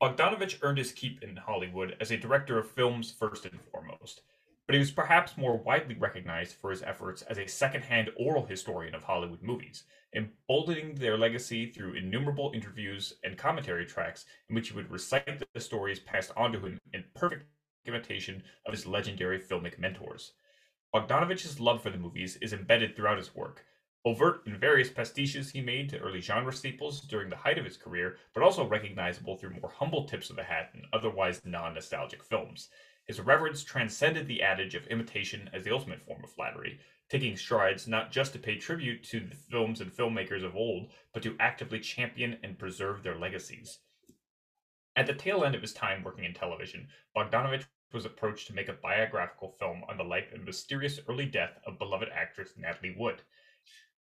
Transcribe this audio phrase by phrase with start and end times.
[0.00, 4.22] Bogdanovich earned his keep in Hollywood as a director of films first and foremost,
[4.66, 8.94] but he was perhaps more widely recognized for his efforts as a second-hand oral historian
[8.94, 9.82] of Hollywood movies,
[10.14, 15.60] emboldening their legacy through innumerable interviews and commentary tracks in which he would recite the
[15.60, 17.46] stories passed on to him in perfect
[17.84, 20.32] imitation of his legendary filmic mentors.
[20.94, 23.64] Bogdanovich's love for the movies is embedded throughout his work,
[24.08, 27.76] overt in various pastiches he made to early genre staples during the height of his
[27.76, 32.24] career, but also recognizable through more humble tips of the hat in otherwise non nostalgic
[32.24, 32.70] films.
[33.04, 36.80] His reverence transcended the adage of imitation as the ultimate form of flattery,
[37.10, 41.22] taking strides not just to pay tribute to the films and filmmakers of old, but
[41.22, 43.80] to actively champion and preserve their legacies.
[44.96, 48.68] At the tail end of his time working in television, Bogdanovich was approached to make
[48.68, 53.22] a biographical film on the life and mysterious early death of beloved actress Natalie Wood.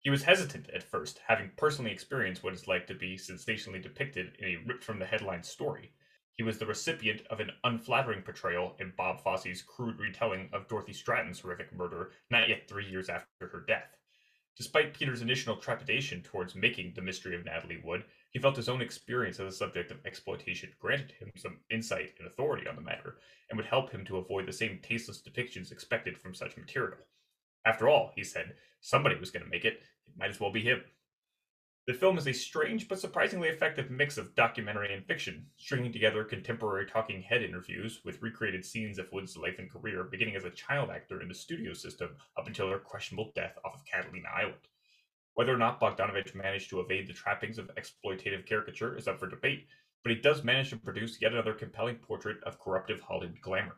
[0.07, 4.37] He was hesitant at first, having personally experienced what it's like to be sensationally depicted
[4.39, 5.91] in a ripped from the headlines story.
[6.33, 10.93] He was the recipient of an unflattering portrayal in Bob Fosse's crude retelling of Dorothy
[10.93, 13.97] Stratten's horrific murder not yet three years after her death.
[14.57, 18.81] Despite Peter's initial trepidation towards making The Mystery of Natalie Wood, he felt his own
[18.81, 23.19] experience as a subject of exploitation granted him some insight and authority on the matter,
[23.51, 27.01] and would help him to avoid the same tasteless depictions expected from such material.
[27.67, 30.63] After all, he said, somebody was going to make it, it might as well be
[30.63, 30.83] him.
[31.89, 36.25] The film is a strange but surprisingly effective mix of documentary and fiction, stringing together
[36.25, 40.51] contemporary talking head interviews with recreated scenes of Wood's life and career, beginning as a
[40.51, 44.69] child actor in the studio system up until her questionable death off of Catalina Island.
[45.35, 49.29] Whether or not Bogdanovich managed to evade the trappings of exploitative caricature is up for
[49.29, 49.67] debate,
[50.03, 53.77] but he does manage to produce yet another compelling portrait of corruptive Hollywood glamour.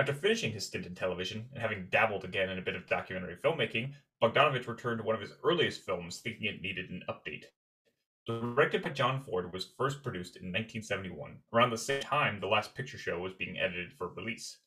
[0.00, 3.36] After finishing his stint in television and having dabbled again in a bit of documentary
[3.36, 7.44] filmmaking, Bogdanovich returned to one of his earliest films thinking it needed an update.
[8.26, 12.74] Directed by John Ford, was first produced in 1971, around the same time The Last
[12.74, 14.60] Picture Show was being edited for release.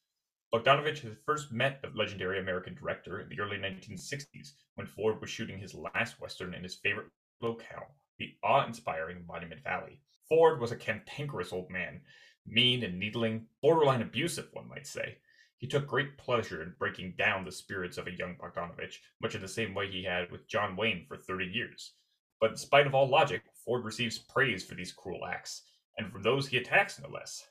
[0.53, 5.31] Bogdanovich had first met the legendary American director in the early 1960s when Ford was
[5.31, 7.07] shooting his last Western in his favorite
[7.41, 9.99] locale, the awe inspiring Monument Valley.
[10.29, 12.01] Ford was a cantankerous old man,
[12.45, 15.17] mean and needling, borderline abusive, one might say.
[15.57, 19.41] He took great pleasure in breaking down the spirits of a young Bogdanovich, much in
[19.41, 21.93] the same way he had with John Wayne for 30 years.
[22.41, 25.63] But in spite of all logic, Ford receives praise for these cruel acts,
[25.97, 27.47] and from those he attacks no less.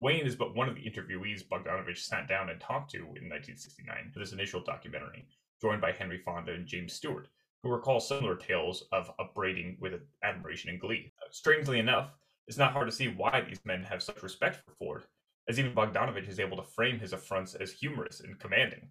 [0.00, 4.12] Wayne is but one of the interviewees Bogdanovich sat down and talked to in 1969
[4.12, 5.26] for this initial documentary,
[5.60, 7.26] joined by Henry Fonda and James Stewart,
[7.62, 11.12] who recall similar tales of upbraiding with admiration and glee.
[11.20, 12.12] Uh, strangely enough,
[12.48, 15.04] it's not hard to see why these men have such respect for Ford,
[15.48, 18.88] as even Bogdanovich is able to frame his affronts as humorous and commanding.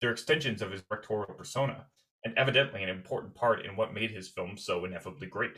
[0.00, 1.86] They're extensions of his directorial persona,
[2.24, 5.56] and evidently an important part in what made his film so ineffably great.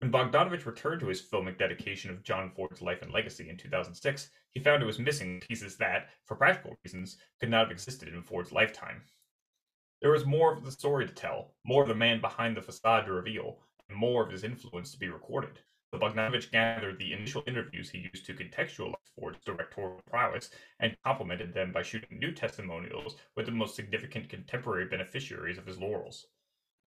[0.00, 4.28] When Bogdanovich returned to his filmic dedication of John Ford's life and legacy in 2006,
[4.50, 8.22] he found it was missing pieces that, for practical reasons, could not have existed in
[8.22, 9.00] Ford's lifetime.
[10.02, 13.06] There was more of the story to tell, more of the man behind the facade
[13.06, 15.60] to reveal, and more of his influence to be recorded.
[15.98, 20.50] Bogdanovich gathered the initial interviews he used to contextualize Ford's directorial prowess
[20.80, 25.78] and complemented them by shooting new testimonials with the most significant contemporary beneficiaries of his
[25.78, 26.26] laurels.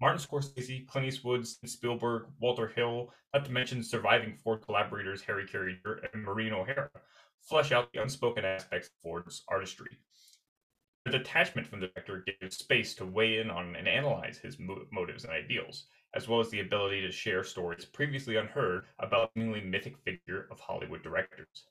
[0.01, 5.79] Martin Scorsese, Clint Eastwood, Spielberg, Walter Hill, not to mention surviving Ford collaborators Harry Carey
[6.13, 6.89] and Maureen O'Hara,
[7.41, 9.97] flesh out the unspoken aspects of Ford's artistry.
[11.05, 15.25] The detachment from the director gives space to weigh in on and analyze his motives
[15.25, 15.85] and ideals,
[16.15, 20.47] as well as the ability to share stories previously unheard about the seemingly mythic figure
[20.51, 21.67] of Hollywood directors.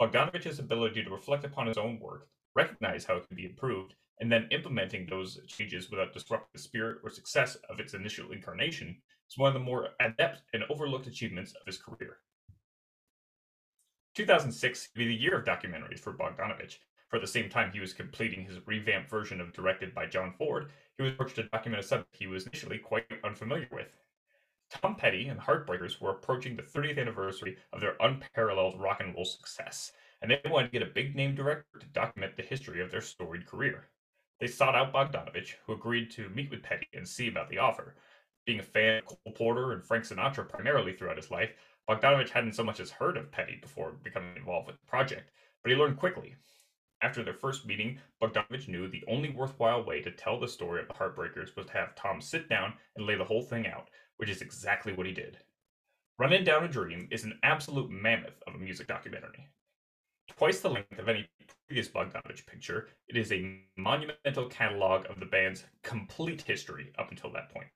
[0.00, 4.30] Bogdanovich's ability to reflect upon his own work, recognize how it can be improved, and
[4.30, 8.96] then implementing those changes without disrupting the spirit or success of its initial incarnation
[9.30, 12.18] is one of the more adept and overlooked achievements of his career.
[14.14, 17.92] 2006 would be the year of documentaries for Bogdanovich, for the same time he was
[17.92, 21.86] completing his revamped version of Directed by John Ford, he was approached to document a
[21.86, 23.96] subject he was initially quite unfamiliar with.
[24.70, 29.24] Tom Petty and Heartbreakers were approaching the 30th anniversary of their unparalleled rock and roll
[29.24, 32.90] success, and they wanted to get a big name director to document the history of
[32.90, 33.88] their storied career.
[34.40, 37.94] They sought out Bogdanovich, who agreed to meet with Petty and see about the offer.
[38.44, 41.54] Being a fan of Cole Porter and Frank Sinatra primarily throughout his life,
[41.88, 45.30] Bogdanovich hadn't so much as heard of Petty before becoming involved with the project,
[45.62, 46.36] but he learned quickly
[47.02, 50.88] after their first meeting, Bogdanovich knew the only worthwhile way to tell the story of
[50.88, 54.28] the Heartbreakers was to have Tom sit down and lay the whole thing out, which
[54.28, 55.38] is exactly what he did.
[56.18, 59.48] Running Down a Dream is an absolute mammoth of a music documentary.
[60.36, 61.26] Twice the length of any
[61.66, 67.32] previous Bogdanovich picture, it is a monumental catalog of the band's complete history up until
[67.32, 67.68] that point.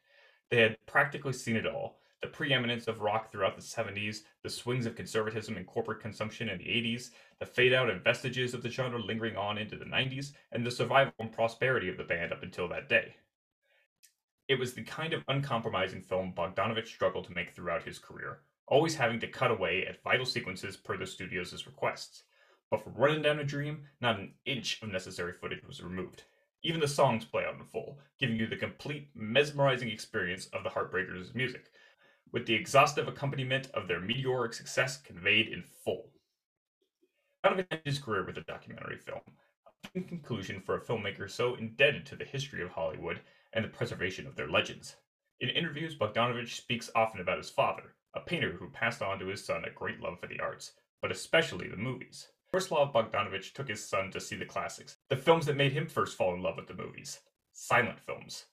[0.50, 4.86] They had practically seen it all, the preeminence of rock throughout the 70s, the swings
[4.86, 8.70] of conservatism and corporate consumption in the 80s, the fade out and vestiges of the
[8.70, 12.42] genre lingering on into the 90s, and the survival and prosperity of the band up
[12.42, 13.16] until that day.
[14.48, 18.94] It was the kind of uncompromising film Bogdanovich struggled to make throughout his career, always
[18.94, 22.22] having to cut away at vital sequences per the studio's requests.
[22.70, 26.22] But for Running Down a Dream, not an inch of necessary footage was removed.
[26.62, 30.70] Even the songs play out in full, giving you the complete, mesmerizing experience of the
[30.70, 31.70] Heartbreakers' music,
[32.34, 36.10] with the exhaustive accompaniment of their meteoric success conveyed in full.
[37.44, 39.20] Out of his career with a documentary film,
[39.94, 43.20] a conclusion for a filmmaker so indebted to the history of Hollywood
[43.52, 44.96] and the preservation of their legends.
[45.38, 49.44] In interviews, Bogdanovich speaks often about his father, a painter who passed on to his
[49.44, 52.26] son a great love for the arts, but especially the movies.
[52.52, 56.16] Miroslav Bogdanovich took his son to see the classics, the films that made him first
[56.16, 57.20] fall in love with the movies,
[57.52, 58.46] silent films.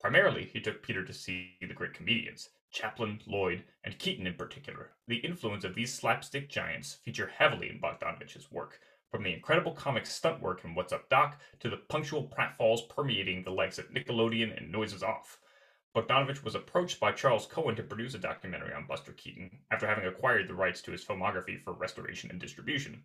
[0.00, 4.90] Primarily, he took Peter to see the great comedians, Chaplin, Lloyd, and Keaton in particular.
[5.06, 8.80] The influence of these slapstick giants feature heavily in Bogdanovich's work,
[9.10, 13.42] from the incredible comic stunt work in What's Up Doc to the punctual pratfalls permeating
[13.42, 15.40] the likes of Nickelodeon and Noises Off.
[15.96, 20.04] Bogdanovich was approached by Charles Cohen to produce a documentary on Buster Keaton after having
[20.04, 23.02] acquired the rights to his filmography for restoration and distribution.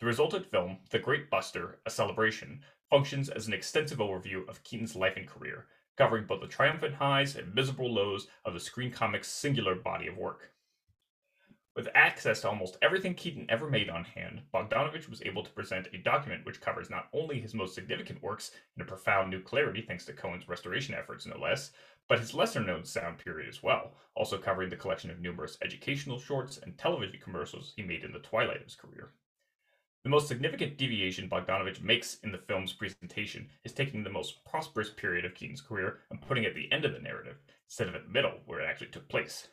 [0.00, 4.96] The resultant film, The Great Buster, A Celebration, functions as an extensive overview of Keaton's
[4.96, 5.66] life and career,
[5.96, 10.16] covering both the triumphant highs and miserable lows of the Screen Comics' singular body of
[10.16, 10.52] work.
[11.74, 15.88] With access to almost everything Keaton ever made on hand, Bogdanovich was able to present
[15.94, 19.80] a document which covers not only his most significant works in a profound new clarity
[19.80, 21.72] thanks to Cohen's restoration efforts, no less,
[22.08, 26.18] but his lesser known sound period as well, also covering the collection of numerous educational
[26.18, 29.14] shorts and television commercials he made in the twilight of his career.
[30.04, 34.90] The most significant deviation Bogdanovich makes in the film's presentation is taking the most prosperous
[34.90, 37.94] period of Keaton's career and putting it at the end of the narrative, instead of
[37.94, 39.46] at the middle, where it actually took place.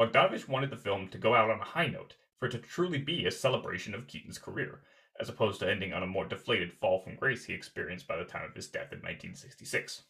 [0.00, 2.96] Bogdanovich wanted the film to go out on a high note, for it to truly
[2.96, 4.80] be a celebration of Keaton's career,
[5.20, 8.24] as opposed to ending on a more deflated fall from grace he experienced by the
[8.24, 10.04] time of his death in 1966.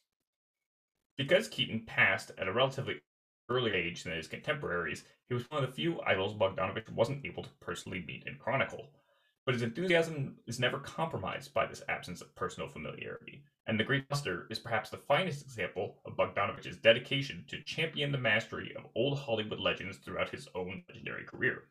[1.16, 3.00] Because Keaton passed at a relatively
[3.48, 7.42] early age than his contemporaries, he was one of the few idols Bogdanovich wasn't able
[7.42, 8.90] to personally meet and chronicle
[9.44, 13.42] but his enthusiasm is never compromised by this absence of personal familiarity.
[13.66, 18.18] And The Great Buster is perhaps the finest example of Bogdanovich's dedication to champion the
[18.18, 21.64] mastery of old Hollywood legends throughout his own legendary career.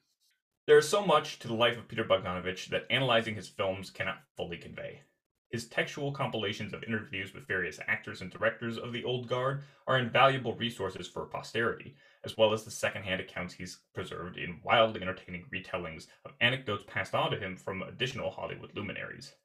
[0.66, 4.24] There is so much to the life of Peter Bogdanovich that analyzing his films cannot
[4.38, 5.02] fully convey.
[5.50, 10.00] His textual compilations of interviews with various actors and directors of the old guard are
[10.00, 15.46] invaluable resources for posterity, as well as the secondhand accounts he's preserved in wildly entertaining
[15.54, 19.36] retellings of anecdotes passed on to him from additional Hollywood luminaries.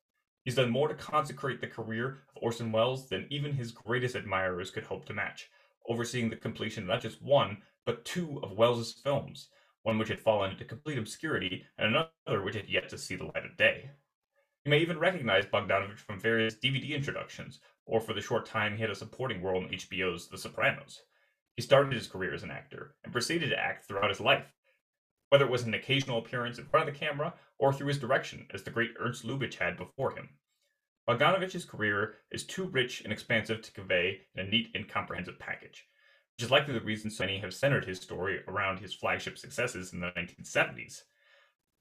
[0.45, 4.71] He's done more to consecrate the career of Orson Welles than even his greatest admirers
[4.71, 5.51] could hope to match,
[5.89, 9.49] overseeing the completion of not just one, but two of Welles's films,
[9.83, 13.25] one which had fallen into complete obscurity and another which had yet to see the
[13.25, 13.91] light of day.
[14.65, 18.83] You may even recognize Bogdanovich from various DVD introductions, or for the short time he
[18.83, 21.03] had a supporting role in HBO's The Sopranos.
[21.59, 24.55] He started his career as an actor and proceeded to act throughout his life,
[25.29, 28.47] whether it was an occasional appearance in front of the camera or through his direction,
[28.55, 30.29] as the great Ernst Lubitsch had before him.
[31.09, 35.89] Bogdanovich's career is too rich and expansive to convey in a neat and comprehensive package,
[36.37, 39.93] which is likely the reason so many have centered his story around his flagship successes
[39.93, 41.03] in the 1970s.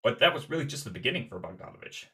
[0.01, 2.05] But that was really just the beginning for Bogdanovich.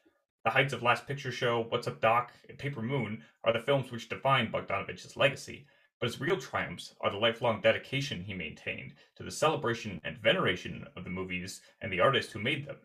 [0.44, 3.90] The Heights of Last Picture Show, What's Up Doc, and Paper Moon are the films
[3.90, 5.66] which define Bogdanovich's legacy,
[6.00, 10.86] but his real triumphs are the lifelong dedication he maintained to the celebration and veneration
[10.96, 12.78] of the movies and the artists who made them.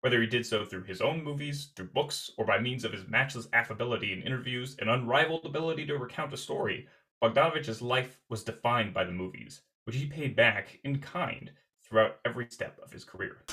[0.00, 3.08] Whether he did so through his own movies, through books, or by means of his
[3.08, 6.86] matchless affability in interviews and unrivaled ability to recount a story,
[7.22, 11.50] Bogdanovich's life was defined by the movies, which he paid back in kind
[11.82, 13.44] throughout every step of his career.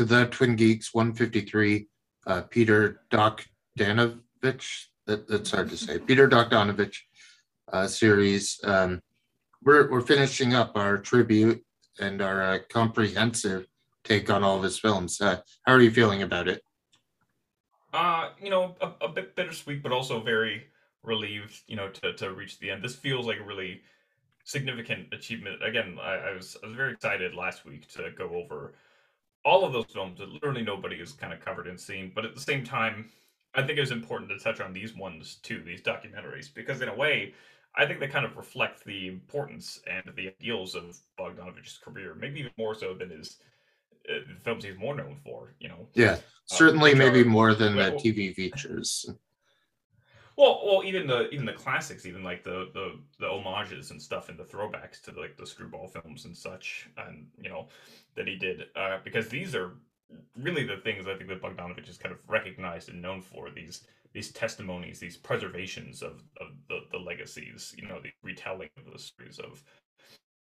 [0.00, 1.86] To the Twin Geeks 153.
[2.26, 3.44] Uh, Peter Doc
[3.78, 4.86] Danovich.
[5.04, 5.98] That, that's hard to say.
[5.98, 6.96] Peter Doc Danovich
[7.70, 8.58] uh, series.
[8.64, 9.02] Um,
[9.62, 11.62] we're we're finishing up our tribute
[11.98, 13.66] and our uh, comprehensive
[14.02, 15.20] take on all of his films.
[15.20, 16.62] Uh, how are you feeling about it?
[17.92, 20.64] Uh, you know, a, a bit bittersweet, but also very
[21.02, 22.82] relieved, you know, to to reach the end.
[22.82, 23.82] This feels like a really
[24.44, 25.62] significant achievement.
[25.62, 28.72] Again, I, I was I was very excited last week to go over
[29.44, 32.12] all of those films that literally nobody has kind of covered and seen.
[32.14, 33.10] But at the same time,
[33.54, 36.88] I think it was important to touch on these ones too, these documentaries, because in
[36.88, 37.34] a way,
[37.76, 42.40] I think they kind of reflect the importance and the ideals of Bogdanovich's career, maybe
[42.40, 43.38] even more so than his
[44.08, 45.54] uh, films he's more known for.
[45.60, 45.86] You know.
[45.94, 46.16] Yeah,
[46.46, 49.08] certainly, uh, maybe are, more than well, the TV features.
[50.40, 54.30] Well, well, even the even the classics, even like the the the homages and stuff
[54.30, 57.68] and the throwbacks to like the screwball films and such, and you know
[58.16, 59.72] that he did, uh, because these are
[60.38, 63.84] really the things I think that Bogdanovich is kind of recognized and known for these
[64.14, 68.98] these testimonies, these preservations of, of the, the legacies, you know, the retelling of the
[68.98, 69.62] stories of,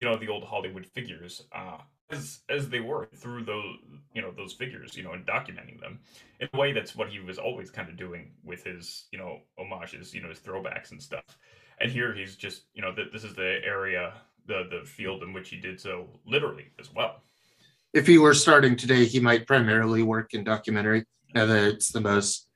[0.01, 1.79] you know, the old Hollywood figures, uh,
[2.09, 3.75] as as they were through those,
[4.13, 5.99] you know, those figures, you know, and documenting them
[6.39, 9.39] in a way that's what he was always kind of doing with his, you know,
[9.57, 11.37] homages, you know, his throwbacks and stuff.
[11.79, 14.13] And here he's just, you know, that this is the area,
[14.47, 17.21] the the field in which he did so literally as well
[17.93, 21.05] if he were starting today, he might primarily work in documentary.
[21.33, 22.47] Now that it's the most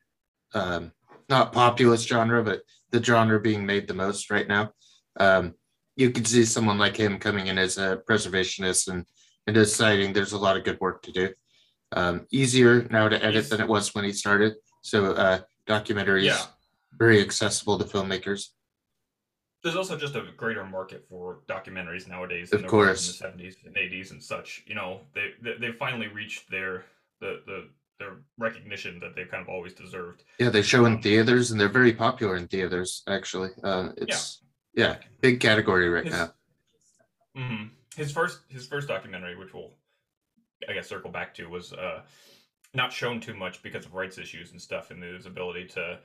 [0.54, 0.92] um,
[1.30, 4.72] not populist genre, but the genre being made the most right now.
[5.20, 5.54] Um,
[5.96, 9.06] you could see someone like him coming in as a preservationist and,
[9.48, 11.30] and deciding there's a lot of good work to do.
[11.92, 14.54] Um, easier now to edit than it was when he started.
[14.82, 16.46] So uh, documentaries yeah.
[16.98, 18.50] very accessible to filmmakers
[19.64, 23.76] there's also just a greater market for documentaries nowadays of course in the 70s and
[23.76, 26.86] 80s and such you know they they, they finally reached their
[27.22, 27.70] the the
[28.00, 31.70] their recognition that they've kind of always deserved yeah they show in theaters and they're
[31.70, 34.42] very popular in theaters actually uh it's
[34.74, 36.32] yeah, yeah big category right his, now
[37.38, 37.64] mm-hmm.
[37.96, 39.72] His first his first documentary which we'll
[40.70, 42.02] i guess circle back to was uh
[42.74, 46.00] not shown too much because of rights issues and stuff and his ability to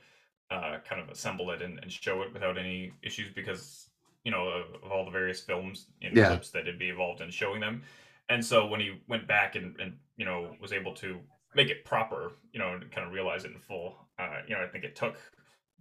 [0.51, 3.89] uh, kind of assemble it and, and, show it without any issues because
[4.23, 6.27] you know of, of all the various films and yeah.
[6.27, 7.83] clips that it'd be involved in showing them.
[8.29, 11.19] And so when he went back and, and you know was able to
[11.55, 14.63] make it proper, you know, and kind of realize it in full, uh, you know,
[14.63, 15.17] I think it took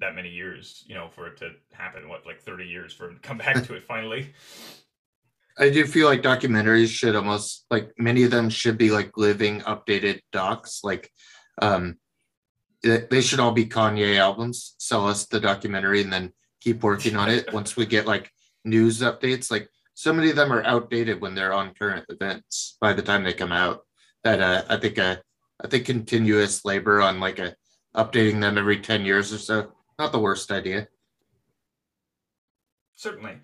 [0.00, 2.08] that many years, you know, for it to happen.
[2.08, 4.34] What like thirty years for him to come back to it finally.
[5.58, 9.60] I do feel like documentaries should almost like many of them should be like living
[9.62, 10.80] updated docs.
[10.84, 11.10] Like
[11.60, 11.96] um
[12.82, 14.76] they should all be Kanye albums.
[14.78, 18.30] Sell us the documentary and then keep working on it once we get like
[18.64, 19.50] news updates.
[19.50, 23.24] Like so many of them are outdated when they're on current events by the time
[23.24, 23.80] they come out.
[24.22, 25.16] That uh, I think uh,
[25.62, 27.56] I think continuous labor on like a
[27.96, 30.86] updating them every 10 years or so, not the worst idea.
[32.94, 33.38] Certainly.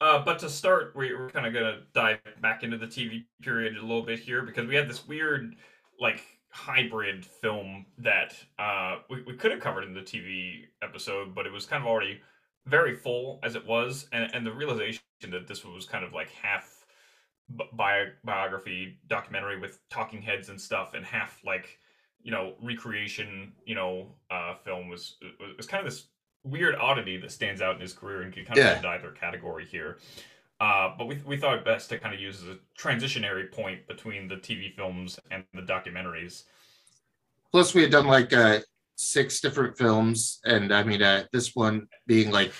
[0.00, 3.76] Uh, but to start, we're kind of going to dive back into the TV period
[3.76, 5.56] a little bit here because we had this weird,
[6.00, 11.46] like, hybrid film that uh, we, we could have covered in the TV episode, but
[11.46, 12.20] it was kind of already
[12.66, 15.00] very full as it was, and, and the realization
[15.30, 16.84] that this was kind of like half
[17.48, 21.78] bi- biography documentary with talking heads and stuff, and half like
[22.22, 25.16] you know recreation, you know, uh, film was
[25.56, 26.08] was kind of this
[26.44, 28.74] weird oddity that stands out in his career and can kind of yeah.
[28.76, 29.98] fit either category here.
[30.60, 33.86] Uh, but we, we thought it best to kind of use as a transitionary point
[33.86, 36.44] between the TV films and the documentaries.
[37.52, 38.58] Plus, we had done like uh,
[38.96, 42.52] six different films, and I mean, uh, this one being like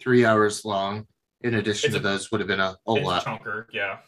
[0.00, 1.06] three hours long.
[1.42, 3.24] In addition it's to a, those, would have been a whole lot.
[3.24, 3.98] chunker, yeah.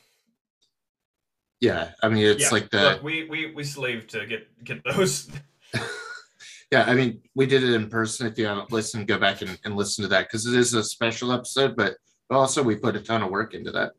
[1.60, 4.82] Yeah, I mean, it's yeah, like the look, we we we slaved to get get
[4.84, 5.28] those.
[6.74, 8.26] yeah, I mean, we did it in person.
[8.26, 10.82] If you haven't listened, go back and, and listen to that because it is a
[10.82, 11.94] special episode, but
[12.30, 13.92] also we put a ton of work into that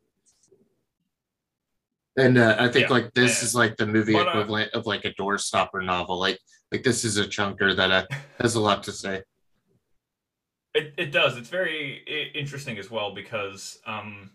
[2.18, 3.46] and uh, i think yeah, like this yeah.
[3.46, 6.40] is like the movie but, uh, equivalent of like a doorstopper novel like
[6.72, 8.06] like this is a chunker that uh,
[8.40, 9.22] has a lot to say
[10.74, 14.32] it, it does it's very interesting as well because um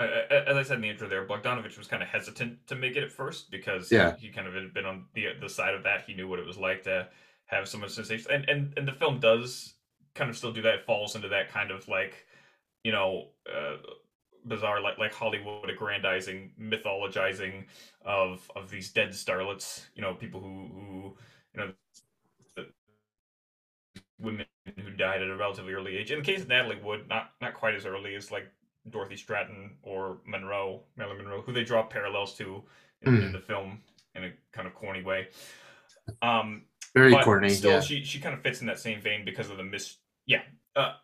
[0.00, 3.04] as I said in the intro there, Bogdanovich was kind of hesitant to make it
[3.04, 4.16] at first because yeah.
[4.16, 6.02] he, he kind of had been on the the side of that.
[6.08, 7.08] He knew what it was like to
[7.52, 9.74] have so much sensation, and and and the film does
[10.14, 10.74] kind of still do that.
[10.74, 12.26] It falls into that kind of like
[12.84, 13.76] you know, uh,
[14.44, 17.64] bizarre like like Hollywood aggrandizing, mythologizing
[18.04, 19.86] of of these dead starlets.
[19.94, 21.16] You know, people who who
[21.54, 21.72] you know.
[24.18, 26.12] Women who died at a relatively early age.
[26.12, 28.46] In the case of Natalie Wood, not not quite as early as like
[28.88, 32.62] Dorothy Stratten or Monroe, Marilyn Monroe, who they draw parallels to
[33.02, 33.26] in, mm.
[33.26, 33.80] in the film
[34.14, 35.28] in a kind of corny way.
[36.20, 37.48] Um, Very corny.
[37.48, 37.80] Still, yeah.
[37.80, 39.96] she she kind of fits in that same vein because of the mis.
[40.26, 40.42] Yeah,
[40.76, 40.94] uh,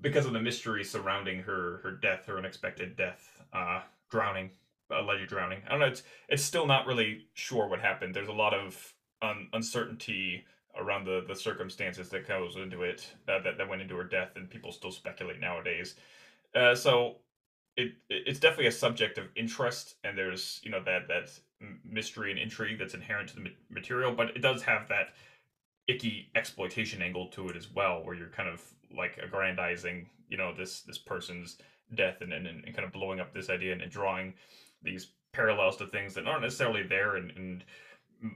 [0.00, 4.50] because of the mystery surrounding her her death, her unexpected death, uh, drowning,
[4.90, 5.60] alleged drowning.
[5.66, 5.86] I don't know.
[5.86, 8.14] It's it's still not really sure what happened.
[8.14, 10.44] There's a lot of un- uncertainty
[10.78, 14.30] around the the circumstances that goes into it uh, that that went into her death,
[14.36, 15.96] and people still speculate nowadays.
[16.54, 17.16] Uh, so
[17.76, 21.30] it it's definitely a subject of interest, and there's you know that that
[21.84, 25.14] mystery and intrigue that's inherent to the material, but it does have that
[25.88, 28.62] icky exploitation angle to it as well, where you're kind of
[28.96, 31.58] like aggrandizing, you know, this this person's
[31.94, 34.32] death and and, and kind of blowing up this idea and, and drawing
[34.82, 37.64] these parallels to things that aren't necessarily there and, and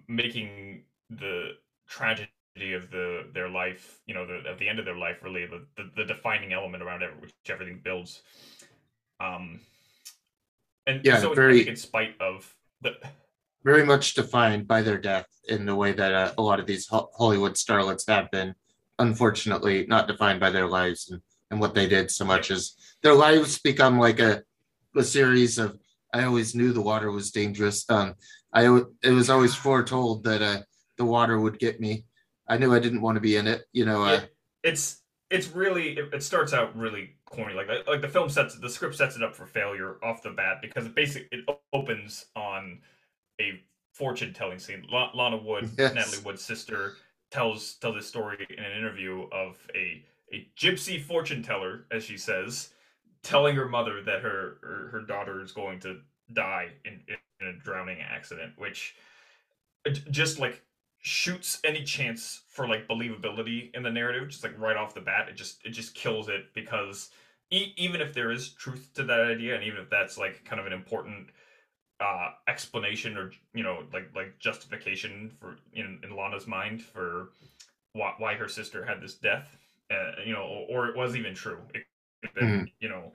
[0.09, 1.53] making the
[1.89, 2.29] tragedy
[2.75, 5.65] of the their life, you know, the, at the end of their life, really the,
[5.77, 8.23] the, the defining element around it, which everything builds.
[9.21, 9.61] Um,
[10.87, 12.55] and Yeah, so very- in spite of
[13.65, 16.87] very much defined by their death in the way that uh, a lot of these
[16.89, 18.55] Ho- Hollywood starlets have been,
[18.99, 23.15] unfortunately, not defined by their lives and, and what they did so much as their
[23.15, 24.43] lives become like a,
[24.97, 25.79] a series of,
[26.13, 27.85] I always knew the water was dangerous.
[27.91, 28.15] Um,
[28.53, 28.67] I,
[29.03, 30.63] it was always foretold that uh,
[30.97, 32.05] the water would get me.
[32.49, 34.05] I knew I didn't want to be in it, you know.
[34.05, 37.55] Uh, it, it's it's really it, it starts out really corny.
[37.55, 40.59] Like like the film sets the script sets it up for failure off the bat
[40.63, 42.81] because it basically it opens on
[43.41, 43.61] a
[43.93, 44.87] fortune telling scene.
[44.91, 45.95] La- lana wood Yes.
[45.95, 46.95] natalie wood's sister
[47.31, 52.17] tells tells this story in an interview of a a gypsy fortune teller as she
[52.17, 52.71] says
[53.23, 56.01] telling her mother that her her, her daughter is going to
[56.33, 57.01] die in,
[57.41, 58.97] in a drowning accident which
[60.11, 60.63] just like
[60.99, 65.29] shoots any chance for like believability in the narrative just like right off the bat.
[65.29, 67.11] It just it just kills it because
[67.55, 70.61] e- even if there is truth to that idea and even if that's like kind
[70.61, 71.29] of an important
[72.01, 77.31] uh explanation or you know like like justification for in, in lana's mind for
[77.93, 79.57] why, why her sister had this death
[79.93, 81.59] uh, you know or, or it was even true.
[81.75, 81.85] It,
[82.41, 82.67] Mhm.
[82.81, 83.13] you know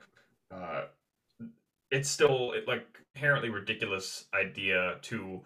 [0.52, 0.84] uh
[1.90, 5.42] it's still it, like inherently ridiculous idea to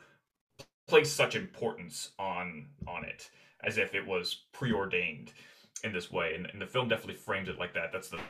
[0.89, 3.31] place such importance on on it
[3.65, 5.33] as if it was preordained
[5.85, 6.35] in this way.
[6.35, 7.93] And, and the film definitely frames it like that.
[7.93, 8.21] That's the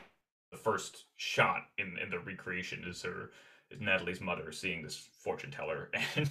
[0.51, 3.31] the first shot in in the recreation is her
[3.71, 5.89] is natalie's mother seeing this fortune teller.
[6.15, 6.29] And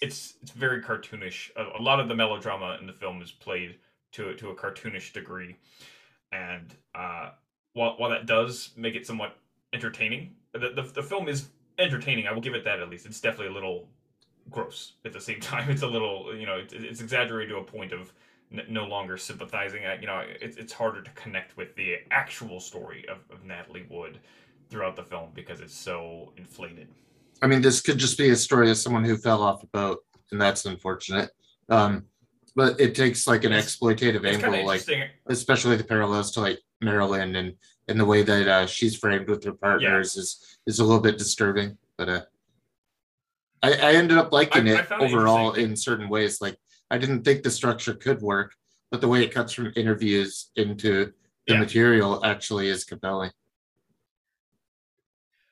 [0.00, 1.50] it's it's very cartoonish.
[1.56, 3.76] A, a lot of the melodrama in the film is played
[4.12, 5.56] to to a cartoonish degree.
[6.32, 7.30] And uh
[7.72, 9.36] while, while that does make it somewhat
[9.72, 12.26] entertaining the, the, the film is entertaining.
[12.26, 13.06] I will give it that at least.
[13.06, 13.88] It's definitely a little
[14.50, 15.70] gross at the same time.
[15.70, 18.12] It's a little, you know, it's, it's exaggerated to a point of
[18.50, 19.84] no longer sympathizing.
[19.84, 23.86] I, you know, it's, it's harder to connect with the actual story of, of Natalie
[23.90, 24.18] Wood
[24.70, 26.88] throughout the film because it's so inflated.
[27.42, 29.98] I mean, this could just be a story of someone who fell off a boat,
[30.32, 31.30] and that's unfortunate.
[31.68, 32.04] Um,
[32.54, 34.84] but it takes like an It's- exploitative It's angle, like
[35.26, 37.54] especially the parallels to like Marilyn and
[37.88, 41.18] and the way that uh, she's framed with her partners is is a little bit
[41.18, 41.76] disturbing.
[41.98, 42.22] But uh,
[43.62, 46.40] I, I ended up liking I- I it it overall in certain ways.
[46.40, 46.56] Like
[46.90, 48.54] I didn't think the structure could work,
[48.90, 51.12] but the way it cuts from interviews into
[51.46, 51.60] the Yeah.
[51.60, 53.32] material actually is compelling.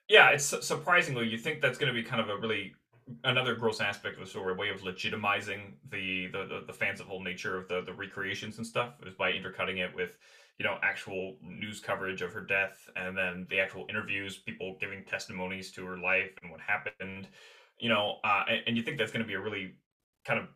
[0.07, 2.75] Yeah, it's surprisingly you think that's going to be kind of a really
[3.23, 7.21] another gross aspect of the story, a way of legitimizing the the, the, the fanciful
[7.21, 10.17] nature of the the recreations and stuff is by intercutting it with
[10.59, 15.03] you know actual news coverage of her death and then the actual interviews, people giving
[15.03, 17.27] testimonies to her life and what happened,
[17.79, 19.73] you know, uh, and, and you think that's going to be a really
[20.23, 20.47] kind of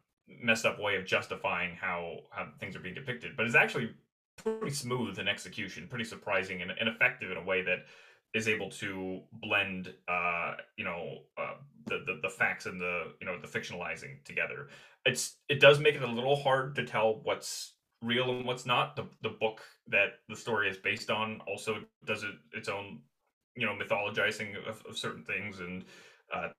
[0.42, 3.92] messed up way of justifying how how things are being depicted, but it's actually
[4.38, 7.86] pretty smooth in execution, pretty surprising and, and effective in a way that
[8.34, 11.56] is able to blend uh you know uh
[11.88, 14.68] the, the the facts and the you know the fictionalizing together.
[15.06, 18.96] It's it does make it a little hard to tell what's real and what's not.
[18.96, 23.00] The the book that the story is based on also does it its own
[23.56, 25.84] you know mythologizing of, of certain things and
[26.34, 26.50] uh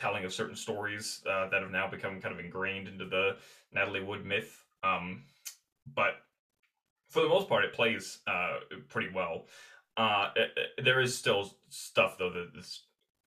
[0.00, 3.36] telling of certain stories uh, that have now become kind of ingrained into the
[3.72, 5.22] natalie wood myth um
[5.94, 6.14] but
[7.08, 9.46] for the most part it plays uh pretty well
[9.96, 12.82] uh, it- it- there is still stuff though that is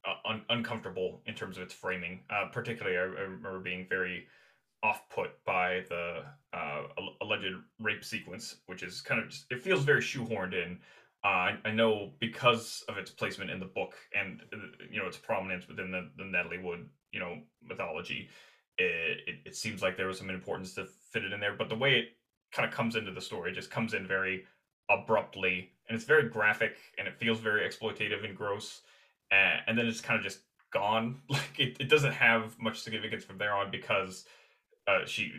[0.05, 2.21] uh, un- uncomfortable in terms of its framing.
[2.31, 4.27] Uh, particularly, I, I remember being very
[4.83, 6.83] off-put by the uh,
[7.21, 10.79] alleged rape sequence, which is kind of just, it feels very shoehorned in.
[11.27, 14.57] I, I know because of its placement in the book and uh,
[14.91, 18.29] you know its prominence within the, the Natalie Wood you know mythology,
[18.79, 21.55] it, it, it seems like there was some importance to fit it in there.
[21.57, 22.09] But the way it
[22.53, 24.45] kind of comes into the story, just comes in very
[24.89, 28.83] abruptly and it's very graphic and it feels very exploitative and gross
[29.31, 30.41] and then it's kind of just
[30.73, 34.25] gone like it, it doesn't have much significance from there on because
[34.87, 35.33] uh, she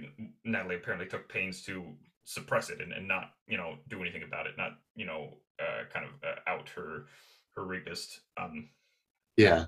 [0.44, 1.86] natalie apparently took pains to
[2.28, 5.84] suppress it and, and not you know do anything about it not you know uh,
[5.94, 7.06] kind of uh, out her
[7.56, 8.68] her rapist um
[9.38, 9.66] Yeah,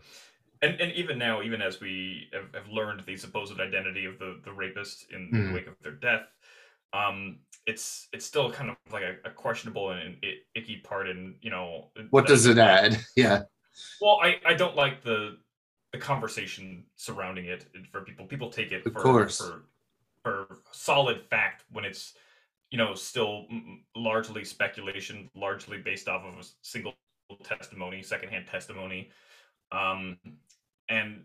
[0.62, 4.42] and and even now, even as we have, have learned the supposed identity of the
[4.44, 5.54] the rapist in the Mhm.
[5.54, 6.28] wake of their death,
[6.92, 10.18] um, it's it's still kind of like a, a questionable and,
[10.56, 12.98] icky part, and you know, what does it add?
[13.16, 13.44] Yeah.
[14.02, 15.38] Well, I I don't like the
[15.94, 18.26] the conversation surrounding it for people.
[18.26, 19.38] People take it of for, course.
[19.38, 19.64] for
[20.24, 22.14] for solid fact when it's
[22.72, 23.46] you know still
[23.96, 26.94] largely speculation, largely based off of a single
[27.44, 29.10] testimony, secondhand testimony,
[29.72, 30.18] um,
[30.90, 31.24] and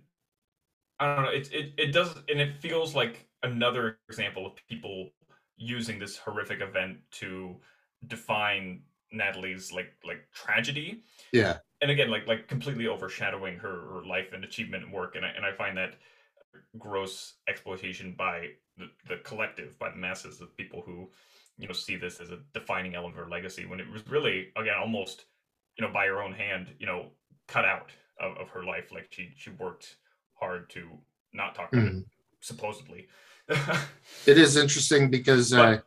[0.98, 1.30] I don't know.
[1.30, 5.10] It it it does, and it feels like another example of people
[5.56, 7.56] using this horrific event to
[8.06, 11.02] define Natalie's like like tragedy.
[11.32, 11.58] Yeah.
[11.82, 15.30] And again, like like completely overshadowing her, her life and achievement and work, and I,
[15.30, 15.94] and I find that
[16.78, 21.08] gross exploitation by the, the collective, by the masses of people who,
[21.58, 24.48] you know, see this as a defining element of her legacy when it was really
[24.56, 25.26] again almost,
[25.78, 27.06] you know, by her own hand, you know,
[27.48, 27.90] cut out
[28.20, 28.90] of, of her life.
[28.92, 29.96] Like she she worked
[30.34, 30.88] hard to
[31.32, 32.00] not talk about mm.
[32.00, 32.06] it,
[32.40, 33.06] supposedly.
[33.48, 35.78] it is interesting because uh,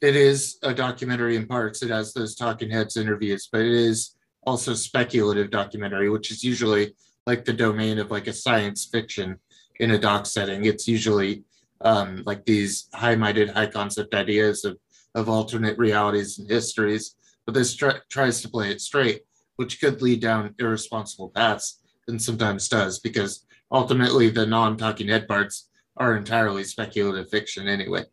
[0.00, 1.82] it is a documentary in parts.
[1.82, 4.14] It has those talking heads interviews, but it is
[4.46, 6.94] also speculative documentary, which is usually
[7.26, 9.38] like the domain of like a science fiction
[9.80, 10.64] in a doc setting.
[10.64, 11.44] It's usually
[11.82, 14.78] um, like these high-minded, high-concept ideas of
[15.14, 17.16] of alternate realities and histories.
[17.46, 19.22] But this tr- tries to play it straight,
[19.56, 25.68] which could lead down irresponsible paths, and sometimes does, because ultimately the non-talking head parts
[25.96, 28.04] are entirely speculative fiction anyway.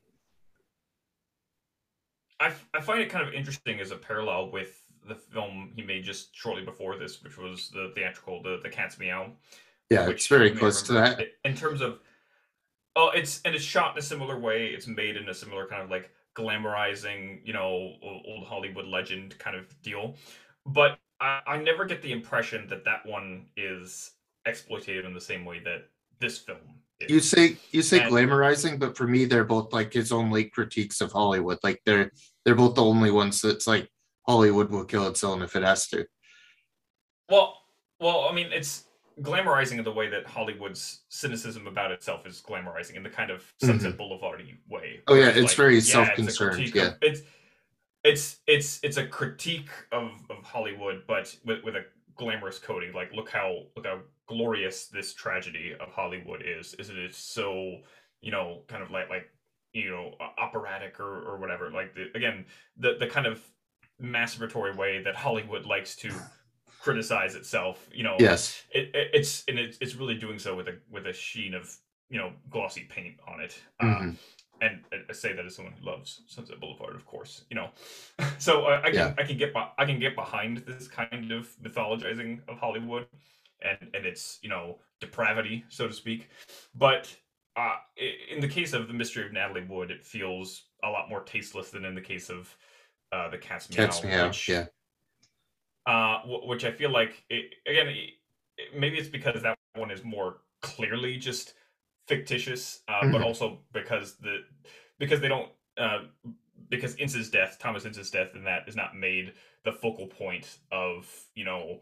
[2.40, 6.04] I, I find it kind of interesting as a parallel with the film he made
[6.04, 9.32] just shortly before this, which was the theatrical, the the Cat's Meow.
[9.90, 11.22] Yeah, it's very close to that.
[11.46, 12.00] In terms of,
[12.96, 14.68] oh, it's and it's shot in a similar way.
[14.68, 19.56] It's made in a similar kind of like glamorizing, you know, old Hollywood legend kind
[19.56, 20.16] of deal.
[20.66, 24.12] But I, I never get the impression that that one is
[24.48, 26.60] exploitative in the same way that this film
[27.00, 31.00] you say you say and, glamorizing, but for me, they're both like his only critiques
[31.00, 31.60] of Hollywood.
[31.64, 32.12] Like they're
[32.44, 33.88] they're both the only ones that's like
[34.26, 36.08] Hollywood will kill its own if it has to.
[37.30, 37.62] Well,
[38.00, 38.86] well, I mean, it's
[39.22, 43.52] glamorizing in the way that Hollywood's cynicism about itself is glamorizing in the kind of
[43.58, 43.98] Sunset mm-hmm.
[43.98, 45.02] Boulevard way.
[45.08, 46.62] Oh yeah, it's like, very yeah, self-concerned.
[46.62, 47.22] It's yeah, of, it's
[48.04, 52.94] it's it's it's a critique of of Hollywood, but with with a glamorous coating.
[52.94, 56.74] Like look how look how glorious this tragedy of Hollywood is.
[56.76, 57.80] Is it it is so
[58.22, 59.30] you know kind of like like
[59.74, 61.72] you know operatic or or whatever.
[61.72, 62.46] Like the, again
[62.78, 63.42] the the kind of
[64.02, 66.12] masturbatory way that Hollywood likes to
[66.88, 67.88] criticize itself.
[67.94, 71.08] You know, yes, it, it, it's and it's it's really doing so with a with
[71.08, 71.76] a sheen of
[72.10, 73.60] you know glossy paint on it.
[73.82, 74.10] Mm-hmm.
[74.10, 74.14] Uh,
[74.60, 77.70] and I say that as someone who loves Sunset Boulevard, of course, you know.
[78.40, 79.14] so I, I can yeah.
[79.18, 83.08] I can get I can get behind this kind of mythologizing of Hollywood,
[83.62, 86.30] and and its you know depravity, so to speak.
[86.74, 87.14] But
[87.56, 87.76] uh,
[88.32, 91.70] in the case of the mystery of Natalie Wood, it feels a lot more tasteless
[91.70, 92.56] than in the case of
[93.12, 93.76] uh, the Cat's Meow.
[93.76, 94.66] Cat's Meow, which, yeah.
[95.88, 97.96] Uh, which I feel like it, again,
[98.78, 101.54] maybe it's because that one is more clearly just
[102.10, 103.14] fictitious, uh, mm-hmm.
[103.14, 104.40] but also because the
[105.00, 106.00] because they don't uh,
[106.70, 111.10] because Ince's death, Thomas Ince's death, and that is not made the focal point of
[111.36, 111.80] you know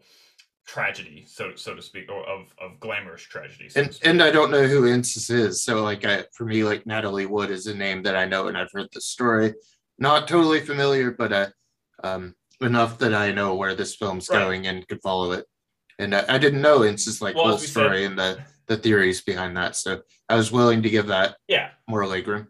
[0.66, 3.68] tragedy, so so to speak, or of of glamorous tragedy.
[3.68, 6.86] So and and I don't know who Inces is, so like I, for me, like
[6.86, 9.54] Natalie Wood is a name that I know and I've heard the story.
[9.98, 11.48] Not totally familiar, but uh,
[12.04, 14.38] um, enough that I know where this film's right.
[14.38, 15.46] going and could follow it.
[15.98, 18.76] And I, I didn't know it's just like well, whole story said, and the the
[18.76, 19.76] theories behind that.
[19.76, 22.48] So I was willing to give that yeah more legroom.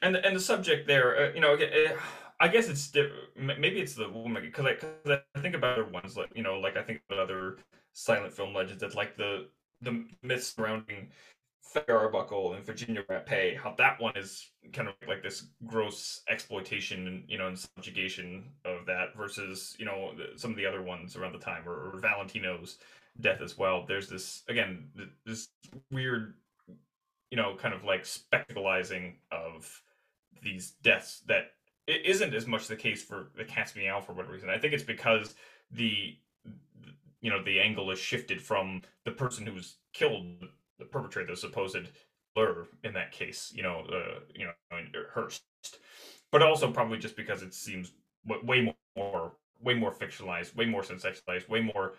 [0.00, 1.92] And the, and the subject there, uh, you know, it, eh,
[2.40, 2.92] I guess it's
[3.36, 6.58] maybe it's the woman because I, cause I think about other ones like you know
[6.60, 7.58] like I think about other
[7.92, 9.48] silent film legends that like the
[9.80, 11.10] the myths surrounding
[11.68, 17.06] Fatty Arbuckle and Virginia Rappe, how that one is kind of like this gross exploitation
[17.06, 21.14] and you know and subjugation of that versus you know some of the other ones
[21.16, 22.78] around the time or, or Valentino's
[23.20, 23.84] death as well.
[23.86, 24.88] There's this again
[25.26, 25.48] this
[25.90, 26.34] weird,
[27.30, 29.82] you know, kind of like spectacleizing of
[30.42, 31.52] these deaths that
[31.86, 34.50] it isn't as much the case for the Cat's Meow for whatever reason.
[34.50, 35.34] I think it's because
[35.70, 36.16] the
[37.20, 41.88] you know the angle is shifted from the person who's killed the perpetrator, the supposed
[42.34, 43.52] blur in that case.
[43.54, 44.52] You know, uh, you know
[45.12, 45.42] Hearst,
[46.30, 47.92] but also probably just because it seems
[48.26, 51.94] way more way more fictionalized, way more sensationalized, way more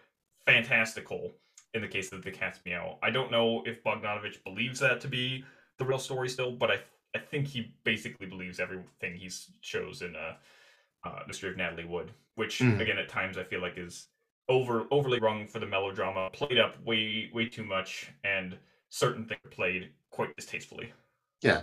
[0.46, 1.34] fantastical
[1.74, 2.98] in the case of the cat's meow.
[3.04, 5.44] I don't know if Bogdanovich believes that to be
[5.78, 6.80] the real story still, but I
[7.16, 10.36] I think he basically believes everything he shows in uh,
[11.04, 12.80] uh, the story of Natalie Wood, which mm.
[12.80, 14.08] again at times I feel like is
[14.50, 18.58] over overly rung for the melodrama, played up way way too much, and
[18.90, 20.92] certain things played quite distastefully.
[21.42, 21.62] Yeah,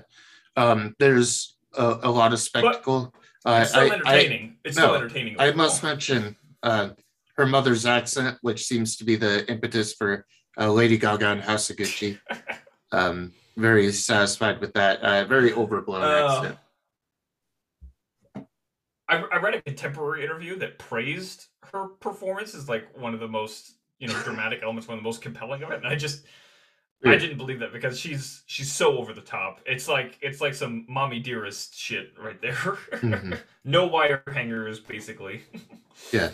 [0.56, 3.12] um, there's a, a lot of spectacle.
[3.44, 4.48] But it's still I, entertaining.
[4.48, 5.36] I, it's no, still entertaining.
[5.38, 6.90] I must mention uh,
[7.36, 10.26] her mother's accent, which seems to be the impetus for
[10.58, 12.18] uh, Lady Gaga and House of Gucci.
[12.92, 15.00] um, very satisfied with that.
[15.00, 16.58] Uh, very overblown Uh, accent.
[19.08, 23.28] I, I read a contemporary interview that praised her performance is like one of the
[23.28, 26.26] most you know dramatic elements, one of the most compelling of it, and I just
[27.04, 29.60] I didn't believe that because she's she's so over the top.
[29.66, 32.54] It's like it's like some mommy dearest shit right there.
[32.92, 33.38] Mhm.
[33.64, 35.42] no wire hangers, basically.
[36.12, 36.30] Yeah.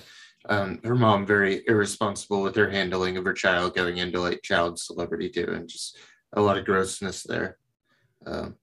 [0.49, 4.79] Um, her mom very irresponsible with her handling of her child going into like child
[4.79, 5.99] celebrity too, and just
[6.33, 7.59] a lot of grossness there.
[8.27, 8.57] Um,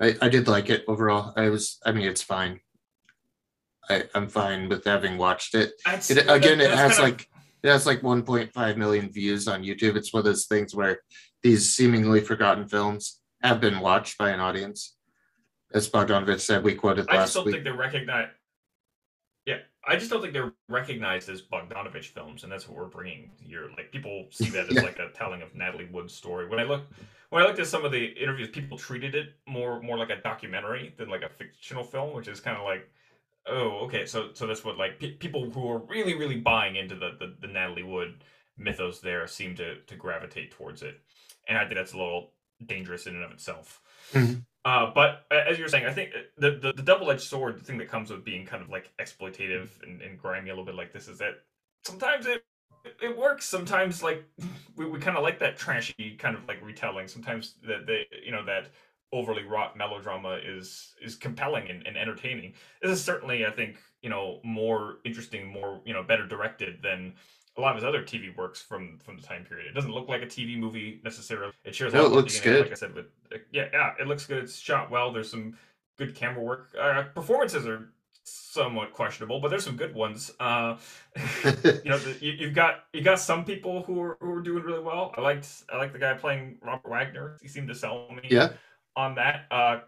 [0.00, 1.32] I I did like it overall.
[1.36, 2.60] I was I mean it's fine.
[3.88, 5.72] I I'm fine with having watched it.
[5.84, 7.28] That's- It, again, it has kind of- like
[7.62, 9.96] it has like 1.5 million views on YouTube.
[9.96, 11.00] It's one of those things where
[11.42, 14.96] these seemingly forgotten films have been watched by an audience.
[15.74, 17.54] As Bogdanovich said, we quoted I just don't week.
[17.56, 18.30] think they're recognized.
[19.46, 23.30] Yeah, I just don't think they're recognized as Bogdanovich films, and that's what we're bringing
[23.40, 23.68] here.
[23.76, 26.48] Like people see that as like a telling of Natalie Wood's story.
[26.48, 26.82] When I look,
[27.30, 30.20] when I looked at some of the interviews, people treated it more more like a
[30.20, 32.88] documentary than like a fictional film, which is kind of like,
[33.48, 36.94] oh, okay, so so that's what like pe- people who are really really buying into
[36.94, 38.24] the, the the Natalie Wood
[38.58, 41.00] mythos there seem to to gravitate towards it,
[41.48, 42.32] and I think that's a little
[42.64, 43.80] dangerous in and of itself.
[44.12, 44.44] Mhm.
[44.64, 47.78] Uh, but as you're saying, I think uh, the, the, the double-edged sword, the thing
[47.78, 50.92] that comes with being kind of like exploitative and, and grimy a little bit like
[50.92, 51.34] this is that
[51.84, 52.44] sometimes it
[53.00, 53.46] it works.
[53.46, 54.24] Sometimes like
[54.76, 57.06] we, we kind of like that trashy kind of like retelling.
[57.06, 58.70] Sometimes that they you know that
[59.12, 62.54] overly wrought melodrama is is compelling and, and entertaining.
[62.82, 67.14] This is certainly I think you know more interesting, more you know better directed than
[67.56, 69.66] a lot of his other TV works from from the time period.
[69.66, 71.52] It doesn't look like a TV movie necessarily.
[71.64, 72.62] It shares No, a it lot of looks good.
[72.62, 74.44] Like I said, with uh, yeah, yeah, it looks good.
[74.44, 75.12] It's shot well.
[75.12, 75.56] There's some
[75.96, 76.68] good camera work.
[76.78, 77.90] Uh, performances are
[78.24, 80.32] somewhat questionable, but there's some good ones.
[80.40, 80.76] Uh,
[81.44, 84.62] you know, the, you, you've got you got some people who are who are doing
[84.64, 85.14] really well.
[85.16, 87.38] I liked I like the guy playing Robert Wagner.
[87.40, 88.50] He seemed to sell me yeah,
[88.96, 89.44] on that.
[89.50, 89.80] Uh,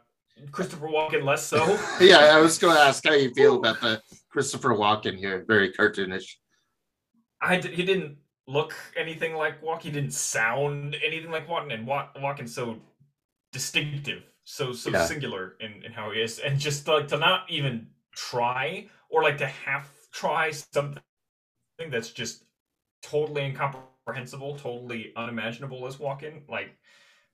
[0.53, 1.79] Christopher Walken less so.
[2.01, 2.19] yeah.
[2.37, 5.45] I was going to ask how you feel about the Christopher Walken here.
[5.49, 6.37] Very cartoonish.
[7.41, 9.83] I he didn't look anything like Walken.
[9.83, 12.79] He didn't sound anything like Walken, and Wa- Walken's so
[13.53, 15.07] distinctive, so so Yeah.
[15.07, 19.39] singular in, in how he is, and just like to not even try or like
[19.39, 21.03] to half try something
[21.91, 22.45] that's just
[23.03, 26.49] totally incomprehensible, totally unimaginable as Walken.
[26.49, 26.71] Like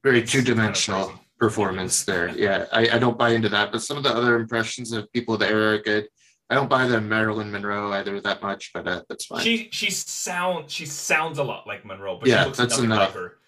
[0.02, 0.48] Very It's kind
[0.90, 1.18] of.
[1.38, 2.28] Performance there.
[2.30, 3.72] Yeah, I, I don't buy into that.
[3.72, 6.08] But some of the other impressions of people era are good.
[6.50, 9.42] I don't buy the Marilyn Monroe either that much, but uh, that's fine.
[9.42, 12.98] she she sound she sounds a lot like Monroe, but Yeah, she looks that's enough.
[12.98, 13.38] like her.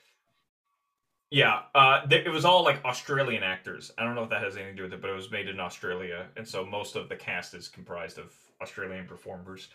[1.30, 3.90] Yeah, uh, th- it was all like Australian actors.
[3.98, 5.48] I don't know if that has anything to do with it, but it was made
[5.48, 9.68] in Australia, and so most of the cast is comprised of Australian performers.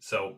[0.00, 0.36] So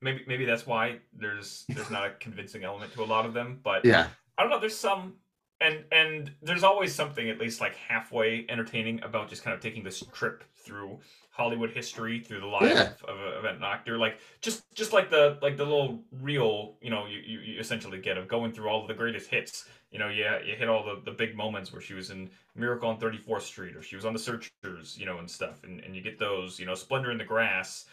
[0.00, 3.60] maybe maybe that's why there's there's not a convincing element to a lot of them.
[3.62, 4.58] But yeah, I don't know.
[4.60, 5.14] There's some,
[5.62, 9.82] and and there's always something at least like halfway entertaining about just kind of taking
[9.84, 10.98] this trip through
[11.30, 12.92] Hollywood history, through the life Yeah.
[13.08, 13.96] of, a, of an actor.
[13.98, 17.98] Like just just like the like the little reel, you know, you, you, you essentially
[17.98, 19.66] get of going through all of the greatest hits.
[19.90, 22.88] You know, yeah, you hit all the, the big moments where she was in Miracle
[22.88, 25.94] on 34th Street or she was on The Searchers, you know, and stuff, and, and
[25.94, 27.84] you get those, you know, Splendor in the Grass.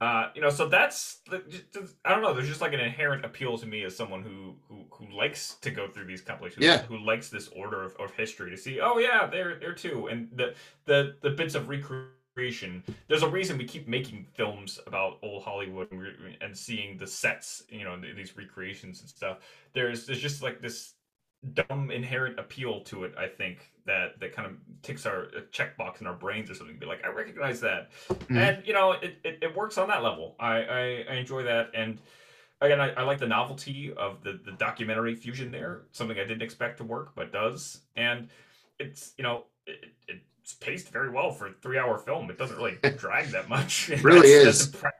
[0.00, 1.40] Uh, you know, so that's the,
[2.04, 2.34] I don't know.
[2.34, 5.70] There's just like an inherent appeal to me as someone who who, who likes to
[5.70, 6.82] go through these compilations, Yeah.
[6.82, 8.80] who likes this order of, of history to see.
[8.80, 10.54] Oh yeah, there there too, and the
[10.86, 12.82] the the bits of recreation.
[13.06, 17.62] There's a reason we keep making films about old Hollywood and, and seeing the sets,
[17.68, 19.38] you know, these recreations and stuff.
[19.72, 20.94] There's there's just like this
[21.54, 23.14] dumb inherent appeal to it.
[23.18, 26.54] I think that that kind of ticks our uh, a checkbox in our brains or
[26.54, 26.76] something.
[26.78, 28.36] Be like, I recognize that mm-hmm.
[28.36, 31.70] and you know it, it, it works on that level I, I i enjoy that
[31.74, 31.98] and
[32.60, 36.42] again i, I like the novelty of the the documentary fusion there something i didn't
[36.42, 38.28] expect to work but does and
[38.78, 42.36] it's you know it, it- it's paced very well for a three hour film it
[42.36, 44.70] doesn't really drag that much Really That's- is.
[44.72, 44.90] that's, impre-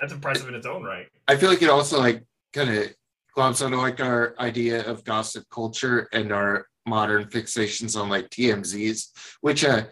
[0.00, 2.94] that's impressive in its own right I feel like it also like kind of
[3.36, 9.08] gloms onto like our idea of gossip culture and our modern fixations on like TMZs,
[9.40, 9.84] which uh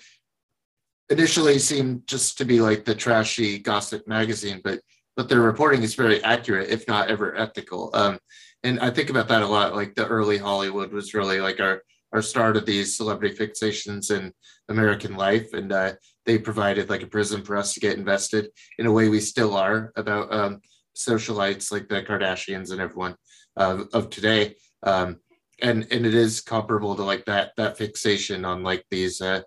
[1.11, 4.81] initially seemed just to be like the trashy gossip magazine, but
[5.16, 7.90] but their reporting is very accurate, if not ever ethical.
[7.92, 8.20] Um,
[8.62, 9.74] and I think about that a lot.
[9.74, 14.33] Like the early Hollywood was really like our our start of these celebrity fixations in
[14.68, 15.92] American life, and uh,
[16.24, 18.48] they provided like a prism for us to get invested
[18.79, 20.61] in a way we still are about um,
[20.96, 23.14] socialites like the Kardashians and everyone
[23.59, 24.55] uh, of today.
[24.83, 25.21] Um,
[25.61, 29.42] and and it is comparable to like that that fixation on like these uh,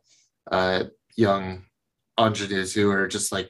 [0.52, 0.84] uh,
[1.16, 1.64] young
[2.20, 3.50] ingenues who are just like,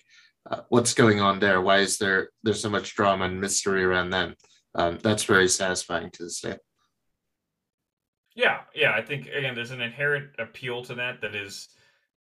[0.50, 1.60] uh, what's going on there?
[1.60, 4.36] Why is there there's so much drama and mystery around them?
[4.76, 6.58] Um, that's very satisfying to this day.
[8.36, 8.94] Yeah, yeah.
[8.94, 11.68] I think again, there's an inherent appeal to that that is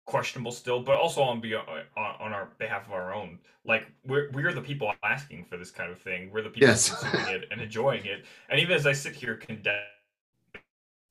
[0.08, 1.64] questionable still, but also on be on,
[1.96, 3.38] on our behalf of our own.
[3.64, 6.30] Like we're we're the people asking for this kind of thing.
[6.32, 6.88] We're the people Yes.
[7.00, 8.24] consuming it and enjoying it.
[8.48, 9.74] And even as I sit here condemn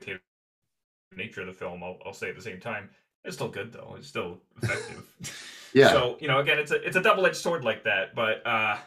[0.02, 0.18] the
[1.16, 2.90] nature of the film, I'll, I'll say at the same time,
[3.24, 3.96] it's still good though.
[3.98, 5.04] It's still effective.
[5.74, 5.90] Yeah.
[5.90, 8.16] So you know, again, it's a it's a double edged sword like that.
[8.16, 8.78] But uh,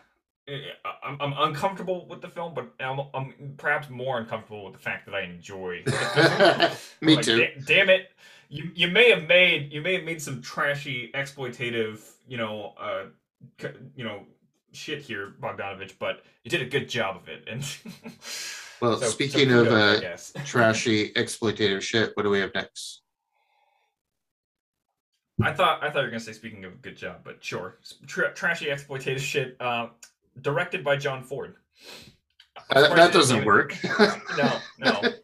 [1.05, 5.05] I'm, I'm uncomfortable with the film, but I'm, I'm perhaps more uncomfortable with the fact
[5.07, 5.83] that I enjoy.
[7.03, 7.37] Me Like, too.
[7.37, 8.11] da- damn it!
[8.52, 13.04] You you may have made you may have made some trashy exploitative you know uh
[13.94, 14.26] you know
[14.72, 17.44] shit here Bogdanovich, but you did a good job of it.
[17.46, 17.62] And
[18.80, 23.02] Well, so- so speaking of kudos, uh, trashy exploitative shit, what do we have next?
[25.42, 27.78] I thought I thought you were gonna say speaking of a good job, but sure,
[28.06, 29.56] Tra- trashy exploitative shit.
[29.60, 29.88] Uh,
[30.42, 31.54] directed by John Ford.
[32.70, 33.76] Uh, that doesn't work.
[34.36, 35.02] No, no.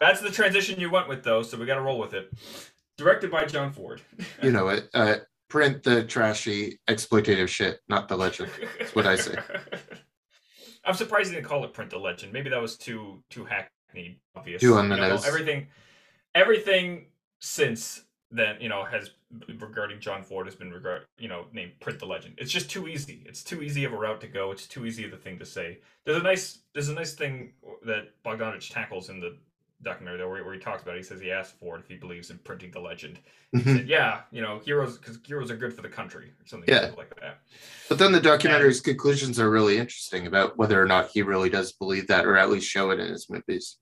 [0.00, 2.32] That's the transition you went with, though, so we got to roll with it.
[2.96, 4.00] Directed by John Ford.
[4.42, 4.88] you know it.
[4.94, 5.16] Uh,
[5.48, 8.50] print the trashy exploitative shit, not the legend.
[8.78, 9.36] That's what I say.
[10.84, 12.32] I'm surprised you didn't call it Print the Legend.
[12.32, 14.62] Maybe that was too too hackneyed, obvious.
[14.62, 15.26] Too on the You know, nose.
[15.26, 15.66] Everything,
[16.34, 17.06] everything
[17.40, 19.10] since then, you know, has
[19.58, 22.34] regarding John Ford has been regard, you know, named Print the Legend.
[22.38, 23.22] It's just too easy.
[23.26, 24.52] It's too easy of a route to go.
[24.52, 25.80] It's too easy of a thing to say.
[26.06, 27.52] There's a nice there's a nice thing
[27.84, 29.36] that Bogdanovich tackles in the
[29.82, 30.94] documentary though, where, where he talks about.
[30.94, 30.98] It.
[30.98, 33.18] He says he asked Ford if he believes in printing the legend.
[33.52, 33.76] He Mhm.
[33.76, 36.92] said, "Yeah, you know, heroes because heroes are good for the country or something Yeah.
[36.96, 37.42] like that."
[37.88, 41.72] But then the documentary's conclusions are really interesting about whether or not he really does
[41.72, 43.78] believe that, or at least show it in his movies.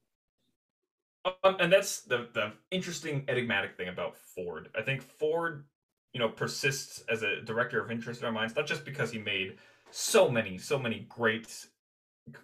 [1.25, 4.69] Um, and that's the the interesting enigmatic thing about Ford.
[4.75, 5.67] I think Ford,
[6.13, 9.19] you know, persists as a director of interest in our minds, not just because he
[9.19, 9.59] made
[9.91, 11.67] so many, so many great,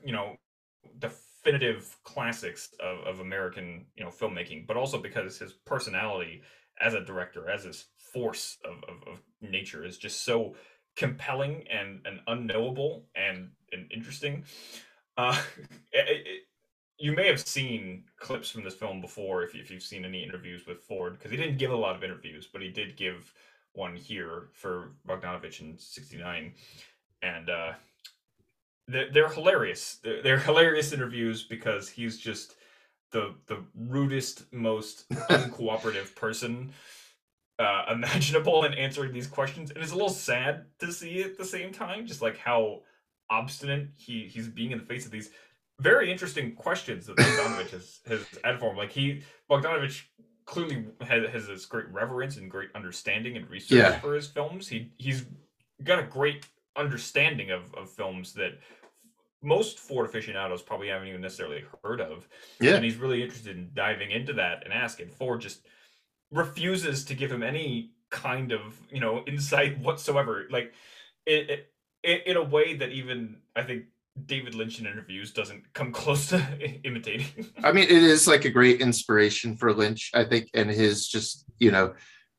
[0.04, 0.38] you know,
[1.46, 6.42] definitive classics of, of American, you know, filmmaking, but also because his personality
[6.82, 10.56] as a director, as his force of, of, of nature is just so
[10.96, 14.44] compelling and, and unknowable and, and interesting.
[15.18, 15.40] Uh,
[15.92, 16.42] it, it,
[16.98, 20.66] you may have seen clips from this film before if, if you've seen any interviews
[20.66, 23.34] with Ford, because he didn't give a lot of interviews, but he did give
[23.74, 26.54] one here for Bogdanovich in '69,
[27.22, 27.74] and uh,
[28.88, 30.00] they're, they're hilarious.
[30.04, 32.56] They're, they're hilarious interviews because he's just
[33.12, 36.72] the the rudest, most uncooperative person
[37.60, 41.46] uh, imaginable in answering these questions, and it's a little sad to see at the
[41.46, 42.82] same time, just like how
[43.30, 45.32] obstinate he he's being in the face of these
[45.82, 48.78] very interesting questions that Bogdanovich has has had for him.
[48.78, 50.04] Like he Bogdanovich
[50.46, 54.00] clearly has, has this great reverence and great understanding and research Yeah.
[54.00, 54.68] for his films.
[54.68, 55.26] He he's
[55.84, 56.46] got a great
[56.76, 58.60] understanding of, of films that
[59.42, 62.28] most Ford aficionados probably haven't even necessarily heard of.
[62.60, 62.76] Yeah.
[62.76, 65.10] And he's really interested in diving into that and asking.
[65.10, 65.62] Ford just
[66.32, 70.48] refuses to give him any kind of, you know, insight whatsoever.
[70.50, 70.74] Like
[71.26, 71.72] it, it,
[72.04, 73.86] it in a way that even I think
[74.26, 76.42] David Lynch in interviews doesn't come close to
[76.84, 77.52] imitating.
[77.64, 81.46] I mean, it is like a great inspiration for Lynch, I think, and his just,
[81.60, 81.94] you know,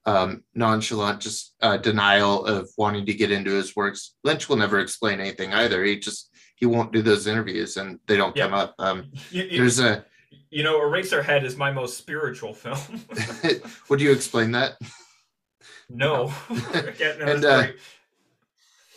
[0.06, 4.14] um, nonchalant just uh, denial of wanting to get into his works.
[4.24, 5.84] Lynch will never explain anything either.
[5.84, 8.74] He just he won't do those interviews, and they don't come up.
[8.78, 10.04] Um, you, you- there's a.
[10.50, 12.78] you know, Eraserhead is my most spiritual film.
[13.90, 14.74] Would you explain that?
[15.90, 16.32] no,
[16.98, 17.66] yeah, no, And, it's uh.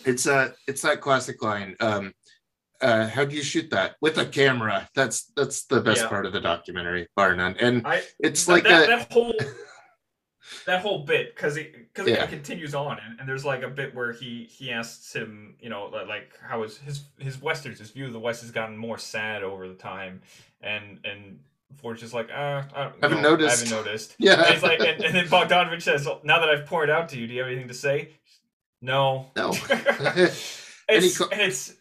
[0.06, 1.76] It's uh it's that classic line.
[1.82, 2.14] Um,
[2.82, 4.88] uh, how do you shoot that with a camera?
[4.96, 6.08] That's that's the best Yeah.
[6.08, 7.58] part of the documentary, bar none.
[7.60, 9.34] And I it's like that, a that whole
[10.66, 12.24] that whole bit because it because Yeah.
[12.24, 15.70] it continues on and, and there's like a bit where he he asks him you
[15.70, 18.98] know like how his his his westerns his view of the west has gotten more
[18.98, 20.22] sad over the time
[20.62, 21.40] and and
[21.78, 24.44] Ford's just like uh I don't Haven't noticed." I haven't noticed yeah.
[24.46, 27.20] and, it's like, and, and then Bogdanovich says well, now that I've pointed out to
[27.20, 28.10] you do you have anything to say
[28.82, 29.50] no No.
[30.90, 31.74] it's, co- and it's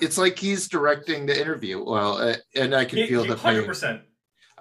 [0.00, 1.82] it's like he's directing the interview.
[1.82, 3.68] Well, uh, and I can feel the hundred pain.
[3.68, 4.02] percent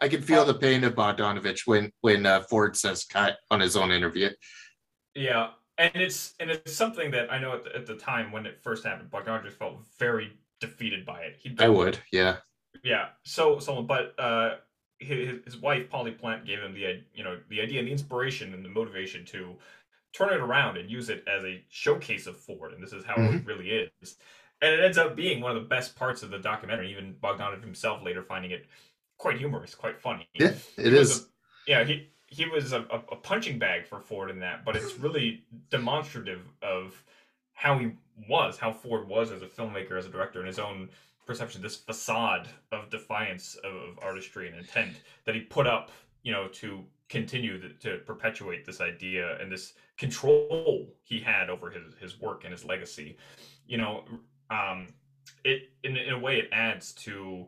[0.01, 3.75] I can feel the pain of Bogdanovich when when uh, Ford says cut on his
[3.75, 4.29] own interview.
[5.15, 8.45] Yeah, and it's and it's something that I know at the, at the time when
[8.45, 11.37] it first happened, Bogdanovich felt very defeated by it.
[11.39, 12.37] He I would, yeah,
[12.83, 13.09] yeah.
[13.23, 14.55] So so but uh,
[14.99, 18.53] his, his wife Polly Platt gave him the you know the idea and the inspiration
[18.53, 19.55] and the motivation to
[20.13, 23.15] turn it around and use it as a showcase of Ford, and this is how
[23.17, 24.17] it really is.
[24.61, 26.91] And it ends up being one of the best parts of the documentary.
[26.91, 28.65] Even Bogdanovich himself later finding it
[29.17, 30.27] quite humorous, quite funny.
[30.33, 31.21] yeah, it is.
[31.21, 31.25] a-
[31.67, 35.43] yeah, he he was a, a punching bag for Ford in that, but it's really
[35.69, 37.01] demonstrative of
[37.53, 37.91] how he
[38.29, 40.89] was, how Ford was as a filmmaker, as a director, and his own
[41.25, 44.95] perception, this facade of defiance of artistry and intent
[45.25, 45.91] that he put up,
[46.23, 51.69] you know, to continue the, to perpetuate this idea and this control he had over
[51.69, 53.17] his his work and his legacy.
[53.65, 54.03] You know,
[54.49, 54.87] um,
[55.43, 57.47] it in, in a way it adds to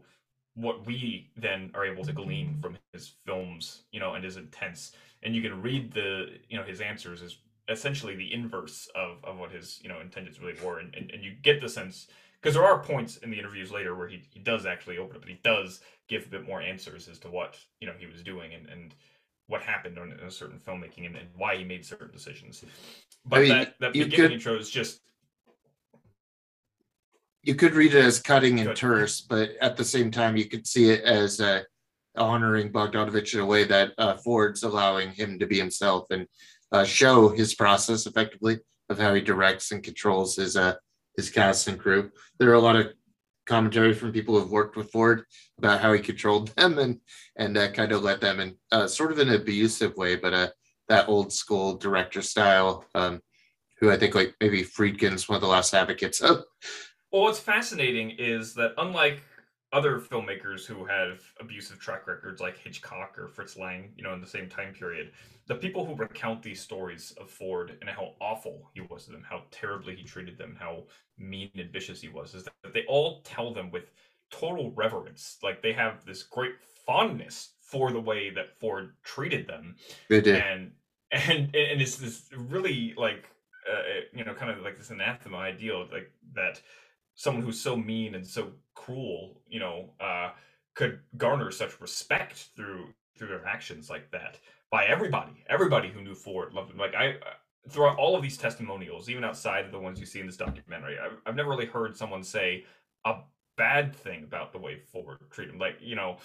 [0.59, 2.61] what we then are able to glean mm-hmm.
[2.61, 4.91] from his films, you know, and his intents.
[5.23, 7.37] And you can read the, you know, his answers is
[7.67, 10.79] essentially the inverse of, of what his, you know, intentions really were.
[10.79, 12.07] And, and, and you get the sense
[12.41, 15.21] because there are points in the interviews later where he, he does actually open up,
[15.21, 18.23] but he does give a bit more answers as to what you know he was
[18.23, 18.95] doing and, and
[19.47, 22.63] what happened on a certain filmmaking and, and why he made certain decisions.
[23.25, 25.01] But I mean, that, that beginning could, intro is just
[27.43, 30.67] you could read it as cutting and terse, but at the same time you could
[30.67, 31.61] see it as uh,
[32.17, 36.27] honoring Bogdanovich in a way that uh, Ford's allowing him to be himself and
[36.71, 38.59] uh, show his process effectively
[38.89, 40.75] of how he directs and controls his uh,
[41.15, 42.11] his cast and crew.
[42.37, 42.93] There are a lot of
[43.45, 45.23] commentary from people who've worked with Ford
[45.57, 46.99] about how he controlled them and
[47.37, 50.49] and uh, kind of let them in uh, sort of an abusive way, but uh,
[50.87, 53.21] that old school director style, um,
[53.79, 56.43] who I think like maybe Friedkin's one of the last advocates of.
[57.11, 59.23] Well, what's fascinating is that unlike
[59.71, 64.21] other filmmakers who have abusive track records like Hitchcock or Fritz Lang, you know, in
[64.21, 65.11] the same time period,
[65.47, 69.23] the people who recount these stories of Ford and how awful he was to them,
[69.27, 70.83] how terribly he treated them, how
[71.17, 73.91] mean and vicious he was, is that they all tell them with
[74.31, 75.37] total reverence.
[75.43, 76.53] Like they have this great
[76.85, 79.75] fondness for the way that Ford treated them.
[80.09, 80.41] They did.
[80.41, 80.71] And
[81.11, 83.29] and and it's this really like
[83.71, 86.61] uh, you know kind of like this anathema ideal like that
[87.19, 90.29] someone who's so mean and so cruel, you know, uh,
[90.73, 92.85] could garner such respect through
[93.17, 94.39] through their actions like that
[94.71, 95.43] by everybody.
[95.49, 96.77] Everybody who knew Ford loved him.
[96.77, 97.33] Like I, uh,
[97.67, 100.97] throughout all of these testimonials, even outside of the ones you see in this documentary,
[100.97, 102.63] I've, I've never really heard someone say
[103.03, 103.15] a
[103.57, 105.59] bad thing about the way Ford treated him.
[105.59, 106.19] Like you know,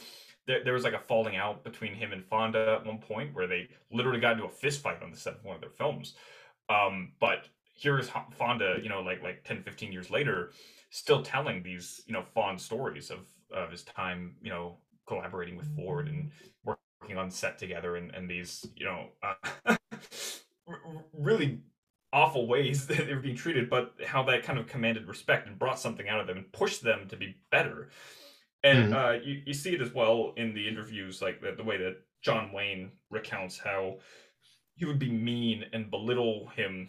[0.47, 3.49] there, there was like a falling out between him and Fonda at one point where
[3.49, 6.15] they literally got into a fist fight on the set of one of their films.
[6.69, 10.53] Um, but here's Fonda, you know, like like 10, 15 years later,
[10.95, 14.77] still telling these you know fond stories of of his time you know
[15.09, 16.31] collaborating with Ford and
[16.65, 19.09] working on set together and and these you know
[19.67, 19.77] uh,
[21.13, 21.61] really
[22.13, 25.59] awful ways that they were being treated, but how that kind of commanded respect and
[25.59, 27.89] brought something out of them and pushed them to be better.
[28.63, 28.95] And mm-hmm.
[28.95, 31.97] uh, you, you see it as well in the interviews, like the, the way that
[32.23, 33.99] John Wayne recounts how
[34.77, 36.89] he would be mean and belittle him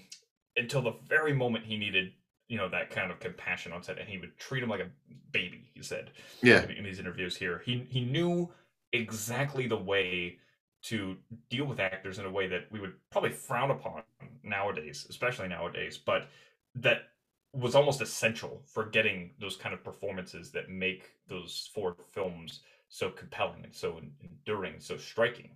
[0.55, 2.11] until the very moment he needed
[2.47, 4.89] you know that kind of compassion on set and he would treat him like a
[5.31, 6.11] baby he said.
[6.41, 6.63] Yeah.
[6.63, 7.61] In, in these interviews here.
[7.65, 8.49] He he knew
[8.93, 10.37] exactly the way
[10.83, 11.17] to
[11.49, 14.03] deal with actors in a way that we would probably frown upon
[14.43, 16.27] nowadays especially nowadays but
[16.75, 17.07] that
[17.55, 23.09] was almost essential for getting those kind of performances that make those Ford films so
[23.09, 25.51] compelling and so enduring so striking.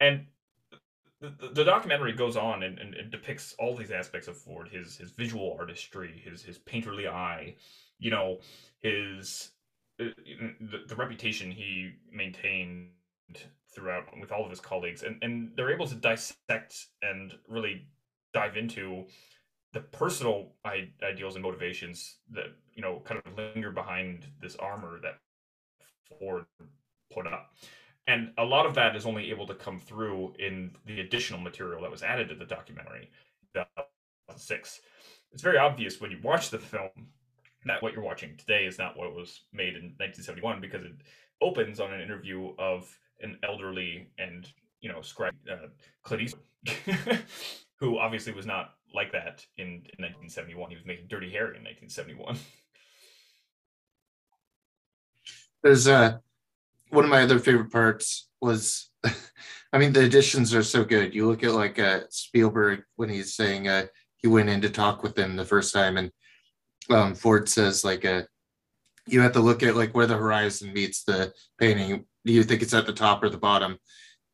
[0.00, 0.26] And
[1.52, 5.10] the, documentary goes on and, and, and, depicts all these aspects of Ford his his
[5.10, 7.54] visual artistry his his painterly eye
[7.98, 8.38] you know
[8.80, 9.50] his
[10.00, 12.88] uh, the, the reputation he maintained
[13.74, 15.02] throughout with all of his colleagues.
[15.02, 17.86] And and they're able to dissect and really
[18.32, 19.04] dive into
[19.72, 20.52] the personal
[21.02, 25.18] ideals and motivations that you know kind of linger behind this armor that
[26.18, 26.44] Ford
[27.12, 27.54] put up
[28.06, 31.82] and a lot of that is only able to come through in the additional material
[31.82, 33.10] that was added to the documentary
[34.36, 34.80] six.
[35.32, 36.90] It's very obvious when you watch the film
[37.66, 40.92] that what you're watching today is not what was made in 1971 because it
[41.40, 42.88] opens on an interview of
[43.20, 44.48] an elderly and
[44.80, 45.68] you know scribe uh,
[46.02, 47.18] Clint Eastwood,
[47.76, 51.64] who obviously was not like that in, in 1971 he was making dirty harry in
[51.64, 52.38] 1971
[55.62, 56.18] there's uh
[56.94, 58.90] one of my other favorite parts was
[59.72, 61.14] I mean the additions are so good.
[61.14, 63.86] You look at like uh, Spielberg when he's saying uh,
[64.16, 66.10] he went in to talk with them the first time, and
[66.90, 68.22] um, Ford says like uh,
[69.06, 72.06] you have to look at like where the horizon meets the painting.
[72.24, 73.78] Do you think it's at the top or the bottom?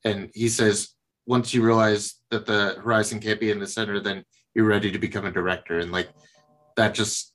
[0.04, 0.90] And he says
[1.26, 4.98] once you realize that the horizon can't be in the center, then you're ready to
[4.98, 5.78] become a director.
[5.78, 6.10] And like
[6.76, 7.32] that just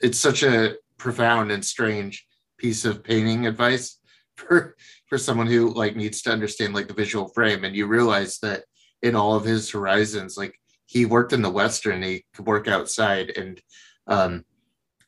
[0.00, 2.26] it's such a profound and strange
[2.58, 3.99] piece of painting advice
[4.40, 4.76] for
[5.08, 8.64] for someone who like needs to understand like the visual frame and you realize that
[9.02, 10.54] in all of his horizons like
[10.86, 13.60] he worked in the western he could work outside and
[14.06, 14.44] um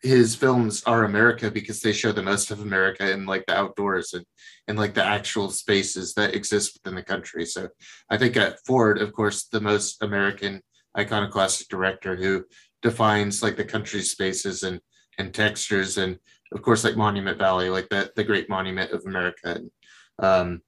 [0.02, 4.12] his films are America because they show the most of America in like the outdoors
[4.14, 4.24] and
[4.66, 7.46] and like the actual spaces that exist within the country.
[7.46, 7.68] So
[8.10, 10.60] I think at Ford, of course, the most American
[10.98, 12.44] iconoclastic director who
[12.82, 14.80] defines like the country spaces and
[15.18, 16.18] and textures and
[16.52, 19.56] of course like Monument Valley, like the the great monument of America.
[19.56, 19.70] And,
[20.18, 20.62] um,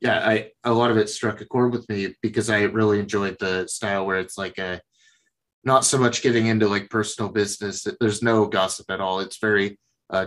[0.00, 3.36] yeah, I a lot of it struck a chord with me because I really enjoyed
[3.40, 4.80] the style where it's like a
[5.64, 7.86] not so much getting into like personal business.
[8.00, 9.20] There's no gossip at all.
[9.20, 9.78] It's very
[10.10, 10.26] uh,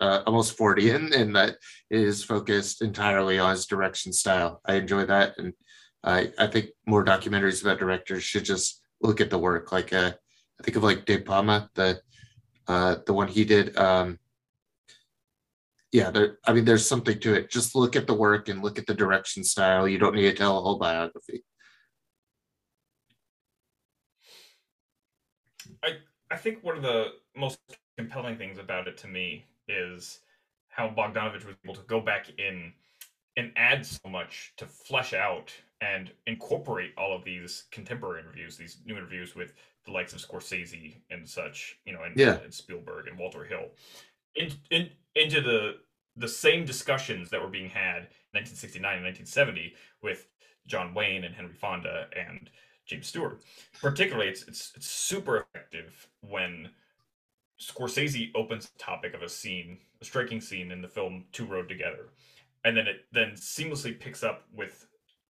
[0.00, 1.56] uh, almost Fordian, and that
[1.90, 4.60] is focused entirely on his direction style.
[4.64, 5.52] I enjoy that, and
[6.02, 9.72] I I think more documentaries about directors should just look at the work.
[9.72, 10.12] Like uh,
[10.60, 12.00] I think of like De Palma, the
[12.68, 13.76] uh, the one he did.
[13.76, 14.18] Um,
[15.92, 16.38] yeah, there.
[16.44, 17.50] I mean, there's something to it.
[17.50, 19.88] Just look at the work and look at the direction style.
[19.88, 21.44] You don't need to tell a whole biography.
[25.82, 25.98] I
[26.30, 27.58] I think one of the most
[27.96, 30.20] compelling things about it to me is
[30.68, 32.72] how Bogdanovich was able to go back in
[33.36, 38.78] and add so much to flesh out and incorporate all of these contemporary interviews, these
[38.86, 39.52] new interviews with
[39.86, 42.38] the likes of Scorsese and such, you know, and, yeah.
[42.42, 43.68] and Spielberg and Walter Hill,
[44.34, 45.76] in, in, into the
[46.18, 50.28] the same discussions that were being had in 1969 and 1970 with
[50.66, 52.48] John Wayne and Henry Fonda and
[52.86, 53.42] James Stewart.
[53.80, 56.70] Particularly, it's it's, it's super effective when
[57.60, 61.68] Scorsese opens the topic of a scene, a striking scene in the film Two Rode
[61.68, 62.10] Together,
[62.64, 64.86] and then it then seamlessly picks up with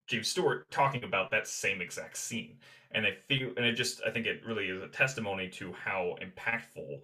[0.07, 2.59] James Stewart talking about that same exact scene.
[2.93, 6.17] And I feel, and it just, I think it really is a testimony to how
[6.23, 7.01] impactful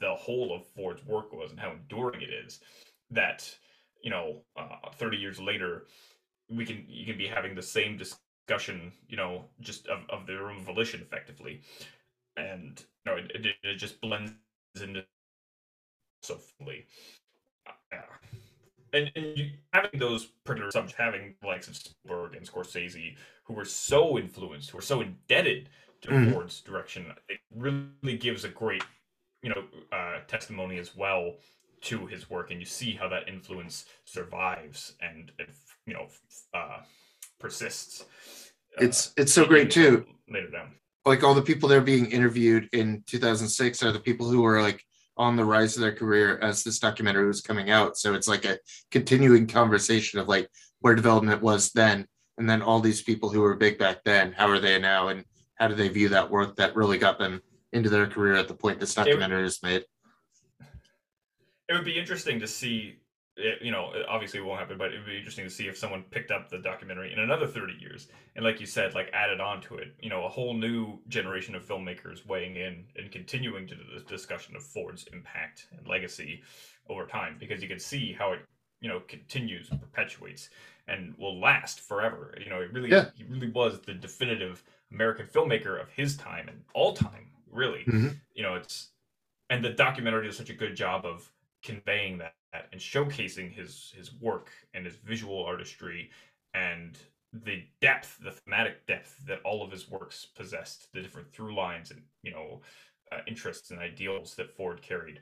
[0.00, 2.60] the whole of Ford's work was and how enduring it is.
[3.10, 3.52] That
[4.02, 5.86] you know, uh, 30 years later,
[6.50, 10.50] we can you can be having the same discussion, you know, just of, of their
[10.50, 11.60] own volition, effectively,
[12.36, 14.32] and you know, it, it, it just blends
[14.80, 15.04] into
[16.22, 16.86] so fully.
[17.66, 17.98] Uh,
[18.92, 23.54] and, and you, having those particular subjects, having the likes of Spielberg and Scorsese, who
[23.54, 25.68] were so influenced, who were so indebted
[26.02, 26.32] to mm.
[26.32, 28.82] Ford's direction, it really gives a great,
[29.42, 31.34] you know, uh, testimony as well
[31.82, 35.48] to his work, and you see how that influence survives and, and
[35.86, 36.06] you know
[36.54, 36.78] uh,
[37.38, 38.02] persists.
[38.78, 40.04] Uh, it's it's so great too.
[40.28, 40.72] Later down,
[41.06, 44.60] like all the people that are being interviewed in 2006 are the people who were
[44.62, 44.84] like
[45.16, 47.96] on the rise of their career as this documentary was coming out.
[47.96, 48.58] So it's like a
[48.90, 50.48] continuing conversation of like
[50.80, 52.06] where development was then,
[52.38, 55.24] and then all these people who were big back then, how are they now, and
[55.56, 57.42] how do they view that work that really got them
[57.72, 59.84] into their career at the point this documentary is made?
[61.68, 62.99] It would be interesting to see
[63.40, 65.76] it, you know, obviously it won't happen, but it would be interesting to see if
[65.76, 69.40] someone picked up the documentary in another 30 years and, like you said, like added
[69.40, 69.94] on to it.
[70.00, 74.54] You know, a whole new generation of filmmakers weighing in and continuing to the discussion
[74.56, 76.42] of Ford's impact and legacy
[76.88, 78.40] over time, because you can see how it,
[78.80, 80.50] you know, continues perpetuates
[80.88, 82.34] and will last forever.
[82.42, 83.06] You know, it really, yeah.
[83.14, 84.62] he really was the definitive
[84.92, 87.84] American filmmaker of his time and all time, really.
[87.86, 88.08] Mm-hmm.
[88.34, 88.90] You know, it's,
[89.48, 91.30] and the documentary does such a good job of
[91.62, 92.34] conveying that
[92.72, 96.10] and showcasing his his work and his visual artistry
[96.54, 96.98] and
[97.32, 101.90] the depth, the thematic depth that all of his works possessed, the different through lines
[101.90, 102.60] and you know
[103.12, 105.20] uh, interests and ideals that Ford carried,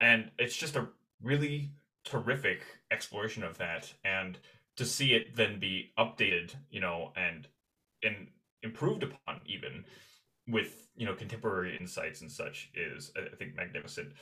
[0.00, 0.88] and it's just a
[1.22, 1.70] really
[2.04, 4.38] terrific exploration of that, and
[4.76, 7.48] to see it then be updated, you know, and
[8.02, 8.28] and
[8.62, 9.84] improved upon even
[10.48, 14.12] with you know contemporary insights and such is I think magnificent,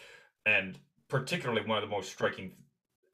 [0.47, 0.79] and
[1.11, 2.53] particularly one of the most striking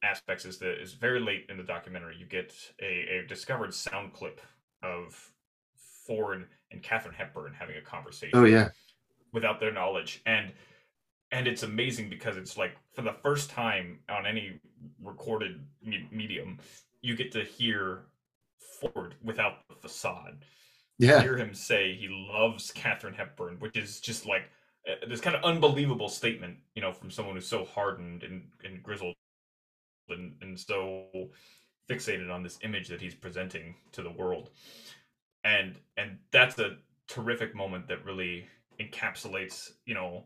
[0.03, 4.13] aspects is that is very late in the documentary you get a, a discovered sound
[4.13, 4.39] clip
[4.83, 5.31] of
[6.05, 8.37] Ford and Katharine Hepburn having a conversation.
[8.37, 8.69] Oh yeah,
[9.33, 10.51] without their knowledge, and
[11.31, 14.59] and it's amazing because it's like for the first time on any
[15.03, 16.59] recorded me- medium,
[17.01, 18.03] you get to hear
[18.79, 20.45] Ford without the facade.
[20.97, 24.49] Yeah, you hear him say he loves Katharine Hepburn, which is just like
[24.87, 28.81] Uh, this kind of unbelievable statement, you know, from someone who's so hardened and, and
[28.81, 29.15] grizzled
[30.09, 31.03] and, and so
[31.89, 34.49] fixated on this image that he's presenting to the world.
[35.43, 36.77] And and that's a
[37.07, 38.47] terrific moment that really
[38.79, 40.23] encapsulates, you know,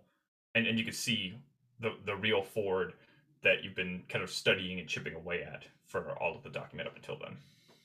[0.56, 1.36] and, and you can see
[1.80, 2.94] the the real Ford
[3.44, 6.88] that you've been kind of studying and chipping away at for all of the document
[6.88, 7.36] up until then.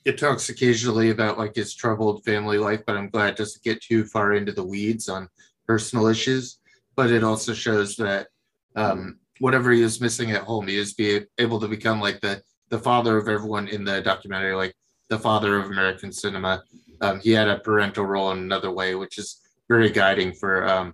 [0.05, 3.81] It talks occasionally about like his troubled family life, but I'm glad it doesn't get
[3.81, 5.27] too far into the weeds on
[5.65, 6.59] personal issues
[6.97, 8.27] but it also shows that
[8.75, 12.41] um, whatever he is missing at home, he is be able to become like the
[12.69, 14.75] the father of everyone in the documentary, like
[15.07, 16.61] the father of American cinema.
[16.99, 19.39] Um, he had a parental role in another way, which is
[19.69, 20.93] very guiding for um,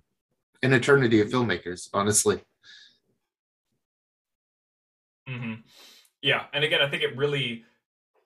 [0.62, 2.42] an eternity of filmmakers, honestly.
[5.26, 5.54] hmm
[6.22, 7.64] Yeah, and again, I think it really,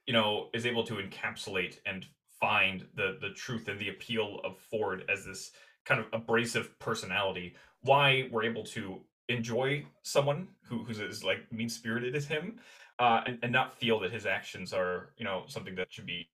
[0.06, 2.04] you know, is able to encapsulate and
[2.40, 5.52] find the the truth and the appeal of Ford as this
[5.84, 7.54] kind of abrasive personality.
[7.88, 12.58] Why we're able to enjoy someone who who's as like mean spirited as him,
[12.98, 16.28] uh, and and not feel that his actions are you know something that should be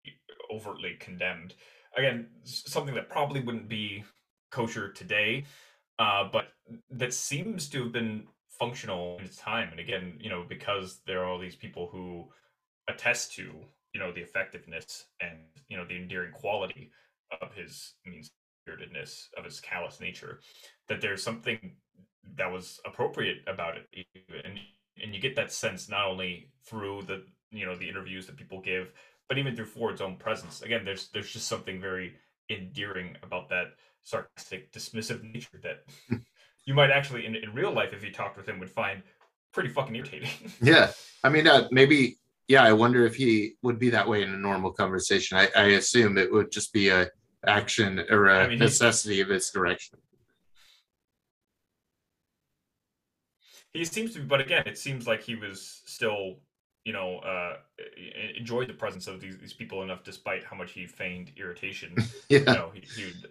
[0.53, 1.55] overtly condemned.
[1.97, 4.05] Again, something that probably wouldn't be
[4.51, 5.45] kosher today,
[5.99, 6.47] uh, but
[6.91, 9.69] that seems to have been functional in its time.
[9.71, 12.29] And again, you know, because there are all these people who
[12.89, 13.45] attest to
[13.93, 15.39] you know the effectiveness and
[15.69, 16.91] you know the endearing quality
[17.41, 18.23] of his mean
[18.65, 20.41] spiritedness of his callous nature
[20.89, 21.77] that there's something
[22.37, 24.07] that was appropriate about it
[24.45, 24.59] and
[25.03, 28.61] and you get that sense not only through the you know the interviews that people
[28.61, 28.93] give
[29.29, 32.15] but even through ford's own presence again there's there's just something very
[32.51, 35.85] endearing about that sarcastic dismissive nature that
[36.65, 39.03] you might actually in, in real life if you talked with him would find
[39.53, 40.29] pretty fucking irritating
[40.61, 40.91] Yeah,
[41.23, 42.19] I mean, uh, maybe.
[42.47, 45.39] Yeah, I wonder if he would be that way in a normal conversation.
[45.39, 47.09] I, I assume it would just be a
[47.47, 49.99] action or a I mean, necessity of its direction.
[53.73, 56.37] he seems to be but again it seems like he was still
[56.85, 57.57] you know uh
[58.37, 61.95] enjoyed the presence of these, these people enough despite how much he feigned irritation
[62.29, 63.29] Yeah, you know he, he would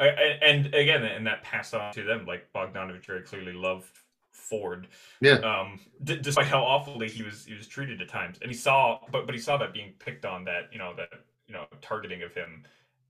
[0.00, 3.98] uh, and, and again and that passed on to them like bogdanovich very clearly loved
[4.32, 4.88] ford
[5.20, 5.34] Yeah.
[5.34, 8.98] um d- despite how awfully he was he was treated at times and he saw
[9.12, 11.10] but but he saw that being picked on that you know that
[11.46, 12.64] you know targeting of him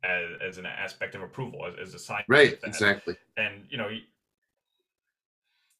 [0.05, 3.17] as, as an aspect of approval as, as a sign right, exactly.
[3.37, 3.89] and you know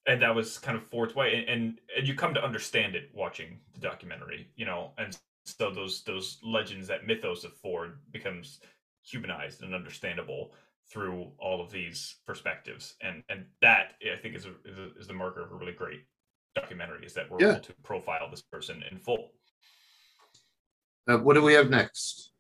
[0.07, 3.11] and that was kind of Ford's way and, and and you come to understand it
[3.15, 5.17] watching the documentary you know and
[5.47, 8.61] so those those legends that mythos of Ford becomes
[9.03, 10.53] humanized and understandable
[10.91, 15.07] through all of these perspectives and and that I think is a, is, a, is
[15.07, 16.05] the marker of a really great
[16.55, 17.53] documentary is that we're Yeah.
[17.53, 19.33] able to profile this person in full
[21.09, 22.31] Uh, what do we have next?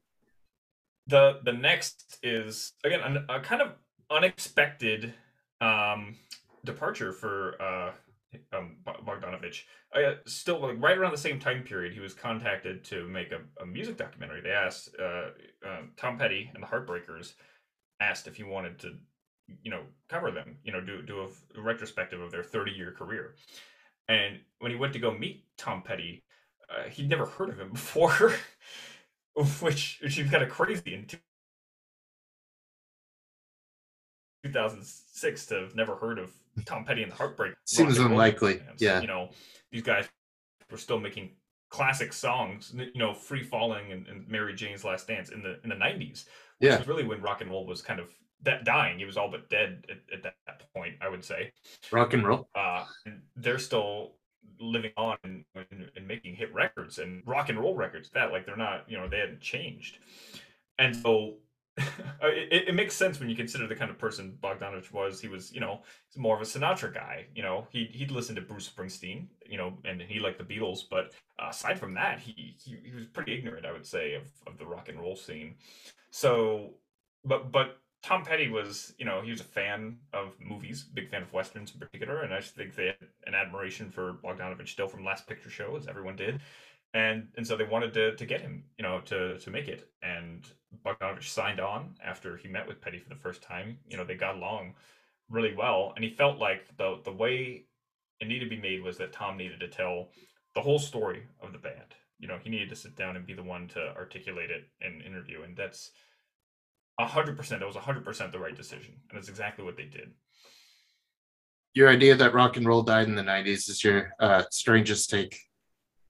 [1.07, 3.73] The the next is again an, a kind of
[4.11, 5.13] unexpected
[5.61, 6.17] um
[6.65, 7.93] departure for uh
[8.57, 9.63] um Bo- Bogdanovich.
[9.95, 13.41] Uh, still like right around the same time period he was contacted to make a,
[13.63, 14.41] a music documentary.
[14.41, 15.31] They asked uh,
[15.67, 17.35] uh tom petty and the heartbreakers
[18.01, 18.97] asked if he wanted to
[19.63, 22.93] you know cover them you know do do a, a retrospective of their 30 year
[22.93, 23.35] career.
[24.09, 26.25] And when he went to go meet tom petty
[26.71, 28.33] uh, he'd never heard of him before
[29.61, 31.07] which which is kind of crazy in
[34.45, 36.30] 2006 to have never heard of
[36.66, 37.55] Tom Petty and the Heartbreak.
[37.64, 38.82] Seems rock and roll unlikely, bands.
[38.82, 39.01] yeah.
[39.01, 39.30] you know
[39.72, 40.07] these guys
[40.70, 41.30] were still making
[41.70, 45.70] classic songs, you know, "Free Falling" and, and "Mary Jane's Last Dance" in the in
[45.70, 46.11] the 90s.
[46.59, 46.78] Which Yeah.
[46.78, 48.11] was really when rock and roll was kind of
[48.43, 48.99] that dying.
[48.99, 51.53] He was all but dead at, at that point, I would say.
[51.91, 52.49] Rock and roll.
[52.55, 54.12] Uh, and they're still
[54.61, 58.11] living on and, and, and making hit records and rock and roll records.
[58.11, 59.99] That like they're not, you know, they hadn't changed.
[60.78, 61.34] And so
[62.22, 65.20] it, it makes sense when you consider the kind of person Bogdanovich was.
[65.20, 67.26] He was, you know, he's more of a Sinatra guy.
[67.34, 70.82] You know, he he'd listen to Bruce Springsteen, you know, and he liked the Beatles.
[70.88, 74.22] But uh, aside from that, he, he he was pretty ignorant, I would say, of
[74.47, 75.57] of the rock and roll scene.
[76.11, 76.74] So,
[77.24, 81.23] but but Tom Petty was, you know, he was a fan of movies, big fan
[81.23, 82.97] of westerns in particular, and I just think they had
[83.27, 86.43] an admiration for Bogdanovich still from Last Picture Show, as everyone did,
[86.93, 89.89] and and so they wanted to to get him, you know, to to make it,
[90.03, 90.47] and
[90.85, 93.79] Bogdanovich signed on after he met with Petty for the first time.
[93.89, 94.75] You know, they got along
[95.31, 97.65] really well, and he felt like the the way
[98.21, 100.11] it needed to be made was that Tom needed to tell
[100.55, 101.95] the whole story of the band.
[102.19, 104.93] You know, he needed to sit down and be the one to articulate it in
[104.93, 105.91] an interview, and that's
[107.03, 107.61] hundred percent.
[107.61, 110.12] That was a hundred percent the right decision, and that's exactly what they did.
[111.74, 115.36] Your idea that rock and roll died in the '90s is your uh, strangest take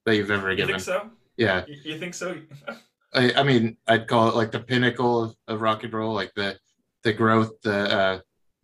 [0.05, 0.74] that you've ever You given.
[0.74, 1.11] think so?
[1.37, 2.37] Yeah, You, you think so?
[3.14, 6.32] I, I mean, I'd call it like the pinnacle of, of rock and roll, like
[6.35, 6.59] the
[7.03, 8.18] the growth, the uh,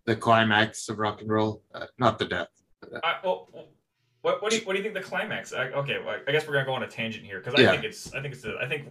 [0.06, 2.48] the climax of rock and roll, uh, not the death.
[3.04, 3.68] I, well, well,
[4.22, 5.52] what, what do you what do you think the climax?
[5.54, 7.70] I, okay, well, I guess we're gonna go on a tangent here because I Yeah.
[7.70, 8.88] think it's I think it's the, I think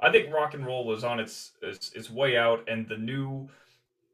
[0.00, 3.48] I think rock and roll was on its, its its way out, and the new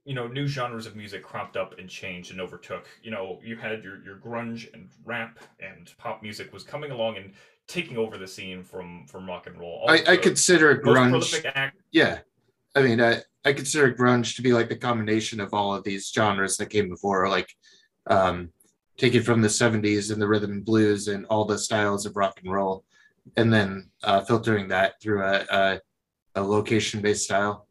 [0.04, 2.86] you know new genres of music cropped up and changed and overtook.
[3.02, 7.16] You know, you had your your grunge and rap and pop music was coming along
[7.16, 7.32] and
[7.66, 9.84] taking over the scene from from rock and roll.
[9.88, 11.52] I, I consider most grunge.
[11.54, 12.18] act- Yeah,
[12.74, 16.10] I mean, I I consider grunge to be like the combination of all of these
[16.10, 17.48] genres that came before, like
[18.06, 18.50] um,
[18.96, 22.40] taken from the '70s and the rhythm and blues and all the styles of rock
[22.42, 22.84] and roll,
[23.36, 25.80] and then uh, filtering that through a a,
[26.34, 27.66] a location-based style.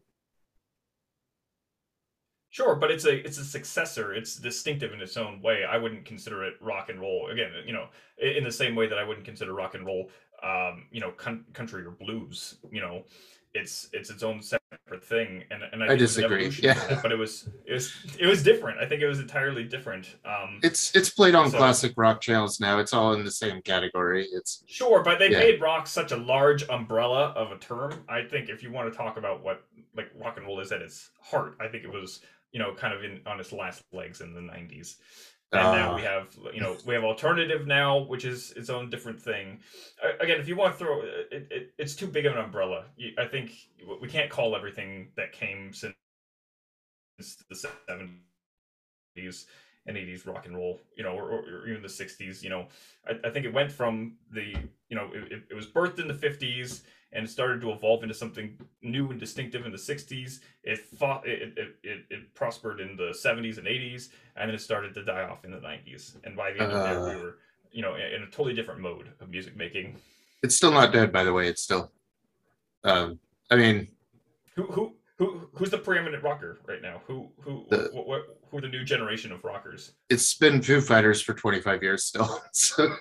[2.49, 4.13] Sure, but it's a it's a successor.
[4.13, 5.63] It's distinctive in its own way.
[5.65, 7.29] I wouldn't consider it rock and roll.
[7.31, 7.87] Again, you know,
[8.19, 10.11] in the same way that I wouldn't consider rock and roll,
[10.43, 12.57] um, you know, country or blues.
[12.71, 13.05] You know,
[13.53, 15.43] it's it's its own separate thing.
[15.51, 16.49] And and I, I disagree.
[16.61, 18.79] Yeah, it, but it was it was it was different.
[18.79, 20.15] I think it was entirely different.
[20.25, 22.79] Um, it's it's played on so, classic rock channels now.
[22.79, 24.27] It's all in the same category.
[24.31, 25.39] It's sure, but they yeah.
[25.39, 28.03] made rock such a large umbrella of a term.
[28.09, 29.63] I think if you want to talk about what
[29.95, 32.21] like rock and roll is at its heart, I think it was
[32.53, 34.95] you know, kind of in on its last legs in the '90s.
[35.53, 38.89] And uh, now we have, you know, we have alternative now, which is its own
[38.89, 39.59] different thing.
[40.19, 42.85] Again, if you want to throw it, it it's too big of an umbrella.
[43.19, 43.51] I think
[44.01, 45.93] we can't call everything that came since
[47.49, 47.55] the
[47.87, 49.45] '70s
[49.85, 52.41] and 80s rock and roll, you know, or, or even the 60s.
[52.41, 52.67] You know,
[53.07, 54.55] I, I, think it went from the,
[54.87, 56.83] you know, it, it was birthed in the 50s
[57.13, 60.39] and it started to evolve into something new and distinctive in the 60s.
[60.63, 64.61] It fought, it, it, it, it, prospered in the 70s and 80s, and then it
[64.61, 66.15] started to die off in the 90s.
[66.23, 67.37] And by the end uh, of there, we were,
[67.71, 69.95] you know, in, in, a totally different mode of music making.
[70.41, 71.47] It's still not dead, by the way.
[71.47, 71.91] It's still,
[72.83, 73.19] um,
[73.51, 73.87] I mean,
[74.55, 77.01] who who who who's the preeminent rocker right now?
[77.07, 79.93] Who who the, what, what, who are the new generation of rockers?
[80.09, 82.41] It's been Foo Fighters for 25 years still.
[82.53, 82.95] So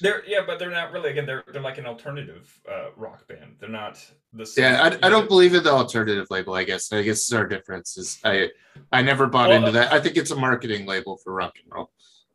[0.00, 1.10] they're yeah, but they're not really.
[1.10, 3.56] Again, they're they're like an alternative uh, rock band.
[3.58, 4.64] They're not the same.
[4.64, 6.54] Yeah, I, I don't believe in the alternative label.
[6.54, 8.50] I guess I guess our difference is I
[8.92, 9.92] I never bought well, into that.
[9.92, 11.90] I think it's a marketing label for rock and roll.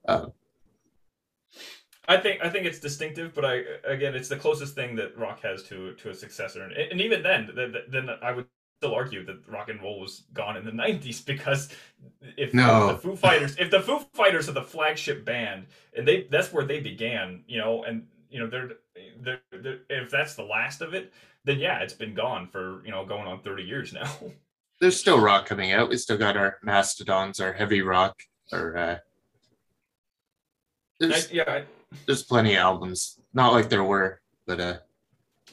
[0.07, 0.27] Uh,
[2.07, 5.41] I think I think it's distinctive, but I again, it's the closest thing that rock
[5.41, 7.49] has to to a successor, and, and even then,
[7.89, 8.45] then I would
[8.77, 11.69] still argue that rock and roll was gone in the 90s because
[12.37, 12.87] if no.
[12.87, 15.65] the Foo Fighters if the Foo Fighters are the flagship band
[15.97, 18.71] and they that's where they began, you know, and you know they're,
[19.21, 21.13] they're, they're if that's the last of it,
[21.45, 24.11] then yeah, it's been gone for, you know, going on 30 years now.
[24.81, 25.87] There's still rock coming out.
[25.87, 28.19] We still got our Mastodons, our heavy rock,
[28.51, 28.97] or uh
[30.99, 31.63] there's, I, yeah, I,
[32.05, 33.19] there's plenty of albums.
[33.33, 34.77] Not like there were, but uh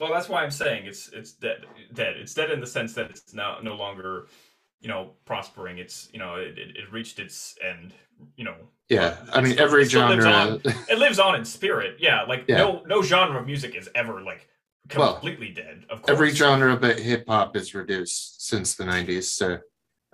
[0.00, 1.66] well, that's why I'm saying it's it's dead.
[1.92, 2.16] Dead.
[2.16, 4.26] It's dead in the sense that it's now no longer,
[4.80, 5.78] you know, prospering.
[5.78, 7.92] It's you know it, it, it reached its end.
[8.36, 8.54] You know.
[8.88, 10.16] Yeah, I mean every genre.
[10.16, 11.96] Lives on, it lives on in spirit.
[11.98, 12.58] Yeah, like yeah.
[12.58, 14.48] no no genre of music is ever like
[14.88, 15.84] completely well, dead.
[15.90, 16.14] Of course.
[16.14, 19.24] Every genre but hip hop is reduced since the '90s.
[19.24, 19.58] So,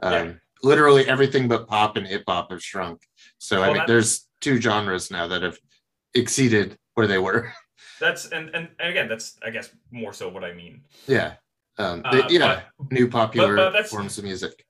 [0.02, 0.32] um, yeah.
[0.62, 3.02] literally everything but pop and hip hop have shrunk.
[3.38, 5.58] So well, I mean, there's two genres now that have
[6.14, 7.52] exceeded where they were.
[8.00, 10.82] That's and, and and again, that's I guess more so what I mean.
[11.06, 11.34] Yeah.
[11.78, 14.66] Um, uh, yeah, but, new popular but, but forms of music.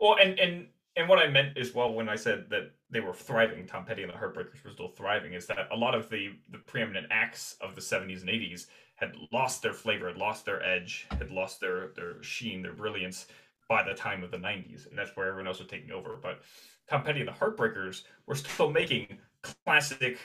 [0.00, 0.66] Well, and and
[0.96, 4.02] and what I meant as well when I said that they were thriving, Tom Petty
[4.02, 7.56] and the Heartbreakers were still thriving, is that a lot of the the preeminent acts
[7.60, 11.60] of the 70s and 80s had lost their flavor, had lost their edge, had lost
[11.60, 13.26] their their sheen, their brilliance
[13.68, 16.18] by the time of the 90s, and that's where everyone else was taking over.
[16.22, 16.42] But
[16.88, 20.18] Tom Petty and the Heartbreakers were still making classic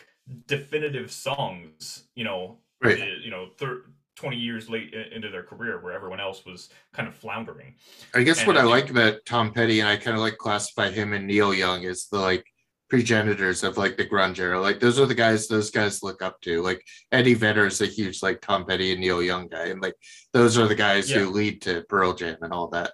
[0.47, 2.99] definitive songs, you know, right.
[2.99, 7.07] Eh, you know, thir- 20 years late into their career where everyone else was kind
[7.07, 7.75] of floundering.
[8.13, 10.91] I guess and what I, like about Tom Petty and I kind of like classify
[10.91, 12.45] him and Neil Young as the like
[12.89, 14.59] progenitors of like the grunge era.
[14.59, 16.61] Like those are the guys those guys look up to.
[16.61, 19.67] Like Eddie Vedder is a huge like Tom Petty and Neil Young guy.
[19.67, 19.95] And like
[20.33, 21.19] those are the guys yeah.
[21.19, 22.91] who lead to Pearl Jam and all that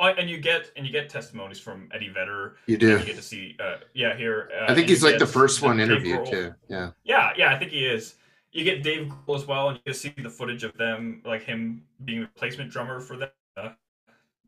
[0.00, 2.56] and you get and you get testimonies from Eddie Vedder.
[2.66, 2.98] You do.
[2.98, 4.50] You get to see, uh, yeah, here.
[4.58, 6.54] Uh, I think he's like the first one interviewed too.
[6.68, 6.90] Yeah.
[7.04, 8.16] Yeah, yeah, I think he is.
[8.52, 11.82] You get Dave Grohl as well, and you see the footage of them, like him
[12.04, 13.70] being the replacement drummer for the uh,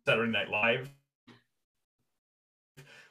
[0.07, 0.89] Saturday Night Live,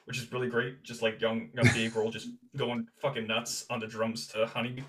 [0.06, 0.82] which is really great.
[0.82, 4.82] Just like young, young Dave Grohl, just going fucking nuts on the drums to Honey.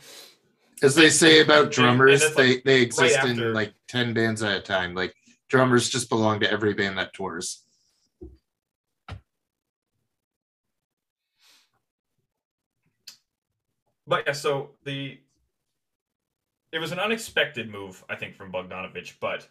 [0.81, 4.57] As they say about drummers, like, they they exist right in like ten bands at
[4.57, 4.95] a time.
[4.95, 5.13] Like
[5.49, 7.63] drummers just belong to every band that tours.
[14.07, 15.19] But yeah, so the
[16.71, 19.47] it was an unexpected move, I think, from Bogdanovich, but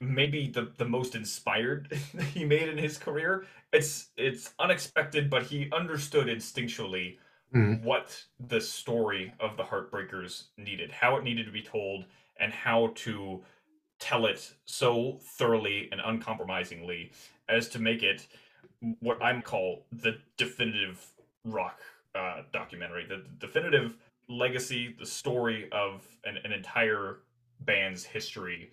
[0.00, 1.92] maybe the, the most inspired
[2.34, 3.46] he made in his career.
[3.72, 7.18] It's it's unexpected, but he understood instinctually
[7.54, 7.82] mm.
[7.82, 12.04] what the story of the Heartbreakers needed, how it needed to be told,
[12.38, 13.42] and how to
[13.98, 17.12] tell it so thoroughly and uncompromisingly
[17.48, 18.26] as to make it
[19.00, 21.04] what I'm call the definitive
[21.44, 21.80] rock
[22.14, 23.96] uh, documentary, the definitive
[24.28, 27.18] legacy, the story of an, an entire
[27.60, 28.70] band's history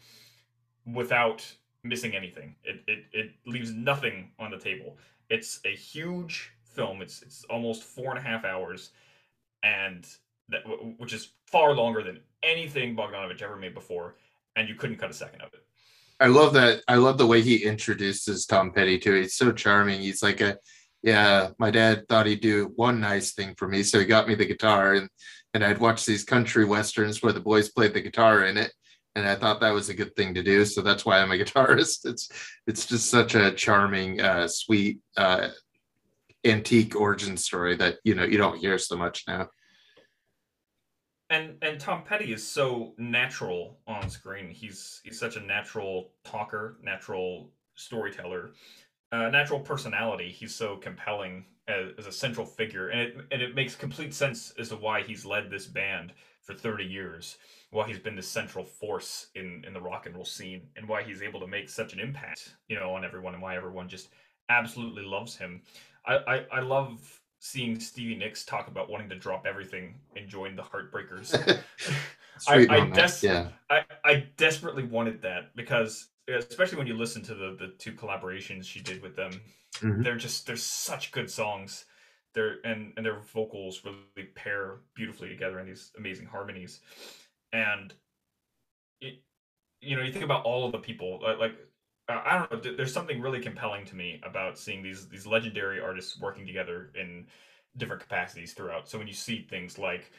[0.85, 1.45] without
[1.83, 2.55] missing anything.
[2.63, 4.97] It, it it leaves nothing on the table.
[5.29, 7.01] It's a huge film.
[7.01, 8.91] It's it's almost four and a half hours,
[9.63, 10.05] and
[10.49, 10.63] that
[10.97, 14.15] which is far longer than anything Bogdanovich ever made before
[14.55, 15.61] and you couldn't cut a second of it.
[16.19, 16.83] I love that.
[16.87, 19.13] I love the way he introduces Tom Petty too.
[19.15, 19.99] He's so charming.
[19.99, 20.57] He's like a,
[21.01, 21.49] yeah.
[21.57, 24.45] My dad thought he'd do one nice thing for me, so he got me the
[24.45, 25.09] guitar, and
[25.53, 28.71] and I'd watch these country westerns where the boys played the guitar in it,
[29.15, 30.65] and I thought that was a good thing to do.
[30.65, 32.05] So that's why I'm a guitarist.
[32.05, 32.29] It's
[32.67, 35.49] it's just such a charming, uh, sweet, uh,
[36.45, 39.49] antique origin story that you know you don't hear so much now
[41.33, 44.49] and and Tom Petty is so natural on screen.
[44.51, 48.51] He's he's such a natural talker, natural storyteller,
[49.11, 50.29] uh, natural personality.
[50.29, 54.53] He's so compelling as, as, a central figure, and it and it makes complete sense
[54.59, 57.37] as to why he's led this band for thirty years,
[57.71, 61.01] why he's been the central force in in the rock and roll scene, and why
[61.01, 64.09] he's able to make such an impact, you know, on everyone, and why everyone just
[64.49, 65.63] absolutely loves him.
[66.05, 70.55] I I, I love seeing Stevie Nicks talk about wanting to drop everything and join
[70.55, 71.35] the Heartbreakers.
[72.47, 73.49] I, I, des- yeah.
[73.69, 78.63] I, I desperately wanted that because especially when you listen to the the two collaborations
[78.63, 79.41] she did with them,
[79.75, 80.01] mm-hmm.
[80.01, 81.83] they're just they're such good songs.
[82.33, 86.79] They're and and their vocals really pair beautifully together in these amazing harmonies.
[87.51, 87.93] And
[89.01, 89.21] it,
[89.81, 91.57] you know, you think about all of the people like
[92.09, 92.75] uh, I don't know.
[92.75, 97.27] There's something really compelling to me about seeing these these legendary artists working together in
[97.77, 98.89] different capacities throughout.
[98.89, 100.11] So when you see things like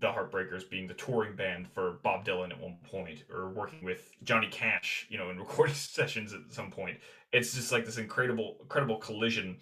[0.00, 4.10] the Heartbreakers being the touring band for Bob Dylan at one point, or working with
[4.22, 6.98] Johnny Cash, you know, in recording sessions at some point,
[7.32, 9.58] it's just like this incredible, incredible collision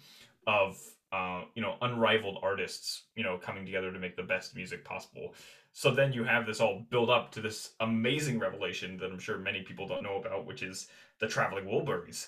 [0.47, 4.83] of uh, you know unrivaled artists, you know, coming together to make the best music
[4.83, 5.33] possible.
[5.71, 9.37] So then you have this all build up to this amazing revelation that I'm sure
[9.37, 10.87] many people don't know about, which is
[11.19, 12.27] the Traveling Wilburys.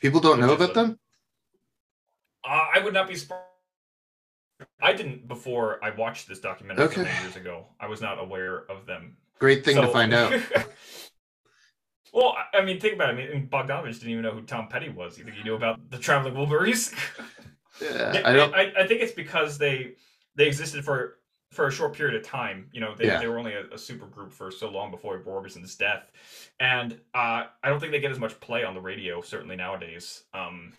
[0.00, 0.98] People don't know about a, them.
[2.44, 3.42] Uh, I would not be surprised.
[4.80, 7.10] I didn't before I watched this documentary okay.
[7.22, 7.66] years ago.
[7.80, 9.16] I was not aware of them.
[9.38, 10.32] Great thing so, to find out.
[12.12, 13.30] well, I mean, think about it.
[13.30, 15.18] I mean, Bogdanovich didn't even know who Tom Petty was.
[15.18, 16.94] You think he knew about the Traveling Wilburys?
[17.82, 18.54] yeah, I don't.
[18.54, 19.94] I, I think it's because they
[20.36, 21.18] they existed for
[21.52, 22.66] for a short period of time.
[22.72, 23.20] You know, they, yeah.
[23.20, 26.10] they were only a, a, super group for so long before Orbison's death,
[26.58, 29.20] and uh, I don't think they get as much play on the radio.
[29.20, 30.72] Certainly nowadays, um,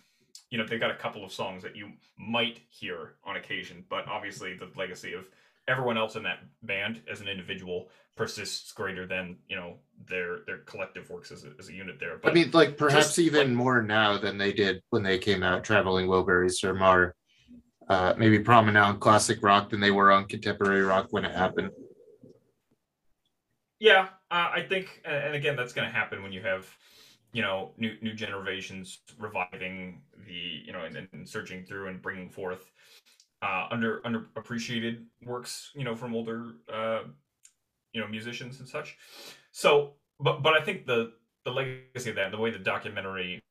[0.50, 4.06] you know, they've got a couple of songs that you might hear on occasion, but
[4.08, 5.28] obviously the legacy of
[5.68, 9.74] everyone else in that band as an individual persists greater than you know
[10.08, 12.18] their their collective works as a, as a unit there.
[12.18, 15.42] But I mean, like perhaps even like, more now than they did when they came
[15.42, 15.64] out.
[15.64, 17.14] Traveling Wilburys or more
[17.88, 21.70] uh, maybe prominent on classic rock than they were on contemporary rock when it happened.
[23.78, 26.66] Yeah, uh, I think, and again, that's going to happen when you have,
[27.32, 32.30] you know, new new generations reviving the, you know, and, and searching through and bringing
[32.30, 32.70] forth
[33.42, 37.00] uh, under underappreciated works, you know, from older, uh,
[37.92, 38.96] you know, musicians and such.
[39.52, 41.12] So, but but I think the
[41.44, 43.42] the legacy of that, the way the documentary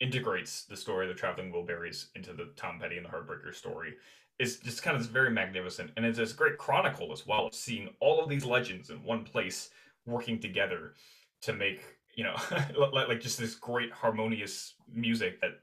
[0.00, 3.94] integrates the story of the traveling Wilburys into the Tom Petty and the Heartbreaker story
[4.38, 5.90] is just kind of very magnificent.
[5.96, 9.24] And it's this great chronicle as well of seeing all of these legends in one
[9.24, 9.70] place
[10.06, 10.94] working together
[11.42, 11.82] to make
[12.16, 12.34] you know
[12.92, 15.60] like just this great harmonious music that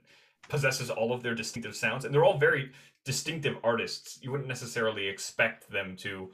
[0.47, 2.05] possesses all of their distinctive sounds.
[2.05, 2.71] And they're all very
[3.03, 4.19] distinctive artists.
[4.21, 6.31] You wouldn't necessarily expect them to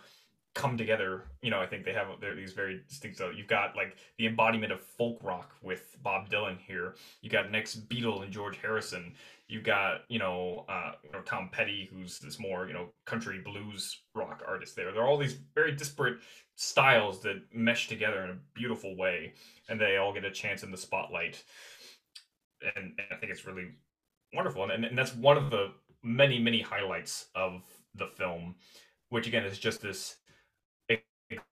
[0.53, 1.23] come together.
[1.41, 3.17] You know, I think they have they're these very distinct.
[3.17, 6.95] So you've got like the embodiment of folk rock with Bob Dylan here.
[7.21, 9.13] You got next Beatle and George Harrison.
[9.47, 13.41] You got you know, uh, you know Tom Petty, who's this more you know country
[13.43, 14.75] blues rock artist.
[14.75, 16.19] There, there are all these very disparate
[16.55, 19.33] styles that mesh together in a beautiful way,
[19.69, 21.43] and they all get a chance in the spotlight.
[22.75, 23.71] And, and I think it's really
[24.33, 25.71] wonderful, and, and that's one of the
[26.03, 27.63] many many highlights of
[27.95, 28.55] the film
[29.13, 30.15] which again is just this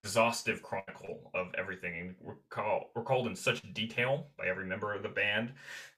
[0.04, 5.10] exhaustive chronicle of everything and recall, recalled in such detail by every member of the
[5.10, 5.52] band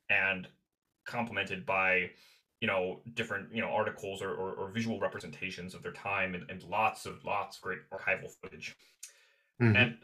[0.10, 0.48] and
[1.06, 2.10] complemented by
[2.62, 6.50] you know different you know articles or, or, or visual representations of their time and,
[6.50, 8.76] and, lots of lots of great archival footage
[9.62, 9.76] mm-hmm.
[9.76, 9.98] and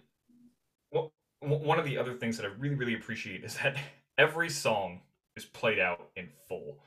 [0.91, 3.77] well, one of the other things that i really really appreciate is that
[4.17, 4.99] every song
[5.37, 6.79] is played out in full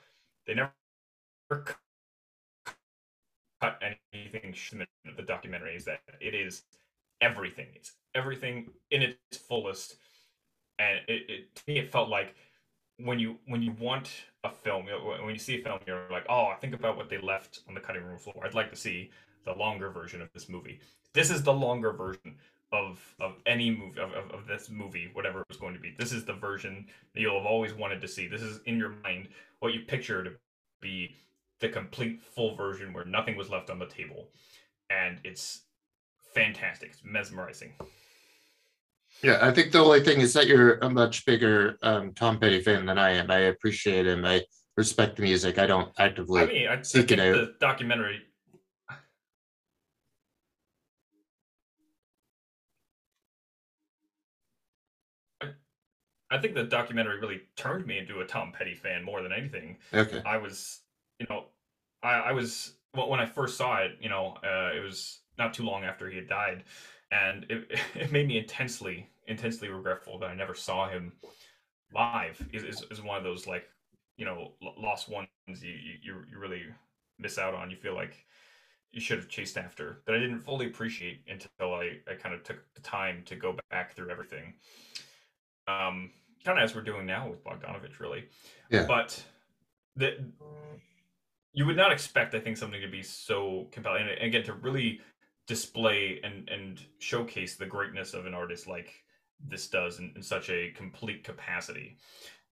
[0.47, 0.73] they never
[3.63, 3.81] cut
[4.13, 4.87] anything in
[5.17, 6.65] the documentary is that it is
[7.23, 7.69] everything.
[7.75, 9.97] It's everything in its fullest.
[10.79, 12.35] And it, it to me, it felt like
[12.99, 14.11] when you when you want
[14.45, 14.87] a film,
[15.25, 17.75] when you see a film, you're like, oh, I think about what they left on
[17.75, 18.43] the cutting room floor.
[18.45, 19.11] I'd like to see
[19.45, 20.81] the longer version of this movie.
[21.15, 22.37] This is the longer version
[22.73, 25.95] of of any movie of, of, of, this movie, whatever it was going to be.
[25.99, 28.27] This is the version that you'll have always wanted to see.
[28.27, 29.29] This is in your mind
[29.61, 30.33] what you picture to
[30.81, 31.15] be
[31.61, 34.29] the complete full version where nothing was left on the table.
[34.91, 35.63] And it's
[36.35, 36.91] fantastic.
[36.91, 37.73] It's mesmerizing.
[39.23, 42.61] Yeah, I think the only thing is that you're a much bigger um, Tom Petty
[42.61, 43.31] fan than I am.
[43.31, 44.25] I appreciate him.
[44.25, 44.43] I
[44.77, 45.59] respect the music.
[45.59, 46.43] I don't actively.
[46.43, 47.35] I mean, I, I seek think it out.
[47.35, 48.21] the documentary.
[55.41, 55.53] I-
[56.31, 59.79] I think the documentary really turned me into a Tom Petty fan more than anything.
[59.93, 60.23] okay.
[60.25, 60.81] I was,
[61.19, 61.47] you know,
[62.03, 63.93] I, I was well, when I first saw it.
[64.01, 66.65] You know, uh, it was not too long after he had died,
[67.11, 71.13] and it, it made me intensely, intensely regretful that I never saw him
[71.95, 72.47] live.
[72.53, 73.65] Is is, is one of those like,
[74.17, 76.63] you know, lost ones you, you you really
[77.19, 77.71] miss out on.
[77.71, 78.25] You feel like
[78.93, 82.43] you should have chased after that I didn't fully appreciate until I, I kind of
[82.43, 84.55] took the time to go back through everything.
[85.67, 86.11] Um,
[86.45, 88.25] kind of as we're doing now with Bogdanovich, really.
[88.71, 88.85] Yeah.
[88.87, 89.23] But
[89.97, 90.19] that
[91.53, 95.01] you would not expect, I think, something to be so compelling, and again, to really
[95.47, 99.05] display and and showcase the greatness of an artist like
[99.49, 101.97] this does in, in such a complete capacity.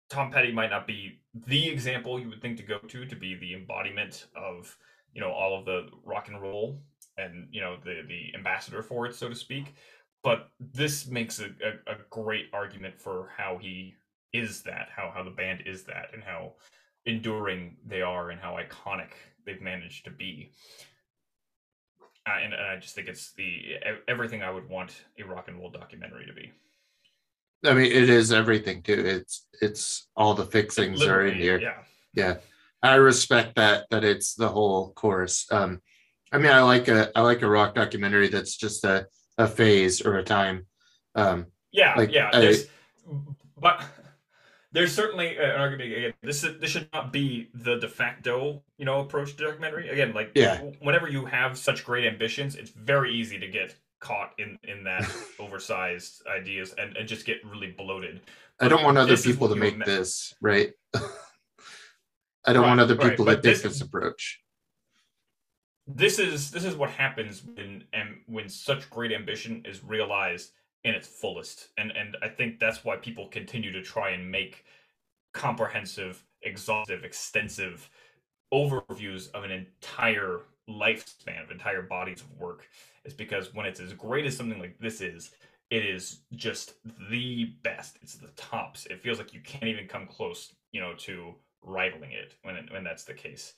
[0.09, 3.37] Tom Petty might not be the example you would think to go to to be
[3.37, 4.77] the embodiment of
[5.13, 6.81] you know all of the rock and roll
[7.17, 9.75] and you know the the ambassador for it so to speak
[10.23, 13.95] but this makes a, a, a great argument for how he
[14.33, 16.53] is that how how the band is that and how
[17.07, 19.11] enduring they are and how iconic
[19.47, 20.53] they've managed to be
[22.37, 23.75] uh, and, i just think it's the
[24.09, 26.53] everything i would want a rock and roll documentary to be
[27.63, 29.05] I mean, it is everything too.
[29.05, 31.61] It's it's all the fixings are in here.
[31.61, 31.83] yeah
[32.15, 32.37] Yeah,
[32.83, 35.47] I respect that that it's the whole course.
[35.53, 35.83] Um,
[36.33, 39.07] I mean, I like a I like a rock documentary that's just a
[39.37, 40.67] a phase or a time.
[41.15, 42.31] Um, Yeah, Like, yeah.
[42.33, 42.65] I-
[43.59, 43.85] but
[44.73, 45.93] there's certainly an argument.
[45.93, 49.89] Again, this is, this should not be the de facto, you know, approach to documentary.
[49.89, 50.61] Again, like Yeah.
[50.81, 55.05] whenever you have such great ambitions, it's very easy to get caught in in that
[55.39, 58.21] oversized ideas and and just get really bloated.
[58.61, 60.73] I don't want other people to make this right.
[62.47, 64.41] I don't Right, want other right, people to take this- this approach.
[65.87, 70.53] This is this is what happens when and when such great ambition is realized
[70.85, 74.65] in its fullest, and and I think that's why people continue to try and make
[75.33, 77.89] comprehensive, exhaustive, extensive
[78.53, 82.69] overviews of an entire lifespan of entire bodies of work
[83.05, 85.31] is because when it's as great as something like this is
[85.71, 86.75] it is just
[87.11, 87.97] the best.
[88.03, 88.87] It's the tops.
[88.87, 92.73] It feels like you can't even come close you know to rivaling it when it,
[92.73, 93.55] when that's the case.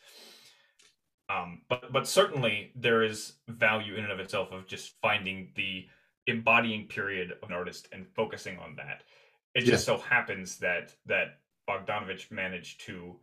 [1.29, 5.87] Um but but certainly there is value in and of itself of just finding the
[6.27, 9.03] embodying period of an artist and focusing on that
[9.55, 13.17] it just so happens that that bogdanovich managed to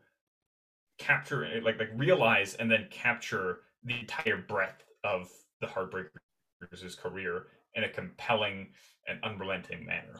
[1.00, 5.30] capture it, like like realize and then capture the entire breadth of
[5.62, 8.68] the Heartbreakers' career in a compelling
[9.08, 10.20] and unrelenting manner.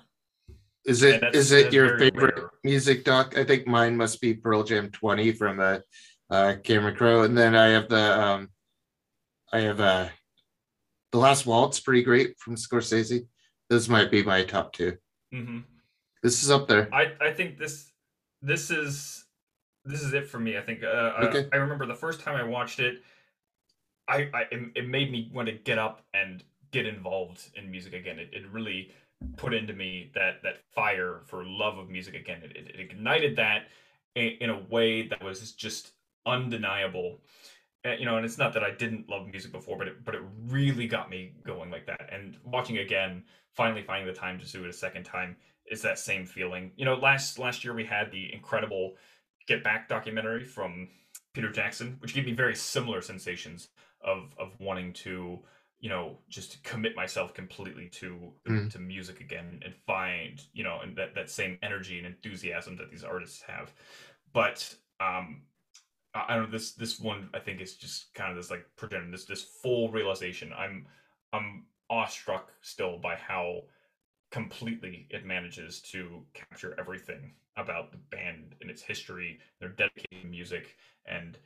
[0.86, 2.50] Is it is it that's- is it that's your favorite rare.
[2.64, 3.38] music doc?
[3.38, 5.80] I think mine must be Pearl Jam 20 from uh,
[6.30, 7.24] uh Cameron Crowe.
[7.24, 8.50] And then I have the um
[9.52, 10.10] I have uh
[11.12, 13.26] The Last Waltz, pretty great from Scorsese.
[13.70, 14.98] This might be my top two.
[15.32, 15.60] hmm
[16.24, 16.90] This is up there.
[16.94, 17.92] I I think this
[18.42, 19.26] this is
[19.86, 20.58] this is it for me.
[20.58, 20.88] I think uh,
[21.18, 21.50] I- Okay.
[21.52, 23.02] I, remember the first time I watched it,
[24.08, 24.46] I, I
[24.76, 28.20] it, made me want to get up and get involved in music again.
[28.20, 28.92] It, it really
[29.38, 32.42] put into me that that fire for love of music again.
[32.44, 33.68] It, it, it ignited that
[34.16, 35.92] in, in a way that was just
[36.26, 37.20] undeniable.
[37.86, 40.22] You know, and it's not that I didn't love music before, but it but it
[40.48, 42.10] really got me going like that.
[42.12, 43.24] And watching again,
[43.56, 46.72] finally finding the time to do it a second time is that same feeling.
[46.76, 48.96] You know, last last year we had the incredible
[49.48, 50.90] Get Back documentary from
[51.34, 53.70] Peter Jackson, which gave me very similar sensations
[54.02, 55.40] of of wanting to,
[55.80, 58.70] you know, just commit myself completely to Mm.
[58.72, 62.90] to music again and find, you know, and that that same energy and enthusiasm that
[62.92, 63.74] these artists have.
[64.34, 65.44] But um
[66.14, 69.14] I don't know this this one I think is just kind of this like pretend
[69.14, 70.52] this this full realization.
[70.58, 70.88] I'm
[71.34, 73.64] I'm awestruck still by how
[74.32, 80.78] completely it manages to capture everything about the band and its history, their dedicated music,
[81.06, 81.38] and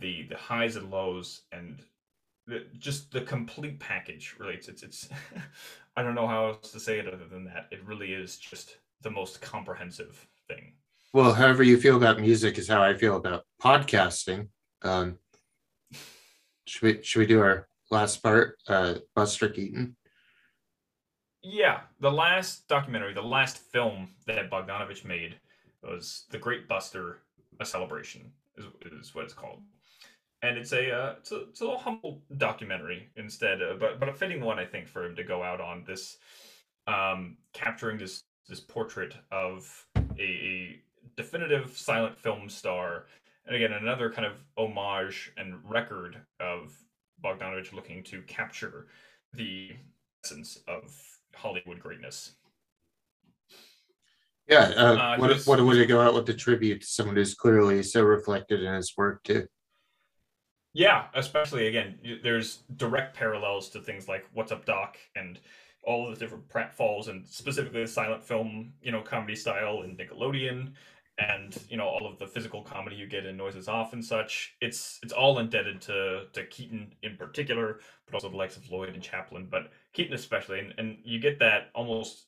[0.00, 1.82] the the highs and lows, and
[2.46, 4.34] the, just the complete package.
[4.38, 5.08] Really, it's, it's
[5.96, 7.68] I don't know how else to say it other than that.
[7.70, 10.72] It really is just the most comprehensive thing.
[11.12, 14.48] Well, however you feel about music is how I feel about podcasting.
[14.82, 15.18] Um
[16.66, 18.58] should we should we do our last part?
[18.66, 19.96] Uh Buster Keaton.
[21.42, 25.36] Yeah, the last documentary, the last film that Bogdanovich made
[25.82, 27.22] was The Great Buster:
[27.60, 29.62] A Celebration, is, is what it's called,
[30.42, 34.08] and it's a uh, it's a it's a little humble documentary instead, uh, but but
[34.10, 36.18] a fitting one I think for him to go out on this.
[36.86, 39.86] um, capturing this this portrait of
[40.18, 40.82] a, a
[41.24, 43.06] definitive silent film star,
[43.46, 46.74] and again another kind of homage and record of
[47.22, 48.86] Bogdanovich looking to capture
[49.34, 49.70] the
[50.24, 50.94] essence of
[51.34, 52.32] Hollywood greatness.
[54.48, 57.34] Yeah, uh, Uh, what, just- what would go out with the tribute to someone who's
[57.34, 59.46] clearly so reflected in his work too?
[60.72, 65.38] Yeah, especially again, there's direct parallels to things like What's Up Doc and
[65.82, 69.96] all of the different pratfalls and specifically the silent film, you know, comedy style in
[69.96, 70.72] Nickelodeon
[71.20, 74.56] and you know all of the physical comedy you get in Noises Off and such.
[74.60, 78.88] It's it's all indebted to to Keaton in particular, but also the likes of Lloyd
[78.88, 82.26] and Chaplin, but Keaton especially, and, and you get that almost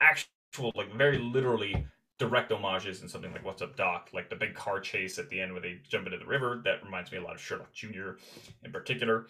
[0.00, 1.86] actual like very literally
[2.18, 5.40] direct homages in something like What's Up Doc, like the big car chase at the
[5.40, 6.60] end where they jump into the river.
[6.64, 8.10] That reminds me a lot of Sherlock Jr.
[8.64, 9.26] in particular.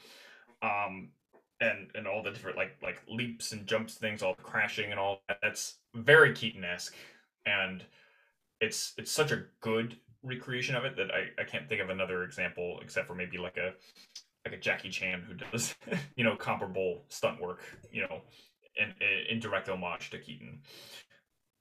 [0.62, 1.10] Um,
[1.60, 5.20] and and all the different like like leaps and jumps things, all crashing and all
[5.28, 5.38] that.
[5.42, 6.94] That's very Keaton-esque.
[7.44, 7.84] And
[8.62, 12.22] it's it's such a good recreation of it that I, I can't think of another
[12.22, 13.72] example except for maybe like a
[14.46, 15.74] like a Jackie Chan who does
[16.16, 17.60] you know comparable stunt work,
[17.92, 18.22] you know,
[18.76, 18.94] in,
[19.28, 20.60] in direct homage to Keaton.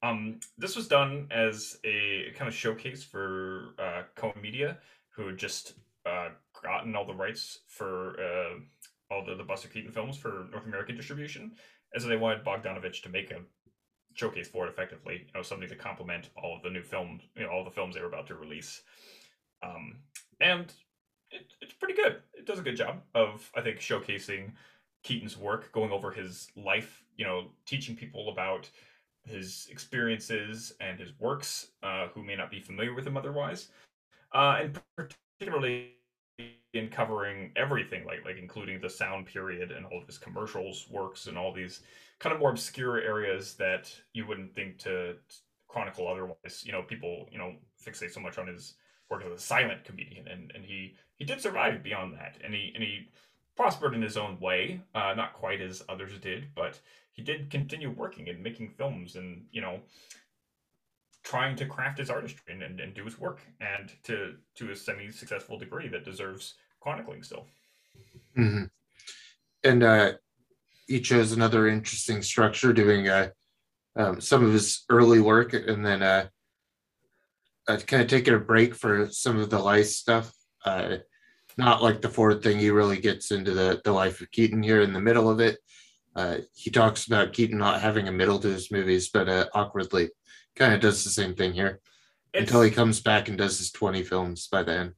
[0.03, 4.77] Um, this was done as a kind of showcase for uh, Cohen Media,
[5.09, 5.73] who had just
[6.07, 6.29] uh,
[6.63, 10.95] gotten all the rights for uh, all the, the Buster Keaton films for North American
[10.95, 11.51] distribution,
[11.93, 13.41] and so they wanted Bogdanovich to make a
[14.13, 17.43] showcase for it effectively, you know, something to complement all of the new films, you
[17.43, 18.81] know, all the films they were about to release.
[19.63, 19.97] Um,
[20.39, 20.73] and
[21.31, 22.17] it, it's pretty good.
[22.33, 24.51] It does a good job of, I think, showcasing
[25.03, 28.69] Keaton's work, going over his life, you know, teaching people about
[29.23, 33.69] his experiences and his works, uh, who may not be familiar with him otherwise,
[34.33, 35.91] uh, and particularly
[36.73, 41.27] in covering everything, like like including the sound period and all of his commercials, works,
[41.27, 41.81] and all these
[42.21, 45.15] kind of more obscure areas that you wouldn't think to
[45.67, 46.63] chronicle otherwise.
[46.63, 48.75] You know, people you know fixate so much on his
[49.09, 52.71] work as a silent comedian, and and he he did survive beyond that, and he
[52.75, 53.09] and he
[53.57, 56.79] prospered in his own way, uh, not quite as others did, but
[57.11, 59.79] he did continue working and making films, and you know
[61.23, 64.75] trying to craft his artistry and, and, and do his work and to to a
[64.75, 67.45] semi-successful degree that deserves chronicling still
[68.35, 68.63] hmm
[69.63, 70.13] And uh,
[70.91, 73.29] he chose another interesting structure, doing uh,
[73.95, 76.27] um, some of his early work, and then uh,
[77.67, 80.31] uh, kind of taking a break for some of the life stuff.
[80.65, 80.97] Uh,
[81.57, 82.59] not like the Ford thing.
[82.59, 85.57] He really gets into the the life of Keaton here in the middle of it.
[86.15, 90.09] Uh, he talks about Keaton not having a middle to his movies, but uh, awkwardly
[90.55, 91.79] kind of does the same thing here
[92.33, 94.93] it's, until he comes back and does his 20 films by the end.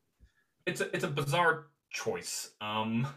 [0.66, 3.08] it's a, it's a bizarre choice um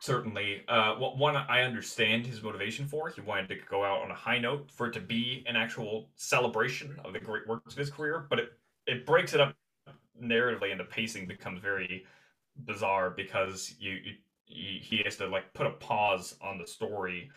[0.00, 4.14] certainly uh one i understand his motivation for he wanted to go out on a
[4.14, 7.90] high note for it to be an actual celebration of the great works of his
[7.90, 8.52] career but it
[8.86, 9.54] it breaks it up
[10.22, 12.04] narratively and the pacing becomes very
[12.64, 17.30] bizarre because you, you he has to like put a pause on the story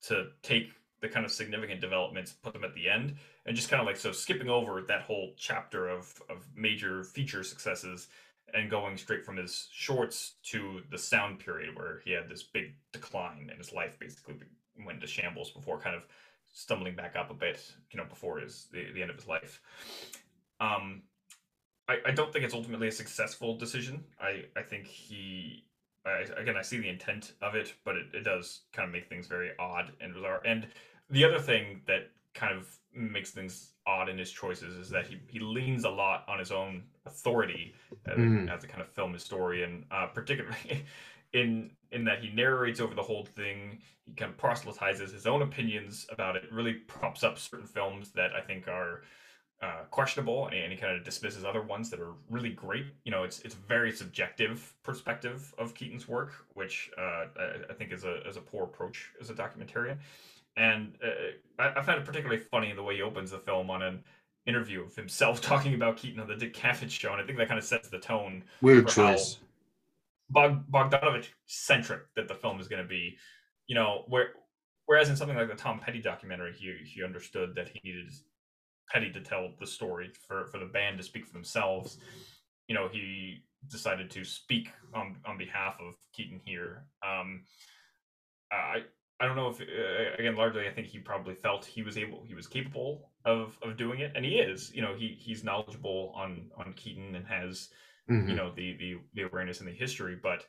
[0.00, 3.16] to take the kind of significant developments put them at the end
[3.46, 7.42] and just kind of like so skipping over that whole chapter of of major feature
[7.42, 8.08] successes
[8.54, 12.74] and going straight from his shorts to the sound period where he had this big
[12.92, 14.34] decline and his life basically
[14.84, 16.06] went to shambles before kind of
[16.52, 17.60] stumbling back up a bit
[17.92, 19.60] you know before his the, the end of his life.
[20.60, 21.02] Um
[21.88, 24.04] I, I don't think it's ultimately a successful decision.
[24.20, 25.64] I i think he
[26.06, 29.08] I, again i see the intent of it but it, it does kind of make
[29.08, 30.40] things very odd and bizarre.
[30.44, 30.66] And
[31.10, 35.18] the other thing that kind of makes things odd in his choices is that he,
[35.28, 37.74] he leans a lot on his own authority
[38.06, 38.50] as, Mm.
[38.54, 40.84] as a kind of film historian, uh, particularly
[41.32, 43.80] in in that he narrates over the whole thing.
[44.04, 46.44] He kind of proselytizes his own opinions about it.
[46.52, 49.02] Really props up certain films that I think are
[49.62, 52.86] uh, questionable, and he kind of dismisses other ones that are really great.
[53.04, 57.74] You know, it's it's a very subjective perspective of Keaton's work, which uh, I, I
[57.74, 59.98] think is a is a poor approach as a documentarian.
[60.60, 63.70] And uh, I, I found it particularly funny in the way he opens the film
[63.70, 64.04] on an
[64.44, 67.48] interview of himself talking about Keaton on the Dick Cavett show, and I think that
[67.48, 69.38] kind of sets the tone Weird choice.
[70.28, 73.16] Bog, Bogdanovich centric that the film is going to be.
[73.68, 74.32] You know, where
[74.84, 78.12] whereas in something like the Tom Petty documentary, he he understood that he needed
[78.92, 81.96] Petty to tell the story for for the band to speak for themselves.
[82.68, 86.84] You know, he decided to speak on on behalf of Keaton here.
[87.02, 87.44] Um,
[88.52, 88.82] I
[89.20, 92.24] I don't know if uh, again largely I think he probably felt he was able
[92.24, 94.72] he was capable of of doing it, and he is.
[94.74, 97.70] You know, he he's knowledgeable on on Keaton and has
[98.08, 98.28] Mhm.
[98.30, 100.44] you know the the the awareness and the history but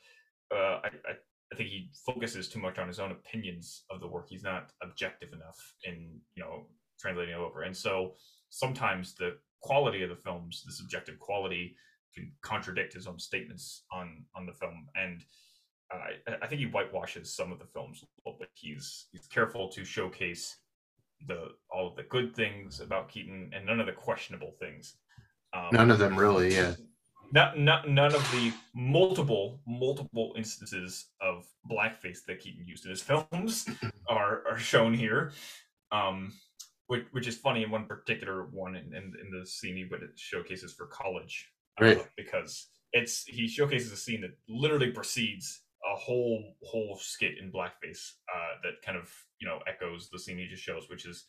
[0.51, 1.13] uh I, I
[1.51, 4.27] I think he focuses too much on his own opinions of the work.
[4.29, 6.67] He's not objective enough in you know
[6.99, 8.15] translating it over, and so
[8.49, 11.75] sometimes the quality of the films, the subjective quality,
[12.15, 14.87] can contradict his own statements on on the film.
[14.95, 15.23] And
[15.93, 18.49] uh, I think he whitewashes some of the films a little bit.
[18.53, 20.57] He's he's careful to showcase
[21.27, 24.95] the all of the good things about Keaton and none of the questionable things.
[25.53, 26.73] Um, none of them really, yeah.
[27.33, 33.01] Not, not, none of the multiple multiple instances of blackface that Keaton used in his
[33.01, 33.67] films
[34.09, 35.31] are are shown here.
[35.91, 36.33] Um,
[36.87, 40.03] which, which is funny in one particular one in, in, in the scene he but
[40.03, 41.49] it showcases for college
[41.79, 45.61] uh, right because it's he showcases a scene that literally precedes
[45.91, 49.09] a whole whole skit in blackface uh, that kind of
[49.39, 51.25] you know echoes the scene he just shows which is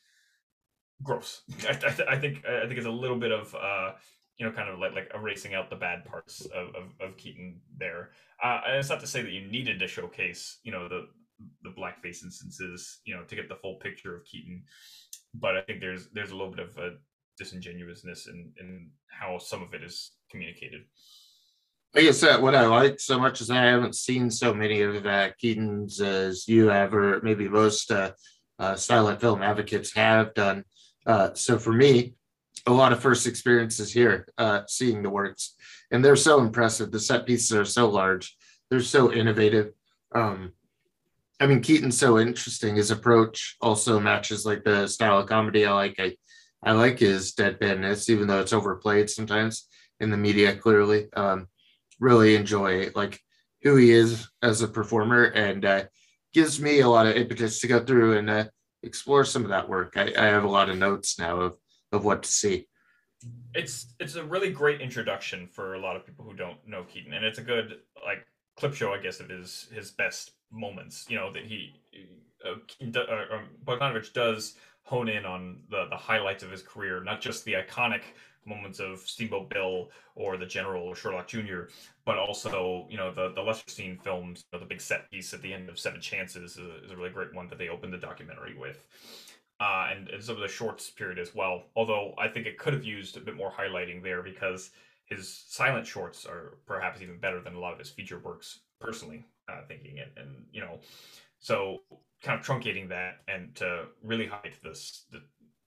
[1.02, 3.92] gross I, I, I think i think it's a little bit of uh
[4.38, 7.60] you know kind of like like erasing out the bad parts of of, of keaton
[7.76, 8.10] there
[8.42, 11.06] uh and it's not to say that you needed to showcase you know the
[11.64, 14.62] the blackface instances you know to get the full picture of keaton
[15.34, 16.90] but I think there's there's a little bit of a
[17.38, 20.82] disingenuousness in in how some of it is communicated.
[21.94, 25.28] I guess what I like so much is I haven't seen so many of uh,
[25.38, 28.12] Keaton's as you have, or maybe most uh,
[28.58, 30.64] uh, silent film advocates have done.
[31.04, 32.14] Uh, so for me,
[32.66, 35.54] a lot of first experiences here, uh, seeing the works,
[35.90, 36.90] and they're so impressive.
[36.90, 38.36] The set pieces are so large,
[38.70, 39.72] they're so innovative.
[40.14, 40.52] Um,
[41.40, 42.76] I mean, Keaton's so interesting.
[42.76, 45.96] His approach also matches like the style of comedy I like.
[45.98, 46.16] I,
[46.62, 49.66] I like his deadpanness, even though it's overplayed sometimes
[50.00, 50.54] in the media.
[50.54, 51.48] Clearly, um,
[52.02, 53.20] really enjoy like
[53.62, 55.84] who he is as a performer, and uh,
[56.34, 58.44] gives me a lot of impetus to go through and uh,
[58.82, 59.92] explore some of that work.
[59.96, 61.52] I, I have a lot of notes now of
[61.92, 62.66] of what to see.
[63.54, 67.12] It's it's a really great introduction for a lot of people who don't know Keaton,
[67.14, 68.26] and it's a good like
[68.56, 71.06] clip show, I guess, of his his best moments.
[71.08, 71.80] You know that he,
[72.44, 72.54] uh,
[72.98, 77.44] uh, um, Bogdanovich does hone in on the the highlights of his career, not just
[77.44, 78.02] the iconic
[78.46, 81.62] moments of Steamboat Bill or the General or Sherlock Jr.,
[82.04, 84.44] but also you know the the lesser seen films.
[84.52, 86.90] You know, the big set piece at the end of Seven Chances is a, is
[86.90, 88.84] a really great one that they opened the documentary with.
[89.60, 91.62] Uh, and, and some of the shorts period as well.
[91.76, 94.70] Although I think it could have used a bit more highlighting there because
[95.04, 99.24] his silent shorts are perhaps even better than a lot of his feature works personally
[99.48, 100.80] uh, thinking it, and you know,
[101.38, 101.78] so
[102.22, 105.20] kind of truncating that and to really hide this the,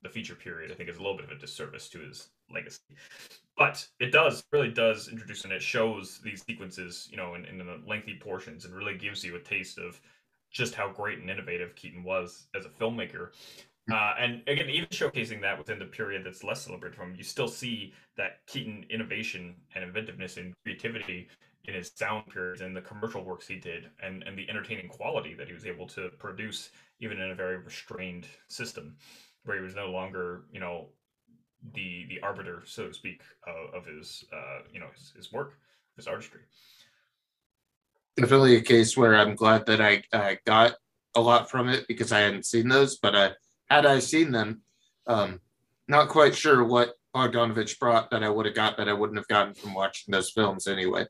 [0.03, 2.79] the feature period, I think is a little bit of a disservice to his legacy.
[3.57, 7.57] But it does really does introduce and it shows these sequences, you know, in, in
[7.57, 9.99] the lengthy portions, and really gives you a taste of
[10.51, 13.29] just how great and innovative Keaton was as a filmmaker.
[13.91, 17.47] Uh, and again, even showcasing that within the period that's less celebrated from, you still
[17.47, 21.27] see that Keaton innovation and inventiveness and creativity
[21.67, 25.33] in his sound periods and the commercial works he did and, and the entertaining quality
[25.33, 26.69] that he was able to produce
[26.99, 28.95] even in a very restrained system
[29.45, 30.87] where he was no longer you know
[31.73, 35.53] the the arbiter so to speak of, of his uh, you know his, his work
[35.95, 36.41] his artistry
[38.17, 40.75] definitely a case where i'm glad that i uh, got
[41.15, 43.31] a lot from it because i hadn't seen those but uh,
[43.69, 44.61] had i seen them
[45.07, 45.39] um,
[45.87, 49.27] not quite sure what bogdanovich brought that i would have got that i wouldn't have
[49.27, 51.05] gotten from watching those films anyway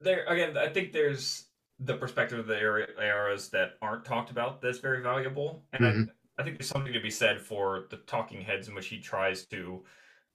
[0.00, 1.46] there again, I think there's
[1.80, 6.02] the perspective of the area, eras that aren't talked about that's very valuable, and mm-hmm.
[6.38, 9.46] I, think there's something to be said for the talking heads in which he tries
[9.46, 9.84] to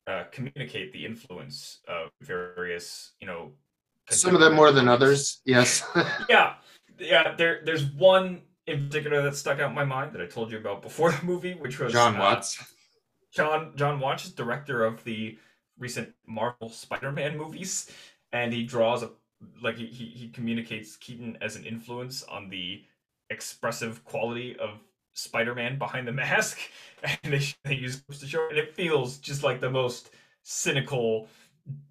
[0.07, 3.51] uh, communicate the influence of various, you know,
[4.09, 5.41] some of them more than others.
[5.45, 5.83] Yes.
[6.29, 6.55] yeah,
[6.99, 7.33] yeah.
[7.35, 10.57] There, there's one in particular that stuck out in my mind that I told you
[10.57, 12.59] about before the movie, which was John uh, Watts.
[12.59, 12.65] Uh,
[13.33, 15.37] John Jon Watts, director of the
[15.77, 17.89] recent Marvel Spider-Man movies,
[18.33, 19.11] and he draws a
[19.61, 22.83] like he, he communicates Keaton as an influence on the
[23.29, 24.81] expressive quality of
[25.13, 26.59] Spider-Man behind the mask,
[27.23, 30.11] and they, they use to show, and it feels just like the most
[30.43, 31.27] cynical.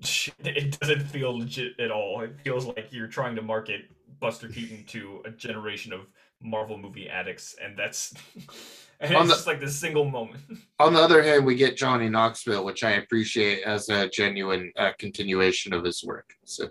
[0.03, 0.35] Shit.
[0.45, 2.23] It doesn't feel legit at all.
[2.23, 3.83] It feels like you're trying to market
[4.19, 6.07] Buster Keaton to a generation of
[6.43, 8.13] Marvel movie addicts, and that's
[9.01, 10.43] and it's the, just like this single moment.
[10.79, 14.93] On the other hand, we get Johnny Knoxville, which I appreciate as a genuine uh,
[14.99, 16.35] continuation of his work.
[16.45, 16.69] So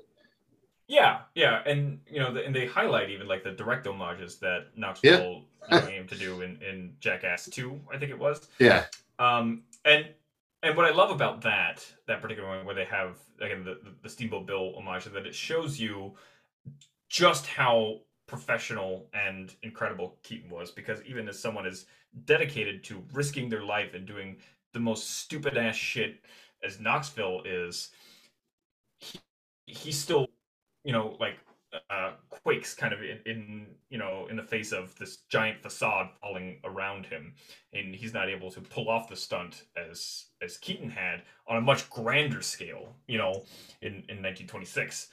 [0.90, 4.70] yeah, yeah, and you know, the, and they highlight even like the direct homages that
[4.76, 5.88] Knoxville yeah.
[5.88, 8.50] aimed to do in in Jackass Two, I think it was.
[8.58, 8.86] Yeah.
[9.20, 10.08] Um, and
[10.64, 14.10] and what I love about that that particular one, where they have again the the
[14.10, 16.16] Steamboat Bill homage, is that it shows you
[17.08, 21.86] just how professional and incredible Keaton was, because even as someone as
[22.26, 24.38] dedicated to risking their life and doing
[24.74, 26.24] the most stupid ass shit
[26.64, 27.92] as Knoxville is,
[29.00, 29.20] he,
[29.68, 30.28] he still
[30.84, 31.36] you know, like
[31.90, 36.10] uh, quakes kind of in, in you know in the face of this giant facade
[36.22, 37.34] falling around him
[37.74, 41.62] and he's not able to pull off the stunt as as keaton had on a
[41.62, 43.44] much grander scale you know
[43.82, 45.10] in in 1926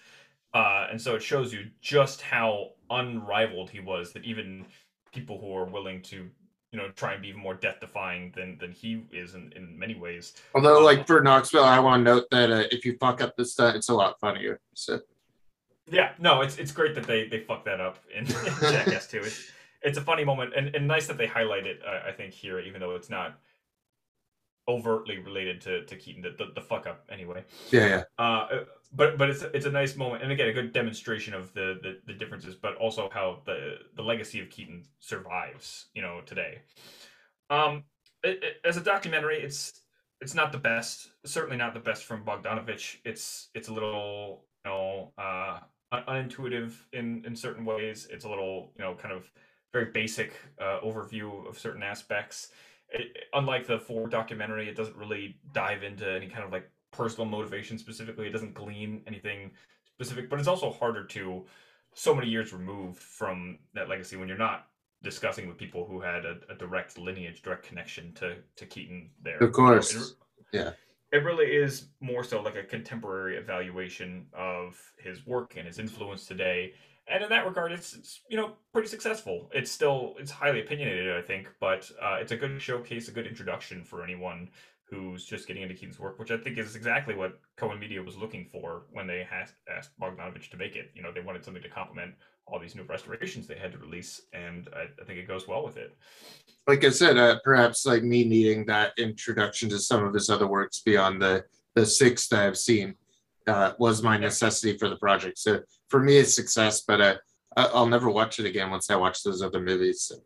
[0.54, 4.64] uh, and so it shows you just how unrivaled he was that even
[5.12, 6.28] people who are willing to
[6.72, 9.78] you know try and be even more death defying than than he is in, in
[9.78, 13.20] many ways Although, like for Knoxville, I want to note that uh, if you fuck
[13.20, 14.60] up the stunt, it's a lot funnier.
[14.74, 15.00] So
[15.88, 19.20] Yeah, no, it's it's great that they they fucked that up in, in Jackass Two.
[19.20, 19.50] It's
[19.82, 21.80] it's a funny moment and, and nice that they highlight it.
[21.86, 23.38] Uh, I think here, even though it's not
[24.68, 27.44] overtly related to to Keaton, the the, the fuck up anyway.
[27.70, 28.02] yeah, yeah.
[28.18, 31.78] Uh, but but it's it's a nice moment, and again, a good demonstration of the,
[31.82, 36.58] the the differences, but also how the the legacy of Keaton survives, you know, today.
[37.50, 37.84] Um,
[38.24, 39.80] it, it- as a documentary, it's
[40.20, 41.10] it's not the best.
[41.24, 42.96] Certainly not the best from Bogdanovich.
[43.04, 45.60] It's it's a little you know uh,
[46.06, 48.08] unintuitive in in certain ways.
[48.10, 49.30] It's a little you know kind of
[49.72, 52.48] very basic uh, overview of certain aspects.
[52.90, 57.26] It, unlike the Ford documentary, it doesn't really dive into any kind of like personal
[57.26, 58.26] motivation specifically.
[58.26, 59.50] It doesn't glean anything
[59.84, 61.44] specific, but it's also harder to
[61.94, 64.68] so many years removed from that legacy when you're not
[65.02, 69.38] discussing with people who had a, a direct lineage, direct connection to to Keaton there.
[69.38, 69.94] Of course.
[69.94, 70.16] it-
[70.52, 70.72] Yeah.
[71.12, 76.26] It really is more so like a contemporary evaluation of his work and his influence
[76.26, 76.72] today.
[77.08, 79.48] And in that regard, it's, it's you know pretty successful.
[79.54, 83.26] It's still it's highly opinionated, I think, but uh, it's a good showcase, a good
[83.26, 84.50] introduction for anyone
[84.88, 88.16] who's just getting into Keaton's work, which I think is exactly what Cohen Media was
[88.16, 90.90] looking for when they has, asked Bogdanovich to make it.
[90.94, 92.14] You know, they wanted something to complement
[92.46, 95.64] all these new restorations they had to release, and I, I think it goes well
[95.64, 95.96] with it.
[96.68, 100.46] Like I said, uh, perhaps like me needing that introduction to some of his other
[100.46, 101.44] works beyond the
[101.74, 102.94] the six that I've seen
[103.46, 105.38] uh, was my necessity for the project.
[105.38, 106.80] So for me, it's success.
[106.80, 107.16] But uh,
[107.56, 110.02] I- I'll never watch it again once I watch those other movies.
[110.02, 110.16] So,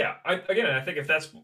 [0.00, 1.34] Yeah, I, again, I think if that's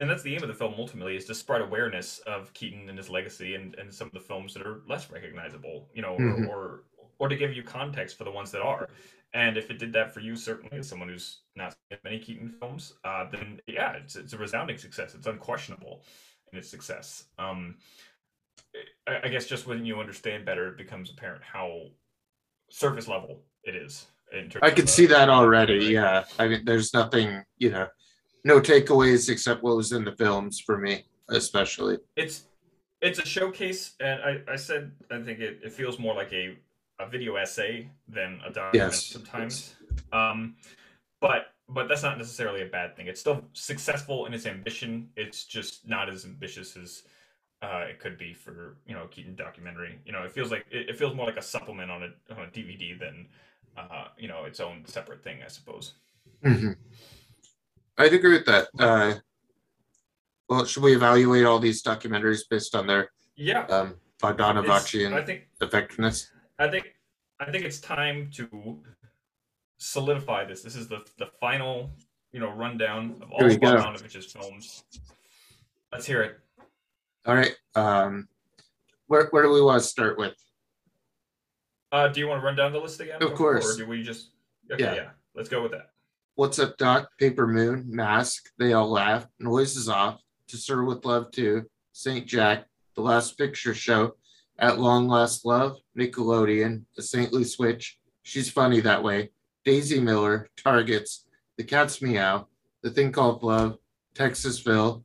[0.00, 2.98] and that's the aim of the film ultimately is to spread awareness of Keaton and
[2.98, 6.46] his legacy and, and some of the films that are less recognizable, you know, Mhm.
[6.46, 6.82] or, or
[7.18, 8.86] or to give you context for the ones that are.
[9.32, 12.50] And if it did that for you, certainly as someone who's not seen many Keaton
[12.50, 15.14] films, uh, then yeah, it's it's a resounding success.
[15.14, 16.04] It's unquestionable
[16.52, 17.24] in its success.
[17.38, 17.78] Um,
[19.08, 21.86] I, I guess just when you understand better, it becomes apparent how
[22.68, 24.06] surface level it is.
[24.62, 25.86] I of could see that already.
[25.86, 26.24] Yeah.
[26.38, 27.86] I mean, there's nothing, you know,
[28.44, 31.98] no takeaways except what was in the films for me, especially.
[32.16, 32.44] it's
[33.00, 36.56] it's a showcase and i i said i think it, it feels more like a
[37.00, 39.74] a video essay than a document Yes, sometimes
[40.12, 40.54] um
[41.20, 45.44] but but that's not necessarily a bad thing it's still successful in its ambition it's
[45.44, 47.02] just not as ambitious as
[47.62, 49.98] uh, it could be for you know a Keaton documentary.
[50.04, 52.48] You know, it feels like it, it feels more like a supplement on a on
[52.48, 53.28] a DVD than
[53.76, 55.94] uh, you know its own separate thing, I suppose.
[56.44, 56.76] Mhm.
[57.98, 58.68] I'd agree with that.
[58.78, 59.14] Uh,
[60.48, 65.16] well, should we evaluate all these documentaries based on their Yeah, um, it's- Bogdanovich I
[65.16, 66.30] and think effectiveness?
[66.58, 66.94] I think
[67.40, 68.82] I think it's time to
[69.78, 70.62] solidify this.
[70.62, 71.90] This is the the final,
[72.32, 73.56] you know, rundown of all Here we.
[73.58, 74.84] Bogdanovich's films.
[75.92, 76.38] Let's hear it.
[77.26, 77.54] All right.
[77.74, 78.28] Um,
[79.06, 80.34] where, where do we want to start with?
[81.92, 83.22] Uh, do you want to run down the list again?
[83.22, 83.74] Of course.
[83.74, 84.30] Or do we just?
[84.72, 84.94] Okay, Yeah.
[84.94, 85.10] yeah.
[85.34, 85.90] Let's go with that.
[86.34, 87.10] What's Up, Doc?
[87.18, 91.62] Paper Moon, Mask, They All Laugh, Noises Off, To Sir with Love 2,
[91.92, 92.26] St.
[92.26, 94.16] Jack, The Last Picture Show,
[94.58, 99.30] At Long Last Love, Nickelodeon, The Saintly Switch, She's Funny That Way,
[99.64, 101.26] Daisy Miller, Targets,
[101.58, 102.48] The Cat's Meow,
[102.80, 103.76] The Thing Called Love,
[104.14, 105.04] Texasville,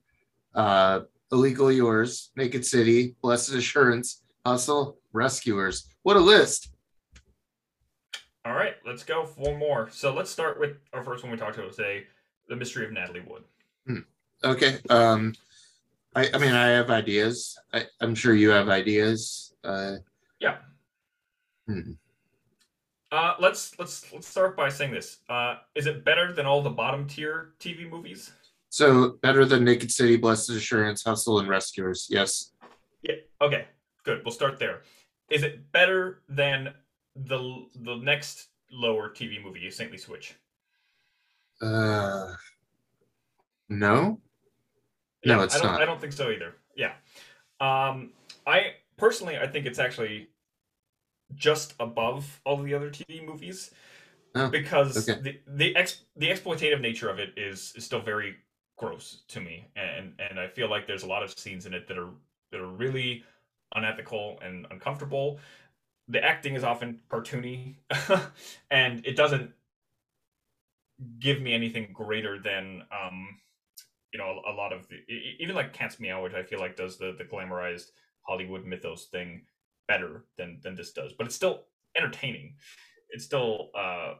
[0.55, 1.01] uh,
[1.33, 5.89] Illegally Yours, Naked City, Blessed Assurance, Hustle, Rescuers.
[6.03, 6.69] What a list!
[8.47, 9.89] All right, let's go for more.
[9.91, 12.05] So let's start with our first one we talked about today,
[12.47, 13.43] the mystery of Natalie Wood.
[14.41, 14.77] Okay.
[14.89, 15.33] Um,
[16.15, 17.59] I, I mean, I have ideas.
[17.73, 19.53] I, I'm sure you have ideas.
[19.65, 19.95] Uh,
[20.39, 20.59] Yeah.
[21.67, 21.93] hmm.
[23.11, 25.17] Uh, let's let's let's start by saying this.
[25.27, 28.31] Uh, is it better than all the bottom tier TV movies?
[28.69, 32.07] So better than Naked City, Blessed Assurance, Hustle, and Rescuers.
[32.09, 32.51] Yes.
[33.01, 33.15] Yeah.
[33.41, 33.65] Okay.
[34.03, 34.21] Good.
[34.23, 34.83] We'll start there.
[35.29, 36.73] Is it better than
[37.25, 40.35] the the next lower TV movie, Saintly Switch?
[41.61, 42.33] Uh,
[43.69, 44.19] no.
[45.25, 45.81] No, it's I don't, not.
[45.81, 46.55] I don't think so either.
[46.75, 46.93] Yeah.
[47.59, 48.11] Um,
[48.45, 50.29] I personally, I think it's actually
[51.35, 53.71] just above all the other TV movies
[54.37, 55.19] Oh, because okay.
[55.21, 58.35] the the ex the exploitative nature of it is is still very
[58.77, 61.87] gross to me, and and I feel like there's a lot of scenes in it
[61.87, 62.09] that are
[62.51, 63.23] that are really
[63.73, 65.39] unethical and uncomfortable.
[66.07, 67.75] The acting is often cartoony,
[68.71, 69.51] and it doesn't
[71.19, 73.39] give me anything greater than um,
[74.13, 74.97] you know a, a lot of the,
[75.39, 79.45] even like Cat's Meow, which I feel like does the the glamorized Hollywood mythos thing
[79.87, 81.65] better than than this does, but it's still
[81.97, 82.55] entertaining.
[83.09, 84.15] It's still uh,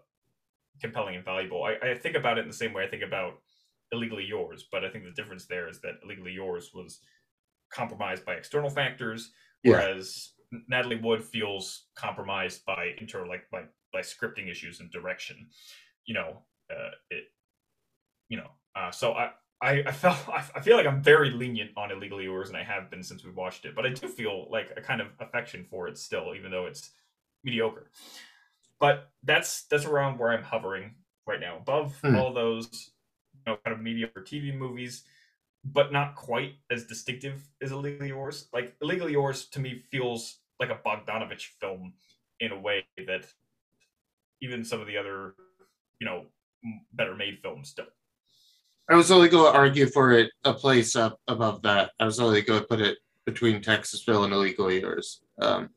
[0.82, 1.64] compelling and valuable.
[1.64, 3.40] I, I think about it in the same way I think about
[3.92, 7.00] Illegally Yours, but I think the difference there is that Illegally Yours was
[7.70, 9.32] compromised by external factors,
[9.64, 9.74] Yeah.
[9.74, 10.32] whereas
[10.68, 13.64] Natalie Wood feels compromised by inter like by
[13.94, 15.48] by scripting issues and direction.
[16.06, 17.26] You know, uh, it.
[18.30, 19.32] You know, uh, so I.
[19.60, 22.64] I, I felt I I feel like I'm very lenient on Illegally Yours, and I
[22.64, 23.76] have been since we watched it.
[23.76, 26.92] But I do feel like a kind of affection for it still, even though it's
[27.44, 27.90] mediocre.
[28.80, 30.94] But that's that's around where I'm hovering
[31.26, 32.16] right now, above Hmm.
[32.16, 32.92] all those
[33.34, 35.04] you know kind of mediocre TV movies,
[35.74, 38.48] but not quite as distinctive as Illegally Yours.
[38.54, 41.94] Like Illegally Yours to me feels like a Bogdanovich film
[42.40, 43.26] in a way that
[44.42, 45.34] even some of the other
[46.00, 46.26] you know
[46.94, 47.90] better made films don't.
[48.90, 51.92] I was only going to argue for it a place up above that.
[52.00, 55.22] I was only going to put it between Texasville and Illegal Yours.
[55.42, 55.70] Um,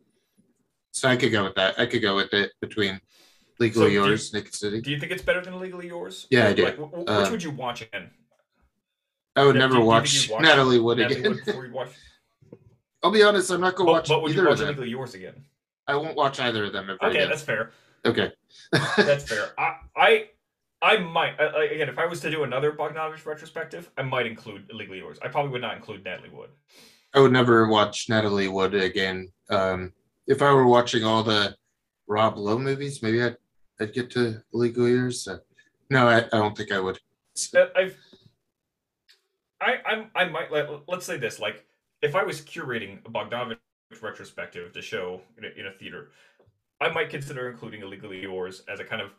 [0.92, 1.78] so I could go with that.
[1.78, 3.00] I could go with it between
[3.58, 4.80] Legal So you- Yours, Naked City.
[4.80, 6.28] Do you think it's better than Illegally Yours?
[6.30, 6.64] Yeah, I do.
[6.64, 8.10] Like, wh- wh- which Uh, would you watch again?
[9.36, 11.32] I would never do you think watch watch Natalie Wood Natalie again.
[11.32, 11.90] Wood before you watch.
[13.02, 14.66] I'll be honest, I'm not going to watch but would you either of them.
[14.69, 15.44] Illegally Yours again?
[15.86, 17.28] I won't watch either of them ever Okay, again.
[17.31, 17.70] that's fair.
[18.05, 18.32] Okay.
[18.97, 19.48] That's fair.
[19.59, 20.28] I, I,
[20.82, 24.27] I might I, I- again if I was to do another Bogdanovich retrospective, I might
[24.27, 25.19] include Illegally Yours.
[25.23, 26.51] I probably would not include Natalie Wood.
[27.15, 29.32] I would never watch Natalie Wood again.
[29.48, 29.93] Um,
[30.27, 31.57] if I were watching all the
[32.07, 33.36] Rob Lowe movies, maybe I'd,
[33.81, 35.27] I'd get to Legally Yours.
[35.27, 35.39] Uh,
[35.90, 36.98] no, I, I don't think I would.
[37.57, 37.97] Uh, I've,
[39.60, 41.64] I, I'm, I might let, let's say this like
[42.02, 43.58] if I was curating a Bogdanovich
[44.00, 46.10] retrospective to show in a, in a theater,
[46.80, 49.10] I might consider including Illegally Yours as a kind of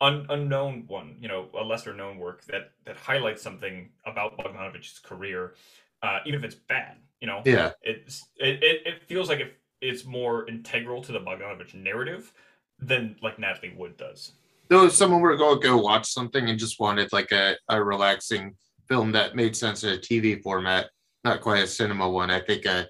[0.00, 4.98] un, unknown one, you know, a lesser known work that that highlights something about Bogdanovich's
[4.98, 5.54] career,
[6.02, 6.96] uh, even if it's bad.
[7.20, 7.72] You know, Yeah.
[7.82, 12.32] it's it, it, it feels like it, it's more integral to the Bogdanovich narrative
[12.78, 14.32] than like Natalie Wood does.
[14.68, 18.56] Though if someone were to go watch something and just wanted like a, a relaxing
[18.88, 20.90] film that made sense in a TV format,
[21.24, 22.84] not quite a cinema one, I think uh,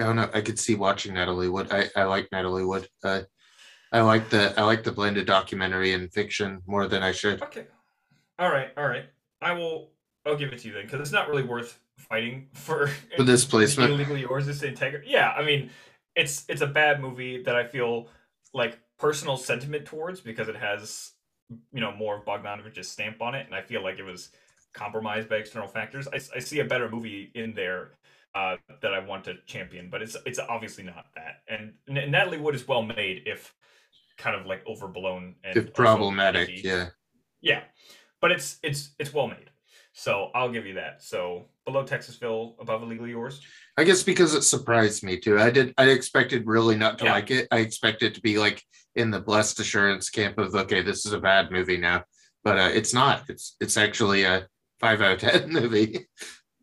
[0.00, 0.30] I don't know.
[0.32, 1.68] I could see watching Natalie Wood.
[1.70, 2.88] I, I like Natalie Wood.
[3.04, 3.22] Uh,
[3.92, 7.42] I like the I like the blended documentary and fiction more than I should.
[7.42, 7.66] Okay.
[8.38, 8.70] All right.
[8.76, 9.04] All right.
[9.40, 9.90] I will.
[10.24, 12.86] I'll give it to you then, because it's not really worth fighting for.
[13.16, 13.90] For this placement.
[13.92, 15.08] illegally yours is integrity.
[15.10, 15.70] Yeah, I mean,
[16.14, 18.08] it's it's a bad movie that I feel
[18.54, 21.12] like personal sentiment towards because it has
[21.72, 24.30] you know more of Bogdanovich's stamp on it, and I feel like it was
[24.74, 26.08] compromised by external factors.
[26.08, 27.92] I, I see a better movie in there
[28.34, 31.42] uh, that I want to champion, but it's it's obviously not that.
[31.48, 33.54] And N- Natalie Wood is well made if
[34.18, 36.62] kind of like overblown and If problematic, edgy.
[36.64, 36.88] yeah.
[37.40, 37.62] Yeah,
[38.20, 39.50] but it's it's it's well made.
[39.94, 41.02] So I'll give you that.
[41.02, 43.42] So below Texasville, above illegally yours.
[43.76, 45.38] I guess because it surprised me too.
[45.38, 45.74] I did.
[45.76, 47.12] I expected really not to Yeah.
[47.12, 47.48] like it.
[47.50, 48.62] I expected to be like
[48.94, 52.04] in the blessed assurance camp of okay, this is a bad movie now,
[52.44, 53.24] but uh, it's not.
[53.28, 54.46] It's it's actually a
[54.82, 56.06] five out of ten movie.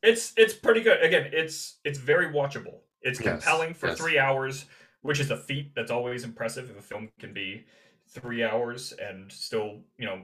[0.03, 1.01] It's it's pretty good.
[1.01, 2.81] Again, it's it's very watchable.
[3.01, 3.97] It's Yes, compelling for yes.
[3.97, 4.65] three hours,
[5.01, 7.65] which is a feat that's always impressive if a film can be
[8.09, 10.21] three hours and still you know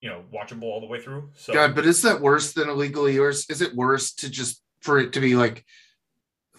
[0.00, 1.30] you know watchable all the way through.
[1.34, 3.46] So God, but is that worse than illegally yours?
[3.50, 5.64] Is it worse to just for it to be like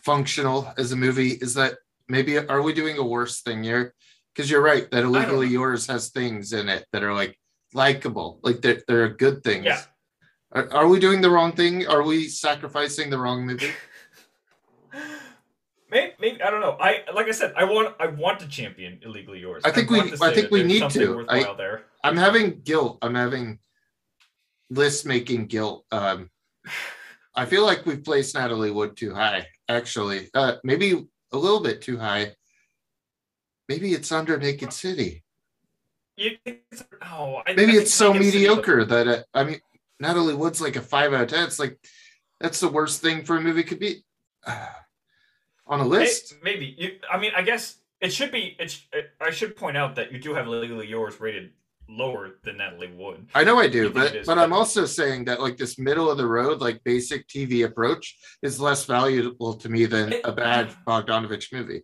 [0.04, 1.32] functional as a movie?
[1.32, 1.76] Is that
[2.10, 3.94] maybe are we doing a worse thing here?
[4.34, 7.38] Because you're right that illegally yours has things in it that are like
[7.74, 9.66] likable, like they're, they're good things.
[9.66, 9.82] Yeah.
[10.52, 11.88] Are, are we doing the wrong thing?
[11.88, 13.72] Are we sacrificing the wrong movie?
[15.92, 16.78] Maybe, maybe I don't know.
[16.80, 19.62] I like I said, I want I want to champion illegally yours.
[19.66, 21.26] I think we- I think we need to.
[21.28, 21.84] I, there.
[22.02, 22.98] I'm having guilt.
[23.02, 23.60] I'm having
[24.70, 25.86] list making guilt.
[25.92, 26.30] Um,
[27.36, 30.30] I feel like we've placed Natalie Wood too high, actually.
[30.34, 32.36] Uh, maybe a little bit too high.
[33.68, 35.26] Maybe it's under Naked City.
[36.16, 39.60] It's, oh, I, I Maybe think it's so mediocre that uh, I mean,
[40.02, 41.46] Natalie Wood's like a five out of ten.
[41.46, 41.78] It's like
[42.40, 44.04] that's the worst thing for a movie could be.
[45.68, 47.00] on a list, Maybe you.
[47.10, 48.56] I mean, I guess it should be.
[48.60, 48.86] It's.
[48.92, 51.52] It, I should point out that you do have legally yours rated
[51.88, 53.28] lower than Natalie Wood.
[53.36, 56.18] I know I do, but is, but I'm also saying that like this middle of
[56.18, 60.74] the road, like basic TV approach, is less valuable to me than It- a bad
[60.88, 61.84] Bogdanovich movie.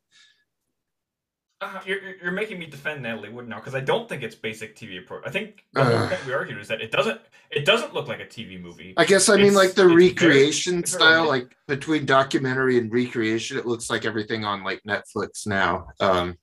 [1.59, 4.75] Uh, you're you're- making me defend Natalie Wood now because I don't think it's basic
[4.75, 5.23] TV approach.
[5.25, 7.19] I think the whole we argued is that it doesn't.
[7.49, 8.93] It doesn't look like a TV movie.
[8.95, 13.57] I guess I mean like the recreation very style, mid- like between documentary and recreation,
[13.57, 15.87] it looks like everything on like Netflix now.
[15.99, 16.37] Um,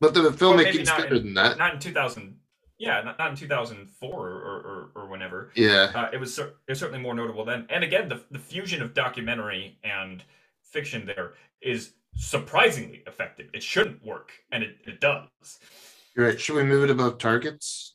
[0.00, 1.56] But the filmmaking's not better in- than that.
[1.58, 2.36] not in 2000.
[2.78, 5.52] Yeah, not, not in 2004 or, or, or whenever.
[5.54, 5.90] Yeah.
[5.94, 7.66] Uh, it was it was certainly more notable then.
[7.70, 10.22] And again, the the fusion of documentary and
[10.60, 11.32] fiction there
[11.62, 13.48] is surprisingly effective.
[13.52, 15.28] It shouldn't work, and it, it does.
[16.16, 16.40] You're right.
[16.40, 17.94] Should we move it above targets?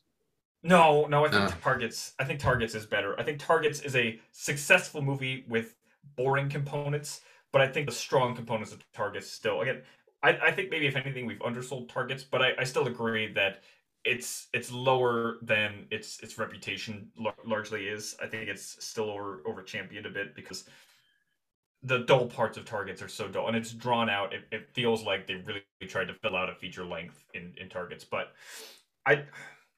[0.63, 1.49] No, no, I think No.
[1.61, 2.13] Targets.
[2.19, 3.17] I think Targets is better.
[3.19, 5.75] I think Targets is a successful movie with
[6.15, 7.21] boring components,
[7.53, 9.61] but I think the strong components of Targets still.
[9.61, 9.83] Again,
[10.23, 13.63] I, I think maybe if anything we've undersold Targets, but I, I still agree that
[14.03, 18.15] it's it's lower than its its reputation lar- largely is.
[18.21, 20.65] I think it's still over over championed a bit because
[21.83, 24.33] the dull parts of Targets are so dull, and it's drawn out.
[24.33, 27.69] It, it feels like they really tried to fill out a feature length in in
[27.69, 28.33] Targets, but
[29.05, 29.23] I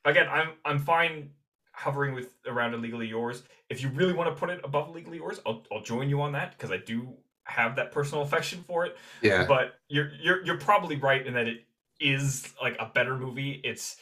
[0.06, 1.32] again, I'm I'm fine
[1.74, 3.44] hovering with around illegally yours.
[3.70, 6.32] If you really want to put it above illegally yours, I'll I'll join you on
[6.34, 7.16] that because I do
[7.46, 8.98] have that personal affection for it.
[9.22, 9.46] Yeah.
[9.46, 11.66] But you're you're you're probably right in that it
[12.00, 13.62] is like a better movie.
[13.64, 13.98] It's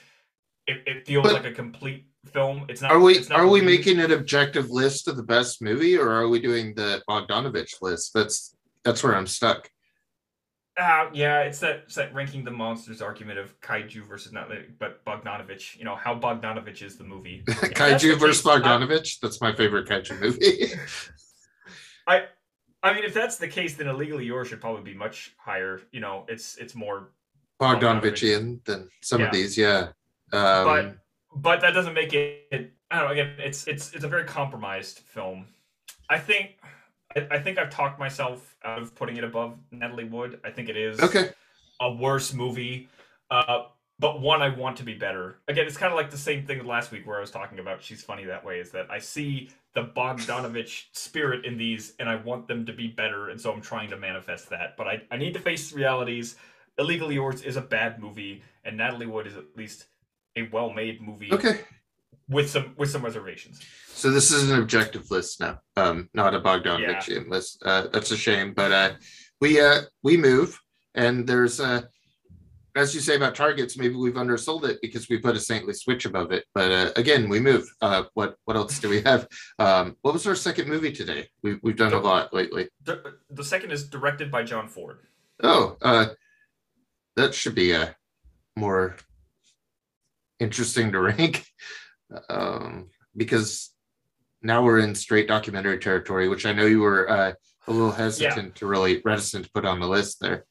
[0.67, 2.65] it, it feels But- like a complete film.
[2.69, 2.91] It's not.
[2.91, 6.27] Are we not are we making an objective list of the best movie, or are
[6.27, 8.11] we doing the Bogdanovich list?
[8.13, 9.69] That's that's where I'm stuck.
[10.79, 15.03] Uh, yeah, it's that it's that ranking the monsters argument of kaiju versus not, but
[15.05, 15.75] Bogdanovich.
[15.77, 17.43] You know how Bogdanovich is the movie.
[17.47, 19.19] That's the Kaiju versus case, I- Bogdanovich.
[19.19, 20.67] That's my favorite kaiju movie.
[22.07, 22.25] I
[22.83, 25.81] I mean, if that's the case, then illegally yours should probably be much higher.
[25.91, 27.09] You know, it's it's more,
[27.59, 29.27] Bogdanovichian than some Yeah.
[29.27, 29.57] of these.
[29.57, 29.87] Yeah.
[30.31, 30.97] Um, but
[31.41, 32.73] but that doesn't make it.
[32.89, 33.11] I don't know.
[33.11, 35.47] Again, it's it's it's a very compromised film.
[36.09, 36.57] I think
[37.15, 40.39] I, think I've talked myself out of putting it above Natalie Wood.
[40.43, 41.31] I think it is okay.
[41.81, 42.89] a worse movie,
[43.31, 43.65] uh,
[43.99, 45.39] but one I want to be better.
[45.47, 47.81] Again, it's kind of like the same thing last week where I was talking about
[47.81, 48.59] she's funny that way.
[48.59, 52.87] Is that I see the Bogdanovich spirit in these, and I want them to be
[52.87, 54.77] better, and so I'm trying to manifest that.
[54.77, 56.35] But I, I need to face realities.
[56.77, 59.85] Illegally Yours is a bad movie, and Natalie Wood is at least
[60.37, 61.61] a well-made movie Okay.
[62.29, 63.59] with some with some reservations.
[63.87, 67.61] So this is an objective list now, um, not a Bogdanovichian list.
[67.65, 68.91] Uh, that's a shame, but uh,
[69.41, 70.59] we uh, we move,
[70.93, 71.81] and there's uh,
[72.75, 76.05] as you say about targets, maybe we've undersold it because we put a saintly switch
[76.05, 76.45] above it.
[76.53, 77.67] But uh, again, we move.
[77.81, 79.27] Uh, what what else do we have?
[79.57, 81.27] Um, what was our second movie today?
[81.41, 82.69] We, we've done a lot lately.
[82.83, 84.99] The, the second is directed by John Ford.
[85.41, 86.07] Oh, uh,
[87.15, 87.87] that should be uh,
[88.55, 88.95] more
[90.39, 91.45] interesting to rank
[92.29, 93.71] um, because
[94.41, 97.33] now we're in straight documentary territory, which I know you were uh,
[97.67, 100.45] a little hesitant to really reticent to put on the list there.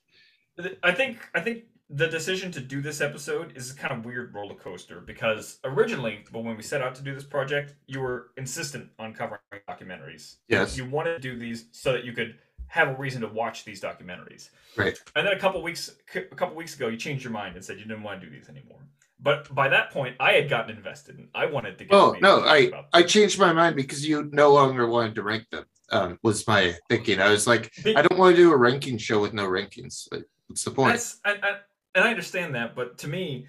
[0.82, 4.34] I think I think the decision to do this episode is a kind of weird
[4.34, 8.30] roller coaster because originally, but when we set out to do this project, you were
[8.36, 10.36] insistent on covering documentaries.
[10.48, 10.76] Yes.
[10.76, 12.36] You wanted to do these so that you could
[12.68, 14.50] have a reason to watch these documentaries.
[14.76, 14.98] Right.
[15.14, 17.78] And then a couple weeks a couple weeks ago, you changed your mind and said
[17.78, 18.80] you didn't want to do these anymore.
[19.18, 21.94] But by that point, I had gotten invested and I wanted to get.
[21.94, 25.64] Oh no, I I changed my mind because you no longer wanted to rank them.
[25.90, 27.20] Um, was my thinking.
[27.20, 30.08] I was like, I don't want to do a ranking show with no rankings.
[30.12, 31.14] Like, What's the point?
[31.24, 31.56] I, I,
[31.94, 33.46] and I understand that, but to me,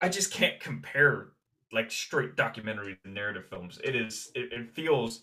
[0.00, 1.28] I just can't compare
[1.72, 3.78] like straight documentary to narrative films.
[3.82, 5.22] It is it, it feels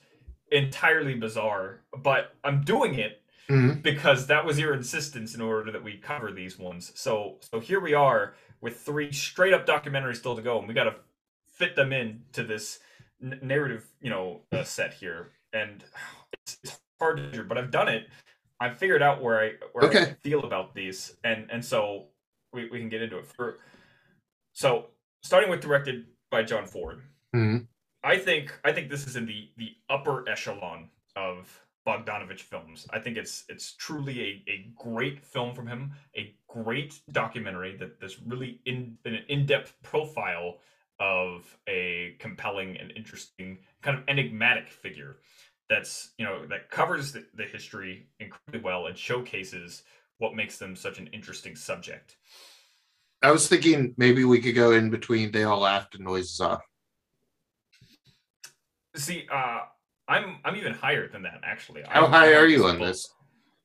[0.51, 3.83] entirely bizarre, but I'm doing it Mhm.
[3.83, 6.91] because that was your insistence in order that we cover these ones.
[6.95, 10.73] So so here we are with three straight up documentaries still to go, and we
[10.73, 10.95] got to
[11.47, 12.79] fit them in to this
[13.23, 15.83] n- narrative, you know, uh, set here, and
[16.33, 18.07] it's, it's hard to do, but I've done it.
[18.59, 22.07] I've figured out where I where I feel about these, and and so
[22.53, 23.27] we, we can get into it.
[23.27, 23.59] For
[24.53, 24.87] so
[25.23, 27.01] starting with directed by John Ford,
[27.35, 27.67] Mhm.
[28.03, 32.87] I think I think this is in the the upper echelon of Bogdanovich films.
[32.91, 37.99] I think it's it's truly a, a great film from him, a great documentary that
[37.99, 40.57] this really in an in-depth profile
[40.99, 45.17] of a compelling and interesting kind of enigmatic figure
[45.69, 49.83] that's you know that covers the, the history incredibly well and showcases
[50.17, 52.15] what makes them such an interesting subject.
[53.21, 55.31] I was thinking maybe we could go in between.
[55.31, 56.61] They all laughed and noises off.
[58.95, 59.61] See, uh,
[60.07, 61.83] I'm I'm even higher than that actually.
[61.87, 63.09] How I'm- high I'm are you on this?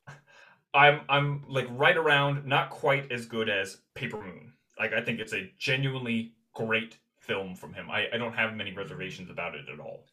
[0.75, 4.53] I'm I'm like right around, not quite as good as Paper Moon.
[4.79, 7.91] Like I think it's a genuinely great film from him.
[7.91, 10.07] I, I don't have many reservations about it at all.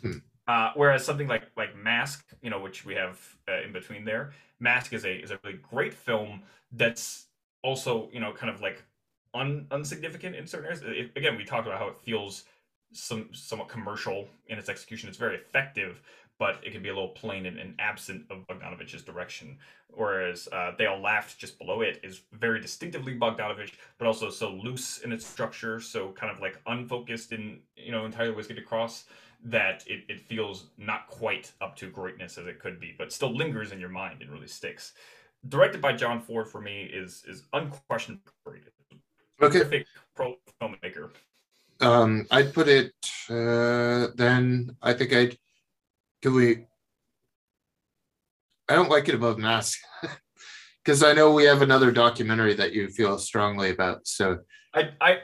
[0.00, 0.18] Hmm.
[0.48, 4.32] Uh, whereas something like like Mask, you know, which we have uh, in between there,
[4.60, 6.42] Mask is a is a really great film
[6.72, 7.26] that's
[7.62, 8.82] also you know kind of like
[9.34, 10.82] un, unsignificant in certain areas.
[10.84, 12.44] It, again, we talked about how it feels
[12.92, 15.08] some somewhat commercial in its execution.
[15.08, 16.00] It's very effective,
[16.38, 19.58] but it can be a little plain and, and absent of Bogdanovich's direction.
[19.88, 24.50] Whereas uh, They All Laughed just below it is very distinctively Bogdanovich, but also so
[24.50, 29.04] loose in its structure, so kind of like unfocused in you know entirely get across
[29.44, 33.36] that it, it feels not quite up to greatness as it could be, but still
[33.36, 34.92] lingers in your mind and really sticks.
[35.48, 38.62] Directed by John Ford for me is is unquestionably great.
[39.40, 39.84] Okay.
[40.14, 41.10] Pro filmmaker.
[41.82, 42.92] Um, I'd put it.
[43.28, 45.36] Uh, then I think I'd.
[46.22, 46.64] Could we?
[48.68, 49.78] I don't like it above Mask
[50.84, 54.06] because I know we have another documentary that you feel strongly about.
[54.06, 54.38] So
[54.72, 55.18] I I.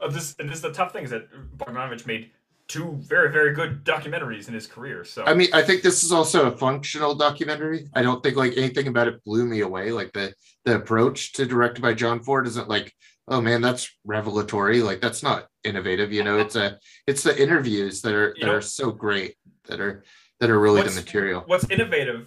[0.00, 2.30] Uh, this and this is the tough thing is that Bogdanovich made
[2.68, 5.04] two very very good documentaries in his career.
[5.04, 7.88] So I mean, I think this is also a functional documentary.
[7.94, 9.90] I don't think like anything about it blew me away.
[9.90, 10.32] Like the
[10.64, 12.94] the approach to directed by John Ford isn't like,
[13.28, 14.82] oh man, that's revelatory.
[14.82, 16.12] Like that's not innovative.
[16.12, 19.36] You know, it's a it's the interviews that are You that know- are so great
[19.64, 20.04] that are
[20.40, 21.42] that are really the material.
[21.46, 22.26] what's innovative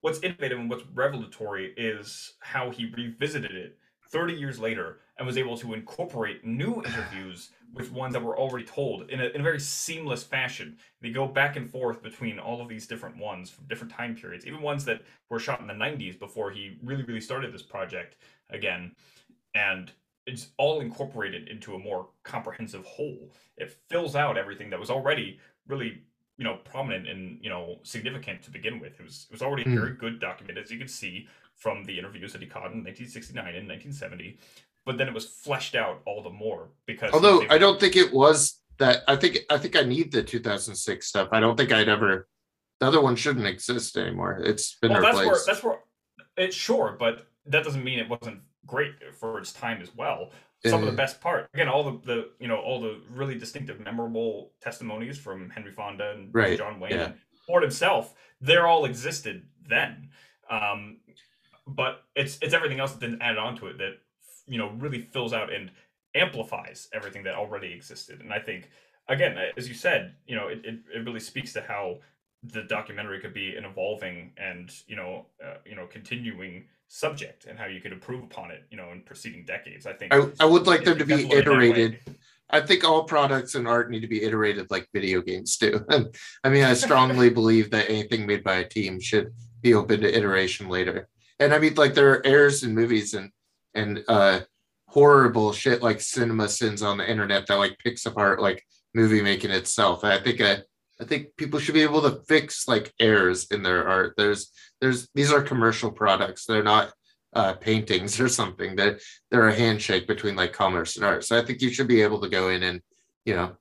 [0.00, 3.78] what's innovative and what's revelatory is how he revisited it
[4.10, 8.64] 30 years later and was able to incorporate new interviews with ones that were already
[8.64, 12.60] told in a, in a very seamless fashion they go back and forth between all
[12.60, 15.72] of these different ones from different time periods even ones that were shot in the
[15.74, 18.16] 90s before he really really started this project
[18.50, 18.90] again
[19.54, 19.92] and
[20.26, 25.38] it's all incorporated into a more comprehensive whole it fills out everything that was already
[25.66, 26.02] really
[26.38, 28.98] you know prominent and you know significant to begin with.
[28.98, 29.76] It was it was already Hmm.
[29.76, 33.44] very good documented, as you can see from the interviews that he caught in 1969
[33.54, 34.38] and 1970.
[34.84, 38.12] But then it was fleshed out all the more because Although I don't think it
[38.12, 39.02] was that.
[39.06, 41.28] I think I think I need the 2006 stuff.
[41.32, 42.26] I don't think I'd ever.
[42.80, 44.40] The other one shouldn't exist anymore.
[44.42, 45.46] It's been well, that's where replaced.
[45.46, 45.78] that's where
[46.36, 50.30] it's sure, but that doesn't mean it wasn't great for its time as well.
[50.64, 53.36] Some of Uh, the best part, again, all the, the you know all the really
[53.36, 57.04] distinctive, memorable testimonies from Henry Fonda and Right, John Wayne yeah.
[57.06, 57.14] and
[57.46, 60.10] Ford himself, they're all existed then.
[60.48, 60.98] Um,
[61.66, 63.94] but it's it's everything else that then added onto it that
[64.46, 65.70] you know really fills out and
[66.14, 68.20] amplifies everything that already existed.
[68.20, 68.70] And I think
[69.08, 71.98] again, as you said, you know, it, it, it really speaks to how
[72.44, 76.64] the documentary could be an evolving and you know uh, you know continuing
[76.94, 80.12] subject and how you could improve upon it you know in preceding decades i think
[80.12, 81.68] I, I would like them to be exemplary in that way.
[81.68, 82.16] iterated.
[82.50, 85.82] I think all products and art need to be iterated like video games do.
[86.44, 89.32] I mean, I strongly believe that anything made by a team should
[89.62, 91.08] be open to iteration later.
[91.40, 93.30] And I mean, like there are errors in movies and
[93.74, 94.40] and uh
[94.86, 98.62] horrible shit like cinema sins on the internet that like picks apart like
[98.94, 100.04] movie making itself.
[100.04, 100.58] I think I
[101.02, 104.14] I think people should be able to fix like errors in their art.
[104.16, 106.46] There's there's these are commercial products.
[106.46, 106.92] They're not
[107.34, 108.76] uh paintings or something.
[108.76, 109.00] That
[109.30, 111.24] they're a handshake between like commerce and art.
[111.24, 112.80] So I think you should be able to go in and
[113.24, 113.56] you know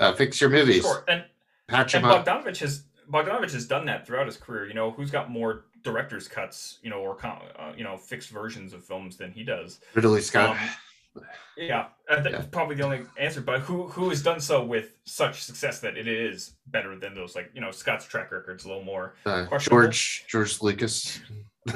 [0.00, 1.24] uh, fix your movies, sure and
[1.68, 2.26] patch and them up.
[2.26, 4.66] Bogdanovich has Bogdanovich has done that throughout his career.
[4.66, 8.72] You know, who's got more director's cuts, you know, or uh, you know, fixed versions
[8.72, 9.80] of films than he does.
[9.94, 10.50] Ridley Scott.
[10.50, 10.68] Um,
[11.56, 12.44] yeah, think Yeah.
[12.50, 13.40] probably the only answer.
[13.40, 17.34] But who who has done so with such success that it is better than those?
[17.34, 19.14] Like you know, Scott's track record's a little more.
[19.26, 19.46] uh.
[19.58, 21.20] George George Lucas.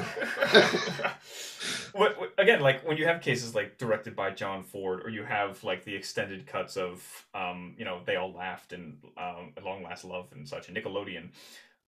[1.93, 5.23] what, what- again, like when you have cases like directed by John Ford, or you
[5.23, 7.03] have like the extended cuts of,
[7.33, 11.29] um, you know, they all laughed and um, long last love and such, and Nickelodeon,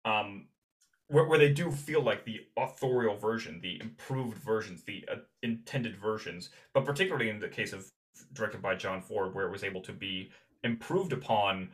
[0.05, 0.47] um,
[1.11, 5.97] where, where they do feel like the authorial version, the improved versions, the uh, intended
[5.97, 7.91] versions, but particularly in the case of
[8.33, 10.31] directed by John Ford, where it was able to be
[10.65, 11.71] improved upon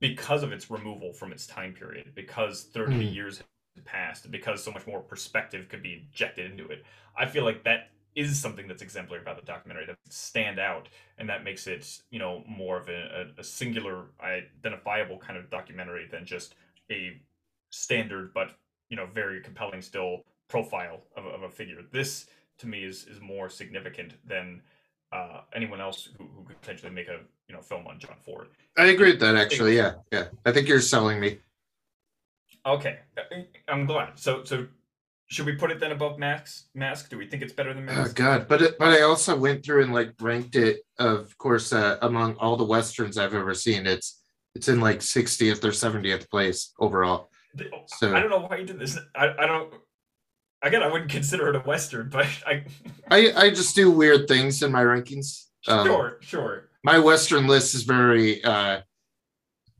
[0.00, 3.14] because of its removal from its time period, because 30 Mhm.
[3.14, 3.42] years
[3.76, 6.84] had passed, because so much more perspective could be injected into it.
[7.16, 10.88] I feel like that is something that's exemplary about the documentary that stand out
[11.18, 15.48] and that makes it you know more of a, a, a singular identifiable kind of
[15.48, 16.56] documentary than just
[16.90, 17.20] a
[17.70, 18.56] standard but
[18.90, 22.26] you know very compelling still profile of, a- of a figure this
[22.58, 24.60] to me is is more significant than
[25.12, 28.48] uh, anyone else who, who could potentially make a you know film on john ford
[28.76, 29.76] I agree with that actually.
[29.76, 30.26] Yeah, yeah.
[30.46, 31.38] I think you're selling me.
[32.66, 34.66] okay I- i'm glad so so
[35.28, 38.10] should we put it then above mask mask do we think it's better than Mask?
[38.10, 40.80] Oh God, but it, but I also went through and like ranked it.
[40.98, 44.20] Of course, uh, among all the westerns I've ever seen, it's
[44.56, 47.30] it's in like 60th or 70th place overall.
[47.86, 48.98] So- I don't know why you did this.
[49.14, 49.72] I, I don't.
[50.62, 52.64] Again, I wouldn't consider it a western, but I.
[53.10, 55.46] I I just do weird things in my rankings.
[55.66, 56.68] Um, sure, sure.
[56.84, 58.80] My western list is very uh,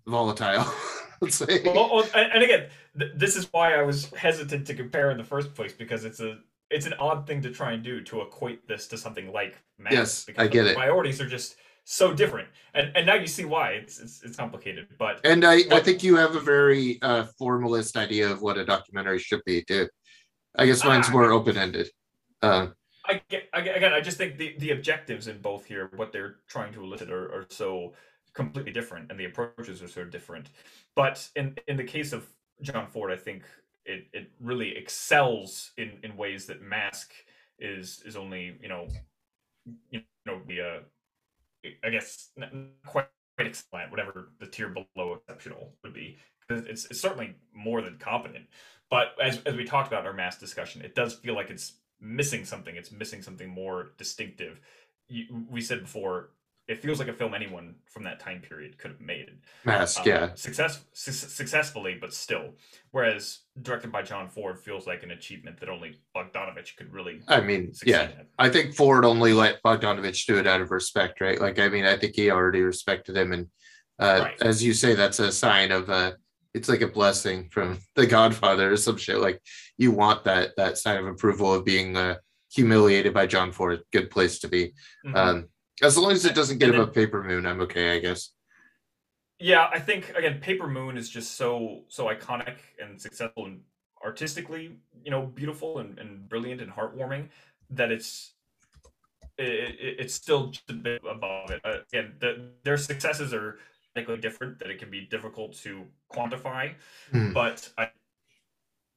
[0.06, 0.66] volatile.
[1.20, 1.62] Let's say.
[1.64, 2.68] Well, and, again,
[2.98, 6.20] th- this is why I was hesitant to compare in the first place because it's
[6.20, 6.38] a
[6.70, 9.94] it's an odd thing to try and do to equate this to something like Mask.
[9.94, 10.76] Yes, because I get the it.
[10.76, 14.86] Priorities are just so different, and and now you see why it's it's, it's complicated.
[14.98, 18.64] But and I, I think you have a very uh, formalist idea of what a
[18.64, 19.88] documentary should be too.
[20.56, 21.12] I guess mine's Ah.
[21.12, 21.88] more open ended.
[22.42, 22.68] Uh,
[23.06, 26.36] I get, I again, I just think the, the objectives in both here, what they're
[26.48, 27.94] trying to elicit, are, are so
[28.34, 30.48] completely different, and the approaches are so different.
[30.94, 32.26] But in in the case of
[32.62, 33.42] John Ford, I think
[33.84, 37.12] it, it really excels in, in ways that Mask
[37.58, 38.86] is is only you know
[39.90, 40.80] you know the uh,
[41.84, 42.30] I guess
[42.86, 43.08] quite
[43.38, 46.18] excellent, whatever the tier below exceptional would be.
[46.48, 48.46] It's, it's certainly more than competent.
[48.90, 51.74] But as, as we talked about in our Mask discussion, it does feel like it's
[52.00, 52.74] missing something.
[52.76, 54.60] It's missing something more distinctive.
[55.08, 56.30] You, we said before,
[56.68, 59.30] it feels like a film anyone from that time period could have made.
[59.64, 60.34] mask, Um, yeah.
[60.34, 62.54] Success, su- successfully, but still.
[62.92, 67.40] Whereas directed by John Ford feels like an achievement that only Bogdanovich could really I
[67.40, 68.02] mean, yeah.
[68.02, 68.26] at.
[68.38, 71.40] I think Ford only let Bogdanovich do it out of respect, right?
[71.40, 73.46] Like, I mean, I think he already respected him, and
[73.98, 74.42] uh, Right.
[74.42, 76.12] as you say, that's a sign of uh,
[76.54, 79.18] it's like a blessing from the Godfather or some shit.
[79.18, 79.40] Like,
[79.76, 82.14] you want that that sign of approval of being uh,
[82.52, 83.80] humiliated by John Ford.
[83.92, 84.72] Good place to be.
[85.04, 85.16] Mhm.
[85.16, 85.48] Um,
[85.82, 87.98] as long as it doesn't get And him then- a paper moon, I'm okay, I
[88.00, 88.30] guess.
[89.42, 93.62] Yeah, I think again, Paper Moon is just so so iconic and successful and
[94.04, 97.28] artistically, you know, beautiful and, and brilliant and heartwarming
[97.70, 98.34] that it's
[99.38, 99.46] it,
[99.80, 101.62] it, it's still just a bit above it.
[101.64, 103.56] Uh, again, the, their successes are
[103.94, 106.74] technically different; that it can be difficult to quantify.
[107.10, 107.32] Hmm.
[107.32, 107.88] But I,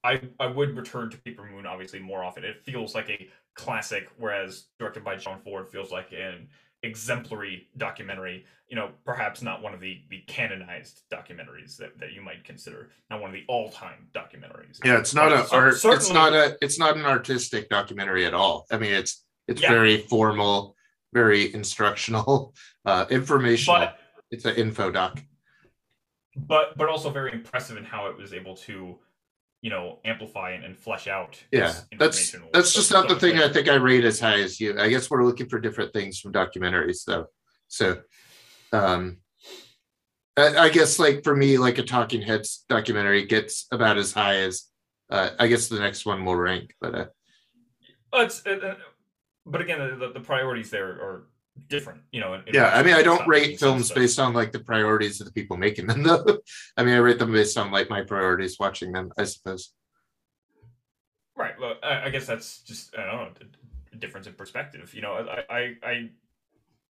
[0.04, 2.44] I I would return to Paper Moon obviously more often.
[2.44, 6.48] It feels like a classic, whereas directed by John Ford feels like an
[6.84, 12.22] exemplary documentary you know, perhaps not one of the the canonized documentaries that, that you
[12.22, 14.78] might consider, not one of the all time documentaries.
[14.82, 15.74] Yeah, it's not But a cer- art.
[15.98, 16.56] It's not a.
[16.62, 18.66] It's not an artistic documentary at all.
[18.72, 19.68] I mean, it's it's Yeah.
[19.70, 20.74] very formal,
[21.12, 22.54] very instructional,
[22.86, 23.80] uh, informational.
[23.80, 23.98] but
[24.30, 25.22] it's an info doc.
[26.34, 28.98] but but also very impressive in how it was able to,
[29.64, 31.42] you know, amplify and, and flesh out.
[31.50, 34.40] Yeah, that's that's so- just so not the thing I think I rate as high
[34.40, 34.78] as you.
[34.78, 37.28] I guess we're looking for different things from documentaries, though.
[37.68, 38.02] So,
[38.74, 39.20] um,
[40.36, 44.36] I, I guess like for me, like a Talking Heads documentary gets about as high
[44.36, 44.64] as.
[45.08, 47.06] Uh, I guess the next one will rank, but uh,
[48.12, 48.74] Uh, it's, uh, uh,
[49.46, 51.26] but again, the, the priorities there are
[51.68, 52.02] different.
[52.10, 52.42] You know.
[52.52, 55.32] yeah, I mean, I don't rate films so- based on like the priorities of the
[55.32, 56.38] people making them, though.
[56.76, 59.72] I mean, I rate them based on like my priorities watching them, I suppose.
[61.36, 61.54] Right.
[61.60, 63.46] Well, I, I guess that's just I don't know
[63.92, 64.92] a difference in perspective.
[64.94, 66.10] You know, I, I, I,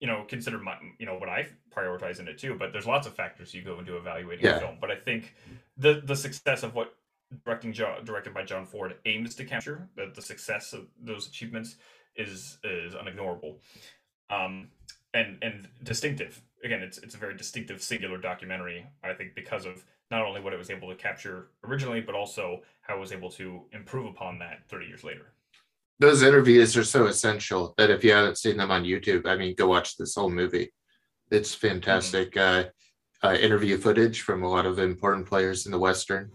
[0.01, 2.55] you know, consider my, you know, what I prioritize in it too.
[2.59, 4.57] But there's lots of factors you go into evaluating Yeah.
[4.57, 4.77] a film.
[4.81, 5.35] But I think
[5.77, 6.95] the the success of what
[7.45, 11.77] directing jo- directed by John Ford aims to capture, the, the success of those achievements
[12.17, 13.57] is is unignorable,
[14.35, 14.69] um,
[15.13, 16.41] and and distinctive.
[16.65, 18.87] Again, it's it's a very distinctive singular documentary.
[19.03, 22.61] I think because of not only what it was able to capture originally, but also
[22.83, 25.33] how it was able to improve upon that 30 years later.
[25.99, 29.55] Those interviews are so essential that if you haven't seen them on YouTube, I mean,
[29.55, 30.73] go watch this whole movie.
[31.31, 32.65] It's fantastic uh,
[33.23, 36.31] uh, interview footage from a lot of important players in the Western.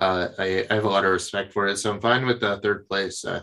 [0.00, 2.58] Uh, I, I have a lot of respect for it, so I'm fine with the
[2.62, 3.24] third place.
[3.24, 3.42] Uh,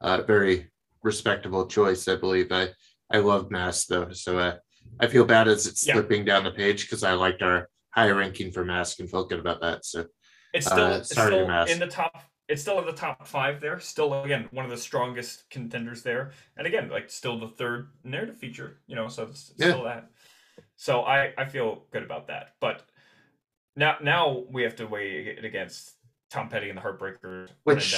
[0.00, 0.70] uh, very
[1.02, 2.50] respectable choice, I believe.
[2.50, 2.68] I
[3.10, 4.56] I love Mask though, so uh,
[5.00, 5.94] I feel bad as it's Yeah.
[5.94, 9.40] slipping down the page because I liked our higher ranking for Mask and felt good
[9.40, 9.84] about that.
[9.84, 10.06] So
[10.52, 12.22] It's still, Uh, it's still in the top.
[12.48, 13.78] It's still in the top five there.
[13.78, 16.32] Still, again, one of the strongest contenders there.
[16.56, 18.80] And again, like still the third narrative feature.
[18.88, 19.68] You know, so it's, it's Yeah.
[19.70, 20.10] still that.
[20.76, 22.54] So I I feel good about that.
[22.60, 22.82] But
[23.76, 25.92] now now we have to weigh it against
[26.30, 27.50] Tom Petty and the Heartbreakers.
[27.64, 27.94] Which-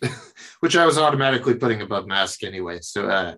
[0.60, 2.78] which I was automatically putting above Mask anyway.
[2.80, 3.34] So uh,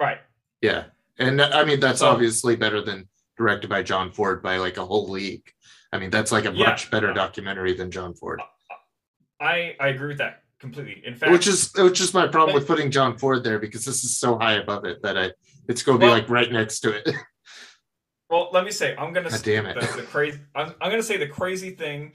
[0.00, 0.18] Right.
[0.64, 0.84] Yeah.
[1.18, 4.84] And I mean, that's So- obviously better than directed by John Ford by like a
[4.86, 5.52] whole league.
[5.92, 7.14] I mean, that's like a Yeah, much better no.
[7.14, 8.40] documentary than John Ford,
[9.40, 11.02] I I agree with that completely.
[11.06, 14.02] In fact, which is which is my problem with putting John Ford there because this
[14.04, 15.32] is so high above it that I
[15.68, 17.08] it's going to be Well- like right next to it.
[18.30, 19.78] Well, let me say, I'm gonna say damn it.
[19.78, 20.40] The, the crazy.
[20.56, 22.14] I'm, I'm gonna say the crazy thing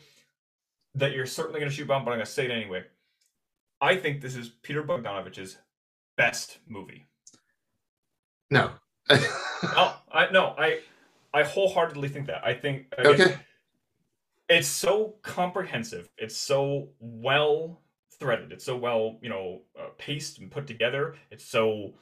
[0.96, 2.84] that you're certainly gonna shoot down, but I'm gonna say it anyway.
[3.80, 5.58] I think this is Peter Bogdanovich's
[6.18, 7.06] best movie.
[8.50, 8.72] No.
[9.10, 10.80] Oh, I no, I
[11.34, 12.46] I wholeheartedly think that.
[12.46, 13.36] I think okay.
[14.50, 16.10] it's so comprehensive.
[16.18, 17.82] It's so well
[18.20, 18.52] threaded.
[18.52, 21.16] It's so well, you know, uh, paced and put together.
[21.32, 21.94] It's so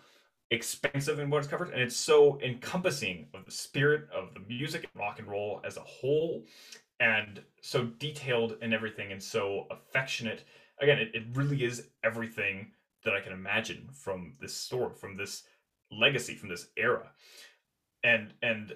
[0.49, 4.83] expansive in what it's covered, and it's so encompassing of the spirit of the music
[4.83, 6.45] and rock and roll as a whole,
[6.99, 10.43] and so detailed in everything, and so affectionate.
[10.79, 12.71] Again, it, it really is everything
[13.03, 15.43] that I can imagine from this story, from this
[15.91, 17.11] legacy, from this era.
[18.03, 18.73] and and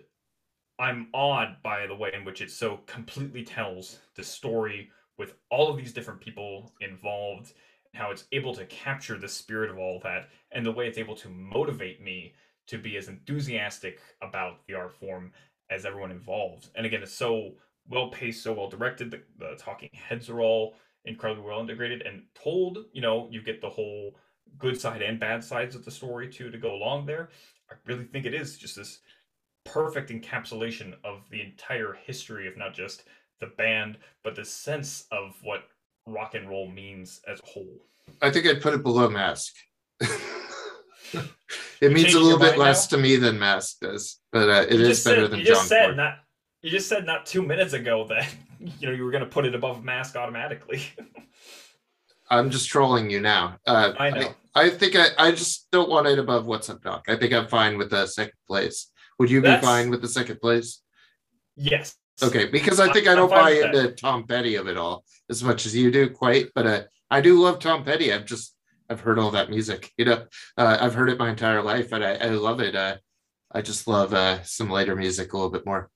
[0.80, 5.70] I'm awed by the way in which it so completely tells the story with all
[5.70, 7.54] of these different people involved
[7.94, 10.88] and how it's able to capture the spirit of all of that and the way
[10.88, 12.34] it's able to motivate me
[12.68, 15.32] to be as enthusiastic about the art form
[15.70, 16.70] as everyone involved.
[16.76, 17.54] And again, it's so
[17.88, 19.12] well paced, so well directed.
[19.12, 20.76] The, the talking heads are all
[21.06, 22.80] incredibly well integrated and told.
[22.94, 24.16] You know, you get the whole
[24.58, 27.30] good side and bad sides of the story too to go along there.
[27.70, 29.00] I really think it is just this
[29.66, 33.04] perfect encapsulation of the entire history of not just
[33.40, 35.64] the band, but the sense of what
[36.08, 37.82] rock and roll means as a whole.
[38.22, 39.54] I think I'd put it below Mask.
[41.82, 42.98] it means a little bit less now?
[42.98, 45.68] to me than Mask does, but uh, it is better said, than you John just
[45.68, 45.98] said Ford.
[45.98, 46.14] Not,
[46.62, 48.28] you just said not two minutes ago that
[48.60, 50.84] you know you were going to put it above Mask automatically.
[52.32, 53.58] I'm just trolling you now.
[53.68, 54.34] Uh, I know.
[54.56, 57.06] I, I think I, I just don't want it above What's Up Doc.
[57.08, 58.90] I think I'm fine with the second place.
[59.20, 59.62] Would you That's...
[59.62, 60.82] be fine with the second place?
[61.56, 61.96] Yes.
[62.24, 63.98] Okay, because I think I, I don't buy into that.
[63.98, 66.48] Tom Petty of it all as much as you do, quite.
[66.56, 68.14] But uh, I do love Tom Petty.
[68.14, 68.56] I've just
[68.90, 69.92] I've heard all that music.
[69.98, 70.26] You know,
[70.58, 72.76] uh, I've heard it my entire life, and I, I love it.
[72.76, 72.98] Uh,
[73.52, 75.90] I just love uh, some later music a little bit more.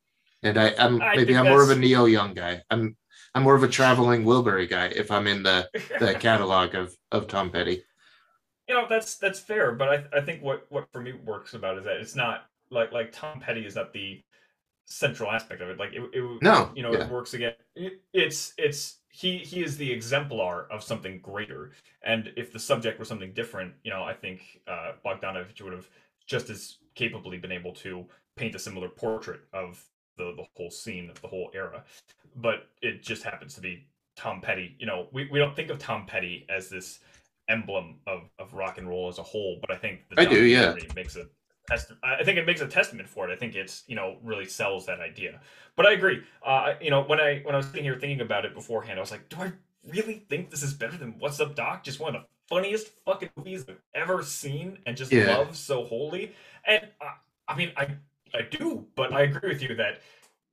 [0.43, 2.61] And I, am maybe I'm more of a Neil Young guy.
[2.69, 2.97] I'm
[3.35, 7.27] I'm more of a traveling Wilbury guy if I'm in the the catalog of of
[7.27, 7.83] Tom Petty.
[8.67, 11.77] You know that's that's fair, but I I think what what for me works about
[11.77, 14.23] is that it's not like like Tom Petty is not the
[14.85, 15.77] central aspect of it.
[15.77, 17.03] Like it, it no, you know, yeah.
[17.03, 17.53] it works again.
[17.75, 21.71] It, it's it's he he is the exemplar of something greater.
[22.03, 25.89] And if the subject were something different, you know, I think uh, Bogdanovich would have
[26.25, 28.05] just as capably been able to
[28.35, 29.83] paint a similar portrait of
[30.17, 31.83] the the whole scene of the whole era.
[32.35, 34.75] But it just happens to be Tom Petty.
[34.79, 36.99] You know, we, we don't think of Tom Petty as this
[37.47, 40.43] emblem of, of rock and roll as a whole, but I think the I do,
[40.43, 40.75] yeah.
[40.95, 41.29] makes it
[42.03, 43.33] I think it makes a testament for it.
[43.33, 45.41] I think it's you know really sells that idea.
[45.75, 46.21] But I agree.
[46.45, 49.01] Uh, you know when I when I was sitting here thinking about it beforehand, I
[49.01, 49.51] was like, do I
[49.87, 51.83] really think this is better than What's Up Doc?
[51.83, 55.37] Just one of the funniest fucking movies I've ever seen, and just yeah.
[55.37, 56.33] love so wholly.
[56.67, 57.13] And uh,
[57.47, 57.87] I mean, I
[58.35, 60.01] I do, but I agree with you that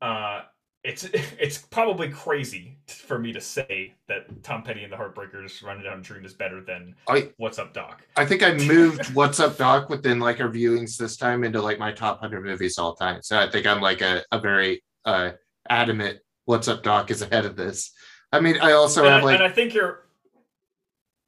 [0.00, 0.42] uh,
[0.84, 5.84] it's it's probably crazy for me to say that Tom Petty and the Heartbreakers Running
[5.84, 8.02] Down a Dream is better than I, What's Up Doc.
[8.16, 11.78] I think I moved What's Up Doc within like our viewings this time into like
[11.78, 13.20] my top hundred movies all time.
[13.22, 15.32] So I think I'm like a, a very uh,
[15.68, 17.92] adamant What's Up Doc is ahead of this.
[18.32, 20.02] I mean, I also and have I, like, and I think you're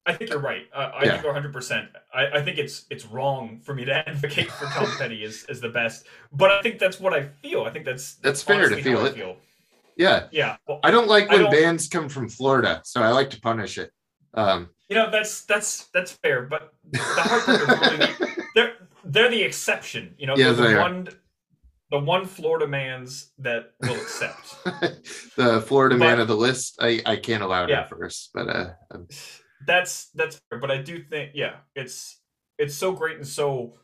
[0.06, 0.66] I think you're right.
[0.72, 1.12] Uh, I yeah.
[1.12, 1.52] think 100.
[1.52, 5.46] percent I, I think it's it's wrong for me to advocate for Tom Petty as,
[5.48, 7.64] as the best, but I think that's what I feel.
[7.64, 9.14] I think that's that's fair to feel it.
[9.14, 9.36] Feel.
[9.96, 10.56] Yeah, yeah.
[10.66, 13.78] Well, I don't like when don't, bands come from Florida, so I like to punish
[13.78, 13.92] it.
[14.34, 18.74] Um, you know, that's that's that's fair, but the Heartbreakers really they're
[19.04, 20.14] they're the exception.
[20.18, 21.08] You know, yeah, the one
[21.90, 24.56] the one Florida man's that will accept.
[25.36, 27.76] the Florida but, man of the list, I I can't allow yeah.
[27.76, 28.70] that first, but uh.
[28.90, 29.06] I'm
[29.66, 32.20] that's that's fair, but I do think yeah, it's
[32.58, 33.74] it's so great and so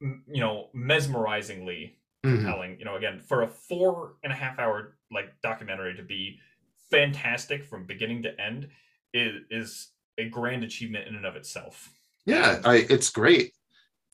[0.00, 2.36] you know mesmerizingly mm-hmm.
[2.36, 2.78] compelling.
[2.78, 6.38] You know, again for a four and a half hour like documentary to be
[6.90, 8.68] fantastic from beginning to end
[9.12, 9.88] is is
[10.18, 11.90] a grand achievement in and of itself.
[12.26, 13.52] Yeah, I it's great.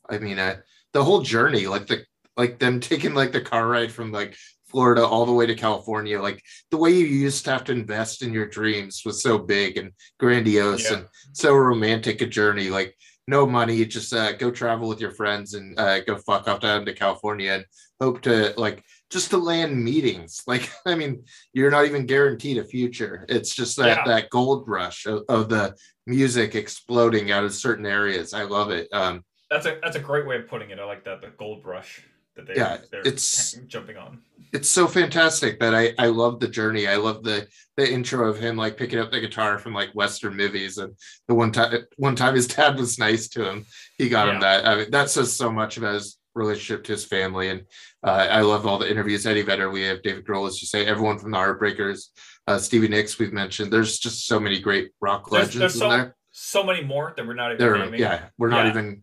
[0.09, 0.57] I mean, uh,
[0.93, 2.05] the whole journey, like the
[2.37, 4.37] like them taking like the car ride from like
[4.71, 6.21] Florida all the way to California.
[6.21, 9.77] Like the way you used to have to invest in your dreams was so big
[9.77, 10.99] and grandiose yeah.
[10.99, 12.71] and so romantic a journey.
[12.71, 16.61] Like no money, just uh, go travel with your friends and uh, go fuck off
[16.61, 17.65] down to California and
[18.01, 20.43] hope to like just to land meetings.
[20.47, 23.25] Like I mean, you're not even guaranteed a future.
[23.29, 24.05] It's just that yeah.
[24.07, 25.77] that gold rush of, of, the
[26.07, 28.35] music exploding out of certain areas.
[28.35, 28.89] I love it.
[28.93, 30.81] Um, that's a that's a great way of putting it.
[30.81, 32.03] I like that the gold rush
[32.37, 34.21] that they yeah, it's jumping on.
[34.53, 36.87] It's so fantastic that I I love the journey.
[36.87, 37.47] I love the
[37.77, 40.95] the intro of him like picking up the guitar from like Western movies, and
[41.29, 43.65] the one time one time his dad was nice to him,
[43.99, 44.35] he got yeah.
[44.35, 44.67] him that.
[44.67, 47.63] I mean, that says so much about his relationship to his family, and
[48.05, 49.27] uh, I love all the interviews.
[49.27, 52.09] Eddie Vedder, we have David Grohl, as you say, everyone from the Heartbreakers,
[52.47, 53.73] uh, Stevie Nicks, we've mentioned.
[53.73, 56.17] There's just so many great rock legends there's, there's so, in there.
[56.33, 57.59] So many more that we're not even.
[57.59, 58.71] There, yeah, we're not yeah.
[58.71, 59.03] even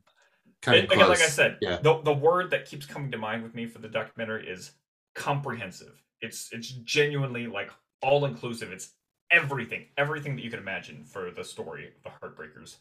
[0.62, 1.78] kind of again, like I said, yeah.
[1.82, 4.72] the, the word that keeps coming to mind with me for the documentary is
[5.16, 6.02] comprehensive.
[6.22, 7.72] It's it's genuinely like
[8.02, 8.72] all inclusive.
[8.72, 8.92] It's
[9.32, 12.78] everything, everything that you can imagine for the story of the Heartbreakers,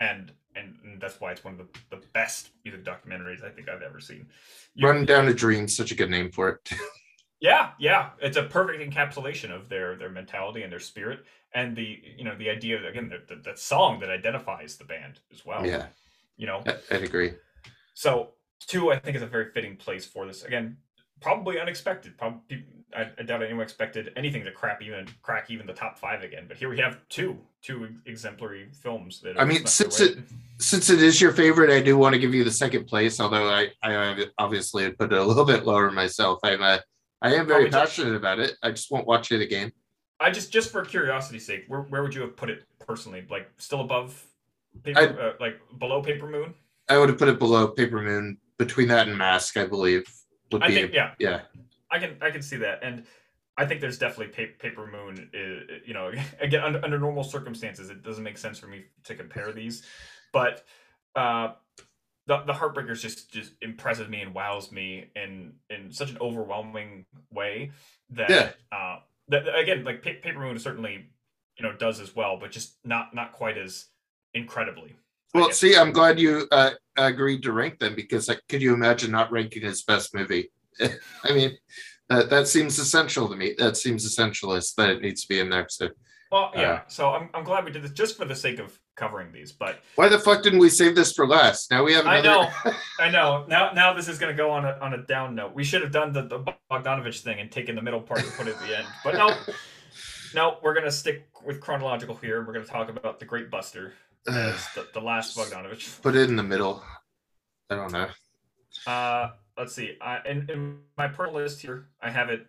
[0.00, 3.68] and and, and that's why it's one of the, the best music documentaries I think
[3.68, 4.26] I've ever seen.
[4.74, 6.70] You, Run Down a Dream, such a good name for it.
[7.40, 11.24] yeah, yeah, it's a perfect encapsulation of their their mentality and their spirit,
[11.54, 15.20] and the you know the idea of, again that that song that identifies the band
[15.32, 15.66] as well.
[15.66, 15.86] Yeah,
[16.36, 17.32] you know i'd agree
[17.94, 18.30] so
[18.66, 20.44] two, I think, is a very fitting place for this.
[20.44, 20.76] Again,
[21.20, 22.16] probably unexpected.
[22.16, 22.64] Probably,
[22.96, 26.44] I, I doubt anyone expected anything to crap even crack even the top five again.
[26.48, 29.20] But here we have two two exemplary films.
[29.20, 30.18] That I mean, since it
[30.58, 33.20] since it is your favorite, I do want to give you the second place.
[33.20, 36.38] Although I I obviously put it a little bit lower myself.
[36.42, 36.80] I'm a,
[37.20, 38.56] I am very passionate just, about it.
[38.62, 39.72] I just won't watch it again.
[40.20, 43.24] I just just for curiosity's sake, where where would you have put it personally?
[43.28, 44.24] Like still above,
[44.82, 46.54] paper, uh, like below Paper Moon?
[46.88, 48.38] I would have put it below Paper Moon.
[48.58, 50.04] Between that and Mask, I believe
[50.52, 50.74] would I be.
[50.74, 51.40] Think, yeah, yeah.
[51.90, 53.04] I can I can see that, and
[53.56, 55.30] I think there's definitely pa- Paper Moon.
[55.32, 59.14] Is, you know, again under, under normal circumstances, it doesn't make sense for me to
[59.14, 59.84] compare these,
[60.32, 60.64] but
[61.16, 61.52] uh,
[62.26, 67.06] the the Heartbreakers just just impresses me and wows me in in such an overwhelming
[67.30, 67.72] way
[68.10, 68.50] that yeah.
[68.70, 71.06] uh, that again like pa- Paper Moon certainly
[71.58, 73.86] you know does as well, but just not not quite as
[74.34, 74.94] incredibly.
[75.34, 79.10] Well, see, I'm glad you uh, agreed to rank them because like, could you imagine
[79.10, 80.50] not ranking his best movie?
[80.80, 81.56] I mean,
[82.08, 83.54] that that seems essential to me.
[83.58, 85.66] That seems essentialist that it needs to be in there.
[85.70, 85.88] So,
[86.30, 86.72] well, yeah.
[86.72, 89.52] Uh, so I'm, I'm glad we did this just for the sake of covering these.
[89.52, 91.70] But why the fuck didn't we save this for last?
[91.70, 92.04] Now we have.
[92.04, 92.18] Another...
[92.18, 92.50] I know,
[93.00, 93.44] I know.
[93.48, 95.54] Now now this is going to go on a on a down note.
[95.54, 98.48] We should have done the, the Bogdanovich thing and taken the middle part and put
[98.48, 98.86] it at the end.
[99.02, 99.34] But no,
[100.34, 102.44] no, we're going to stick with chronological here.
[102.44, 103.94] We're going to talk about the Great Buster.
[104.24, 106.00] The, the last Bogdanovich.
[106.02, 106.82] Put it in the middle.
[107.70, 108.08] I don't know.
[108.86, 109.96] Uh, let's see.
[110.00, 112.46] I in, in my personal list here, I have it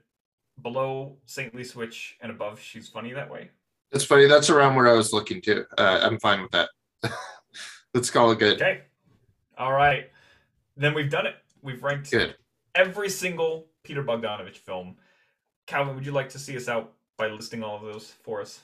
[0.62, 3.50] below Saintly Switch and above She's Funny That Way.
[3.91, 4.28] That's funny.
[4.28, 5.66] That's around where I was looking too.
[5.78, 6.70] Uh, I'm fine with that.
[7.94, 8.62] Let's call it good.
[8.62, 8.82] Okay.
[9.58, 10.10] All right.
[10.76, 11.36] Then we've done it.
[11.62, 12.36] We've ranked good.
[12.76, 14.95] every single Peter Bogdanovich film.
[15.68, 18.62] Calvin, would you like to see us out by listing all of those for us?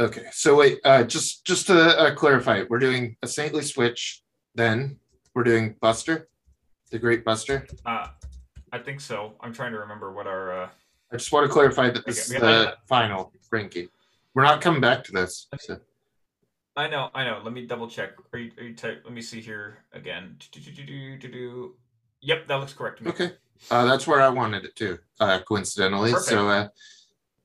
[0.00, 0.24] Okay.
[0.32, 4.22] So wait, uh, just just to uh, clarify, we're doing a Saintly Switch,
[4.54, 4.98] then
[5.34, 6.28] we're doing Buster,
[6.90, 7.66] the Great Buster.
[7.84, 8.08] Uh,
[8.72, 9.34] I think so.
[9.40, 10.62] I'm trying to remember what our.
[10.62, 10.68] Uh...
[11.12, 13.88] I just want to clarify that this okay, is the final ranking.
[14.34, 15.46] We're not coming back to this.
[15.60, 15.78] So.
[16.74, 17.42] I know, I know.
[17.44, 18.12] Let me double check.
[18.32, 20.38] Are you, are you type, let me see here again.
[22.22, 23.10] Yep, that looks correct to me.
[23.10, 23.32] Okay.
[23.70, 26.12] Uh, that's where I wanted it to, uh, coincidentally.
[26.12, 26.30] Perfect.
[26.30, 26.68] So, uh,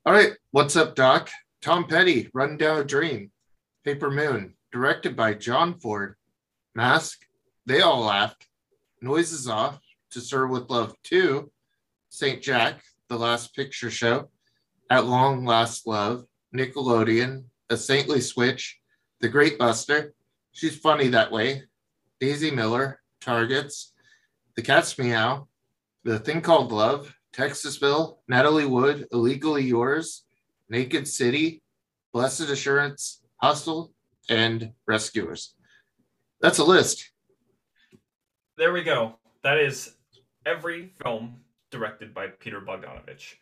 [0.05, 0.31] all right.
[0.51, 1.29] What's up, Doc?
[1.61, 3.31] Tom Petty, Run Down a Dream,
[3.83, 6.15] Paper Moon, directed by John Ford,
[6.75, 7.19] Mask,
[7.65, 8.45] They All Laughed,
[9.01, 9.79] Noises Off,
[10.11, 11.51] To Sir with Love 2,
[12.09, 12.41] St.
[12.41, 14.29] Jack, The Last Picture Show,
[14.89, 16.25] At Long Last Love,
[16.55, 18.79] Nickelodeon, A Saintly Switch,
[19.19, 20.13] The Great Buster,
[20.51, 21.63] She's Funny That Way,
[22.19, 23.93] Daisy Miller, Targets,
[24.55, 25.47] The Cat's Meow,
[26.03, 30.23] The Thing Called Love, Texasville, Natalie Wood, Illegally Yours,
[30.69, 31.61] Naked City,
[32.13, 33.93] Blessed Assurance, Hustle,
[34.29, 35.55] and Rescuers.
[36.41, 37.11] That's a list.
[38.57, 39.15] There we go.
[39.43, 39.95] That is
[40.45, 41.37] every film
[41.71, 43.35] directed by Peter Bogdanovich.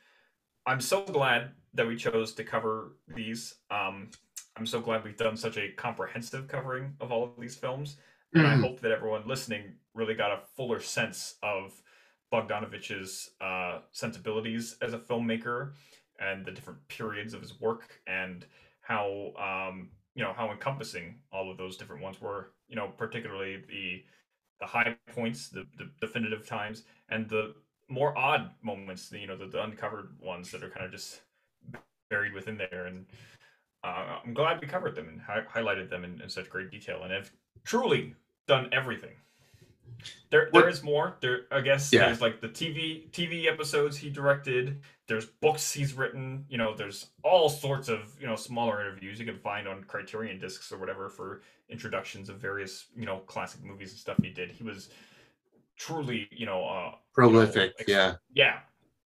[0.65, 3.55] I'm so glad that we chose to cover these.
[3.69, 4.09] Um,
[4.57, 7.97] I'm so glad we've done such a comprehensive covering of all of these films.
[8.33, 8.49] And mm.
[8.49, 11.81] I hope that everyone listening really got a fuller sense of
[12.33, 15.73] Bogdanovich's uh, sensibilities as a filmmaker
[16.19, 18.45] and the different periods of his work and
[18.81, 22.51] how um, you know how encompassing all of those different ones were.
[22.67, 24.03] You know, particularly the
[24.59, 27.55] the high points, the, the definitive times, and the
[27.89, 29.11] more odd moments.
[29.11, 31.21] You know, the, the uncovered ones that are kind of just
[32.09, 32.85] buried within there.
[32.85, 33.05] And
[33.83, 37.03] uh, I'm glad we covered them and hi- highlighted them in, in, such great detail,
[37.03, 37.31] and have
[37.63, 38.15] truly
[38.47, 39.15] done everything.
[40.29, 41.17] There, there is more.
[41.21, 42.07] There, I guess, yeah.
[42.07, 44.81] there's like the TV TV episodes he directed.
[45.07, 46.45] There's books he's written.
[46.49, 50.39] You know, there's all sorts of you know smaller interviews you can find on Criterion
[50.39, 54.51] discs or whatever for introductions of various you know classic movies and stuff he did.
[54.51, 54.89] He was
[55.77, 57.73] truly you know uh, prolific.
[57.87, 58.59] You know, yeah, yeah,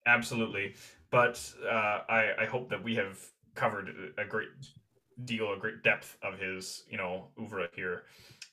[0.08, 0.76] absolutely.
[1.12, 3.20] But uh, I I hope that we have
[3.56, 4.50] covered a great
[5.26, 8.04] deal, a great depth of his you know oeuvre here.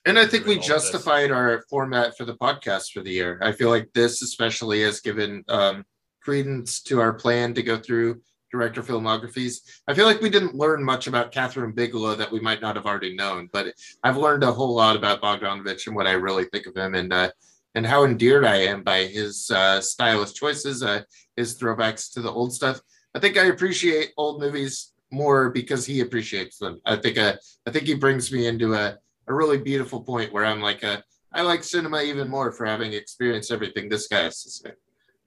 [0.04, 3.40] And I think we justified our format for the podcast for the year.
[3.42, 5.84] I feel like this especially has given um,
[6.22, 8.20] credence to our plan to go through
[8.52, 9.62] director filmographies.
[9.88, 12.86] I feel like we didn't learn much about Kathryn Bigelow that we might not have
[12.86, 13.74] already known, but
[14.04, 17.12] I've learned a whole lot about Bogdanovich and what I really think of him and
[17.12, 17.30] uh,
[17.74, 21.02] and how endeared I am by his uh, stylist choices, uh,
[21.36, 22.80] his throwbacks to the old stuff.
[23.14, 26.80] I think I appreciate old movies more because he appreciates them.
[26.84, 27.34] I think uh,
[27.66, 30.98] I think he brings me into a a really beautiful point where I'm like, a,
[30.98, 31.00] uh,
[31.32, 34.70] I like cinema even more for having experienced everything this guy has to say.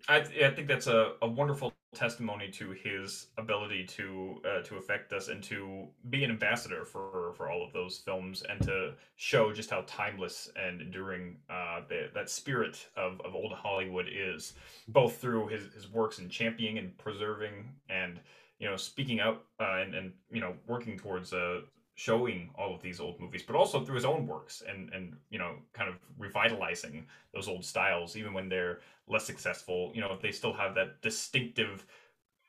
[0.08, 5.14] I, I think that's a, a wonderful testimony to his ability to uh, to affect
[5.14, 9.54] us and to be an ambassador for for all of those films and to show
[9.54, 14.54] just how timeless and enduring uh, the, that spirit of, of old Hollywood is,
[14.88, 18.20] both through his, his works in championing and preserving and
[18.60, 21.62] you know speaking out uh, and and you know working towards uh,
[21.96, 25.40] showing all of these old movies, but also through his own works and and you
[25.40, 29.92] know kind of revitalizing those old styles, even when they're less successful.
[29.94, 31.86] You know, they still have that distinctive,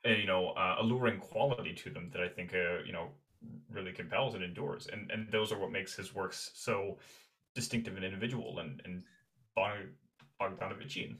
[0.05, 3.09] uh, you know, uh, alluring quality to them that I think uh, you know
[3.73, 6.97] really compels and endures, and and those are what makes his works so
[7.55, 9.03] distinctive and individual and and
[10.39, 11.15] Bogdanovichian.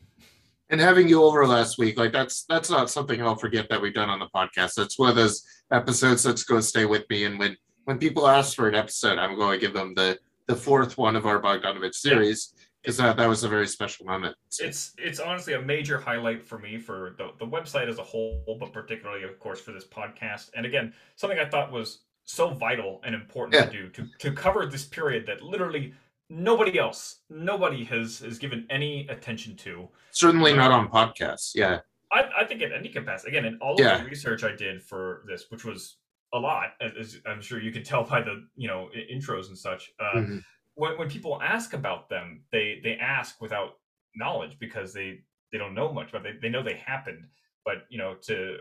[0.72, 3.94] And having you over last week, like that's that's not something I'll forget that we've
[3.94, 4.76] done on the podcast.
[4.76, 7.26] That's one of those episodes that's going to stay with me.
[7.26, 10.18] And when when people ask for an episode, I'm going to give them the
[10.48, 13.08] the fourth one of our Bogdanovich series because yeah.
[13.08, 14.36] that, that was a very special moment.
[14.50, 14.66] So.
[14.66, 18.58] It's it's honestly a major highlight for me for the, the website as a whole,
[18.60, 20.52] but particularly, of course, for this podcast.
[20.56, 23.66] And again, something I thought was so vital and important yeah.
[23.66, 25.94] to do to, to cover this period that literally
[26.32, 29.90] nobody else, nobody has has given any attention to.
[30.12, 31.52] Certainly um, not on podcasts.
[31.54, 31.82] Yeah.
[32.14, 33.30] I, I think in any capacity.
[33.30, 33.98] Again, in all of yeah.
[33.98, 35.98] the research I did for this, which was
[36.34, 39.92] a lot, as I'm sure you could tell by the you know intros and such.
[40.00, 40.38] Uh, mm-hmm.
[40.76, 43.74] When when people ask about them, they they ask without
[44.16, 45.20] knowledge because they
[45.52, 47.26] they don't know much, but they, they know they happened.
[47.66, 48.58] But you know to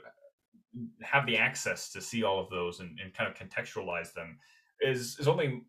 [1.03, 4.39] have the access to see all of those and, and kind of contextualize them
[4.81, 5.63] is is only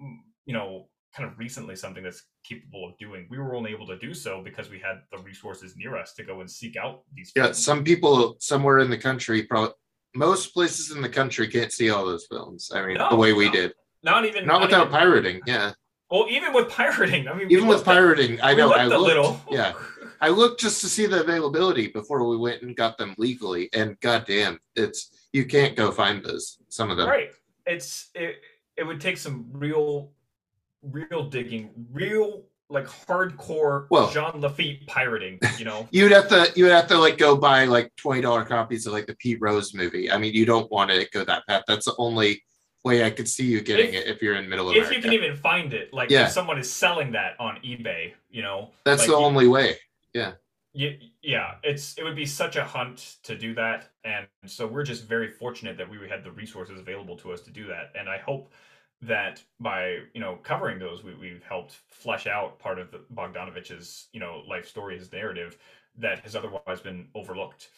[0.45, 3.27] you know kind of recently something that's capable of doing.
[3.29, 6.23] We were only able to do so because we had the resources near us to
[6.23, 7.31] go and seek out these.
[7.35, 7.63] Yeah, films.
[7.63, 9.73] some people somewhere in the country, probably
[10.15, 12.71] most places in the country can't see all those films.
[12.73, 13.73] I mean, no, the way we no, did.
[14.03, 14.45] Not even.
[14.45, 15.41] Not, not without even, pirating.
[15.45, 15.71] Yeah.
[16.09, 18.73] Well, even with pirating, I mean, even with pirating, at, I know.
[18.73, 19.03] I looked.
[19.03, 19.41] Little.
[19.49, 19.73] yeah.
[20.19, 23.99] I looked just to see the availability before we went and got them legally, and
[24.01, 26.57] goddamn, it's you can't go find those.
[26.69, 27.07] Some of them.
[27.07, 27.31] Right.
[27.65, 28.35] It's it.
[28.77, 30.11] It would take some real,
[30.83, 35.87] real digging, real like hardcore well, Jean Lafitte pirating, you know.
[35.91, 39.07] you'd have to you'd have to like go buy like twenty dollar copies of like
[39.07, 40.11] the Pete Rose movie.
[40.11, 41.63] I mean, you don't want to go that path.
[41.67, 42.41] That's the only
[42.83, 45.01] way I could see you getting if, it if you're in middle of If you
[45.01, 46.25] can even find it, like yeah.
[46.25, 48.71] if someone is selling that on eBay, you know.
[48.85, 49.77] That's like the you, only way.
[50.13, 50.33] Yeah.
[50.73, 50.91] Yeah,
[51.21, 55.05] yeah, it's it would be such a hunt to do that, and so we're just
[55.05, 58.19] very fortunate that we had the resources available to us to do that, and I
[58.19, 58.53] hope
[59.01, 64.07] that by you know covering those we, we've helped flesh out part of the bogdanovich's
[64.13, 65.57] you know life story his narrative
[65.97, 67.69] that has otherwise been overlooked.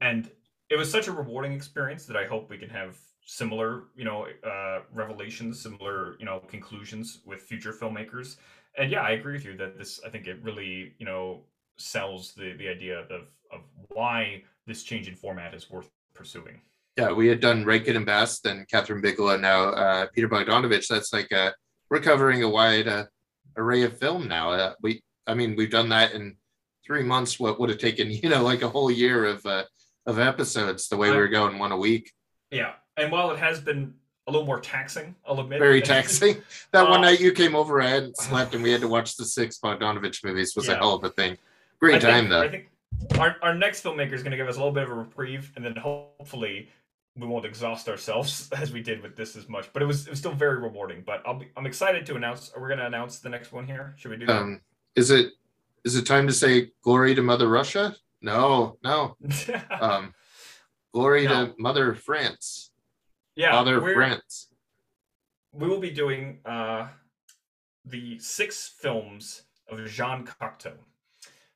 [0.00, 0.30] And
[0.68, 4.26] it was such a rewarding experience that i hope we can have similar you know
[4.44, 8.36] uh, revelations similar you know conclusions with future filmmakers.
[8.78, 11.42] And yeah i agree with you that this i think it really you know
[11.78, 16.60] sells the the idea of of why this change in format is worth pursuing
[16.96, 20.88] yeah, we had done Rankin and Bass, and Kathryn Bigelow, now uh, Peter Bogdanovich.
[20.88, 21.54] That's like a,
[21.88, 23.06] we're covering a wide uh,
[23.56, 24.52] array of film now.
[24.52, 26.36] Uh, we, I mean, we've done that in
[26.86, 27.38] three months.
[27.38, 29.64] What would have taken, you know, like a whole year of uh,
[30.06, 30.88] of episodes.
[30.88, 32.12] The way we were going one a week.
[32.50, 33.94] Yeah, and while it has been
[34.26, 35.60] a little more taxing, I'll admit.
[35.60, 36.42] Very taxing.
[36.72, 39.16] that one uh, night you came over, I hadn't slept, and we had to watch
[39.16, 40.54] the six Bogdanovich movies.
[40.56, 40.74] Was yeah.
[40.74, 41.38] a hell of a thing.
[41.78, 42.42] Great I time think, though.
[42.42, 42.68] I think
[43.18, 45.52] our, our next filmmaker is going to give us a little bit of a reprieve,
[45.56, 46.68] and then hopefully
[47.16, 50.10] we won't exhaust ourselves as we did with this as much, but it was it
[50.10, 51.02] was still very rewarding.
[51.04, 52.52] But I'll be I'm excited to announce.
[52.54, 53.94] We're we going to announce the next one here?
[53.96, 54.28] Should we do?
[54.28, 54.60] Um,
[54.94, 55.32] is it
[55.84, 57.94] is it time to say glory to Mother Russia?
[58.22, 59.16] No, no.
[59.80, 60.14] um,
[60.92, 61.46] glory no.
[61.46, 62.70] to Mother France.
[63.34, 64.48] Yeah, Father France.
[65.52, 66.88] We will be doing uh,
[67.84, 70.74] the six films of Jean Cocteau.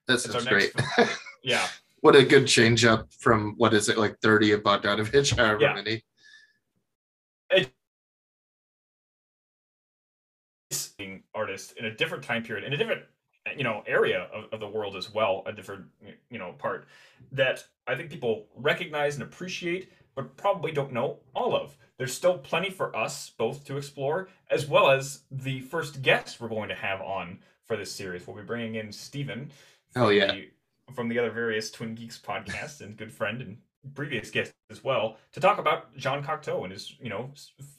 [0.07, 0.73] That sounds great.
[1.43, 1.67] yeah,
[2.05, 5.73] what a good change up from what is it like 30 of Bogdanovich, however yeah.
[5.73, 6.03] many.
[11.35, 13.03] artist in a different time period in a different
[13.57, 15.85] you know area of, of the world as well a different
[16.31, 16.87] you know part
[17.33, 22.39] that i think people recognize and appreciate but probably don't know all of there's still
[22.39, 26.75] plenty for us both to explore as well as the first guest we're going to
[26.75, 29.51] have on for this series we'll be bringing in stephen
[29.97, 30.49] oh yeah the,
[30.93, 33.59] from the other various Twin Geeks podcasts and good friend and
[33.94, 37.31] previous guest as well to talk about Jean Cocteau and his, you know,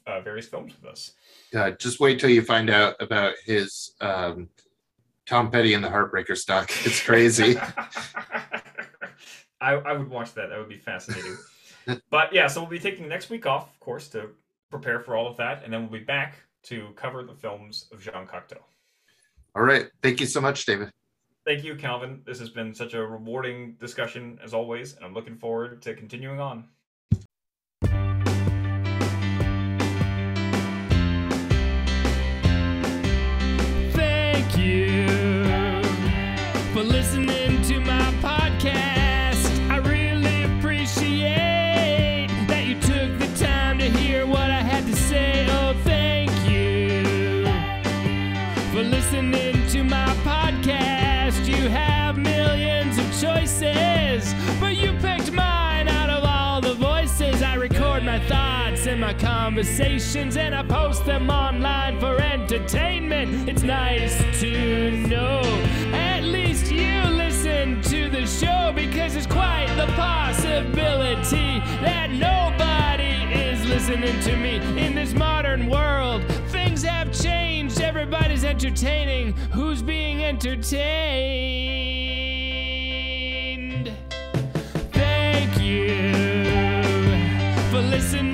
[0.05, 1.13] uh, various films with us.
[1.51, 4.49] Yeah, just wait till you find out about his um,
[5.25, 6.69] Tom Petty and the Heartbreaker stock.
[6.85, 7.57] It's crazy.
[9.61, 10.49] I, I would watch that.
[10.49, 11.37] That would be fascinating.
[12.09, 14.29] but yeah, so we'll be taking next week off, of course, to
[14.69, 18.01] prepare for all of that, and then we'll be back to cover the films of
[18.01, 18.59] Jean Cocteau.
[19.55, 19.87] All right.
[20.03, 20.91] Thank you so much, David.
[21.45, 22.23] Thank you, Calvin.
[22.25, 26.39] This has been such a rewarding discussion as always, and I'm looking forward to continuing
[26.41, 26.67] on.
[59.45, 63.47] Conversations, and I post them online for entertainment.
[63.47, 65.39] It's nice to know
[65.93, 73.63] at least you listen to the show because there's quite the possibility that nobody is
[73.67, 76.23] listening to me in this modern world.
[76.47, 79.33] Things have changed, everybody's entertaining.
[79.53, 80.75] Who's being entertained?
[84.91, 86.13] Thank you
[87.69, 88.24] for listening